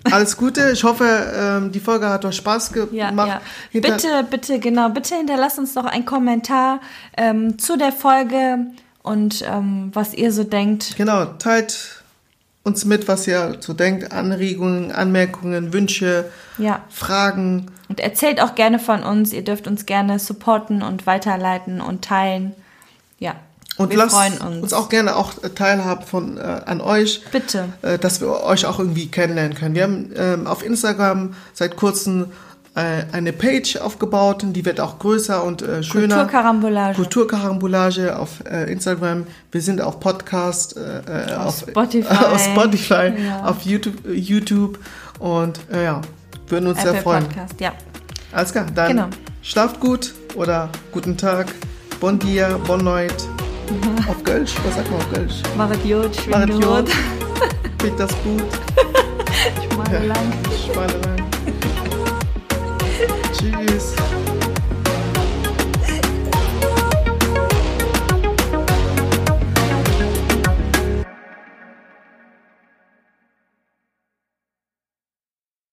alles 0.12 0.36
Gute. 0.36 0.72
Ich 0.72 0.84
hoffe, 0.84 1.06
ähm, 1.36 1.72
die 1.72 1.80
Folge 1.80 2.10
hat 2.10 2.26
euch 2.26 2.36
Spaß 2.38 2.74
gemacht. 2.74 2.92
Ja, 2.92 3.12
ja. 3.12 3.42
Bitte, 3.72 4.26
bitte, 4.30 4.60
genau, 4.60 4.90
bitte 4.90 5.16
hinterlasst 5.16 5.60
uns 5.60 5.74
doch 5.76 5.86
einen 5.86 6.06
Kommentar 6.06 6.80
ähm, 7.18 7.60
zu 7.60 7.78
der 7.78 7.92
Folge 7.92 8.66
und 9.04 9.44
ähm, 9.48 9.92
was 9.94 10.14
ihr 10.14 10.32
so 10.32 10.44
denkt. 10.44 10.96
Genau, 10.98 11.26
teilt 11.26 12.04
uns 12.64 12.86
mit, 12.86 13.08
was 13.08 13.28
ihr 13.28 13.58
so 13.60 13.74
denkt. 13.74 14.12
Anregungen, 14.12 14.92
Anmerkungen, 14.92 15.72
Wünsche, 15.74 16.26
Ja. 16.58 16.82
Fragen. 16.90 17.68
Und 17.90 18.00
erzählt 18.00 18.42
auch 18.42 18.56
gerne 18.56 18.80
von 18.80 19.04
uns. 19.04 19.34
Ihr 19.34 19.44
dürft 19.44 19.68
uns 19.68 19.86
gerne 19.86 20.18
supporten 20.20 20.82
und 20.82 21.06
weiterleiten 21.08 21.82
und 21.82 22.04
teilen. 22.04 22.54
Ja. 23.20 23.36
Und 23.78 23.90
wir 23.90 23.98
lasst 23.98 24.16
freuen 24.16 24.38
uns. 24.38 24.64
uns 24.64 24.74
auch 24.74 24.90
gerne 24.90 25.16
auch 25.16 25.42
äh, 25.44 25.50
teilhaben 25.50 26.06
von, 26.06 26.38
äh, 26.38 26.42
an 26.66 26.82
euch. 26.82 27.22
Bitte. 27.32 27.66
äh, 27.82 27.98
dass 27.98 28.22
wir 28.22 28.44
euch 28.44 28.66
auch 28.66 28.80
irgendwie 28.80 29.08
kennenlernen 29.08 29.56
können. 29.58 29.76
Wir 29.76 29.84
haben 29.84 30.10
ähm, 30.16 30.48
auf 30.48 30.64
Instagram 30.66 31.34
seit 31.54 31.78
kurzem 31.78 32.28
äh, 32.76 33.04
eine 33.12 33.34
Page 33.34 33.78
aufgebaut 33.78 34.44
die 34.44 34.64
wird 34.66 34.80
auch 34.80 35.00
größer 35.00 35.44
und 35.44 35.62
äh, 35.62 35.84
schöner. 35.84 36.16
Kulturkarambolage. 36.18 36.96
Kulturkarambolage 36.96 38.18
auf 38.18 38.44
äh, 38.50 38.72
Instagram. 38.72 39.26
Wir 39.52 39.62
sind 39.62 39.82
auf 39.82 40.00
Podcast, 40.00 40.78
äh, 40.78 41.32
äh, 41.32 41.36
auf, 41.36 41.66
Spotify. 41.68 42.08
auf 42.32 42.42
Spotify, 42.44 43.14
Ja. 43.26 43.46
auf 43.46 43.62
YouTube, 43.64 43.96
YouTube 44.10 44.80
und 45.20 45.60
äh, 45.72 45.84
ja, 45.86 46.02
würden 46.48 46.68
uns 46.68 46.80
Apple 46.80 46.92
sehr 46.94 47.02
freuen. 47.02 47.24
Podcast, 47.28 47.56
ja. 47.60 47.74
Alles 48.32 48.52
klar, 48.54 48.66
dann 48.74 48.88
Genau. 48.88 49.08
schlaft 49.42 49.80
gut 49.82 50.14
oder 50.36 50.70
guten 50.94 51.18
Tag, 51.18 51.48
bon 52.00 52.18
dia, 52.20 52.58
bon 52.66 52.82
noit. 52.84 53.28
Auf 54.08 54.24
Kölsch, 54.24 54.54
was 54.66 54.76
sagt 54.76 54.90
man 54.92 55.00
auf 55.00 55.14
Kölsch? 55.14 55.42
Marit 55.58 55.86
Jod, 55.86 56.06
Macht 56.06 56.22
schwinde 56.22 56.54
Jod, 56.54 56.66
Rot. 56.66 56.90
fit 57.82 57.94
das 57.98 58.12
gut. 58.24 58.44
Schmale 59.74 60.06
lang. 60.08 60.34
Schweine 60.66 60.94
rein. 61.06 61.24
Tschüss. 63.34 63.96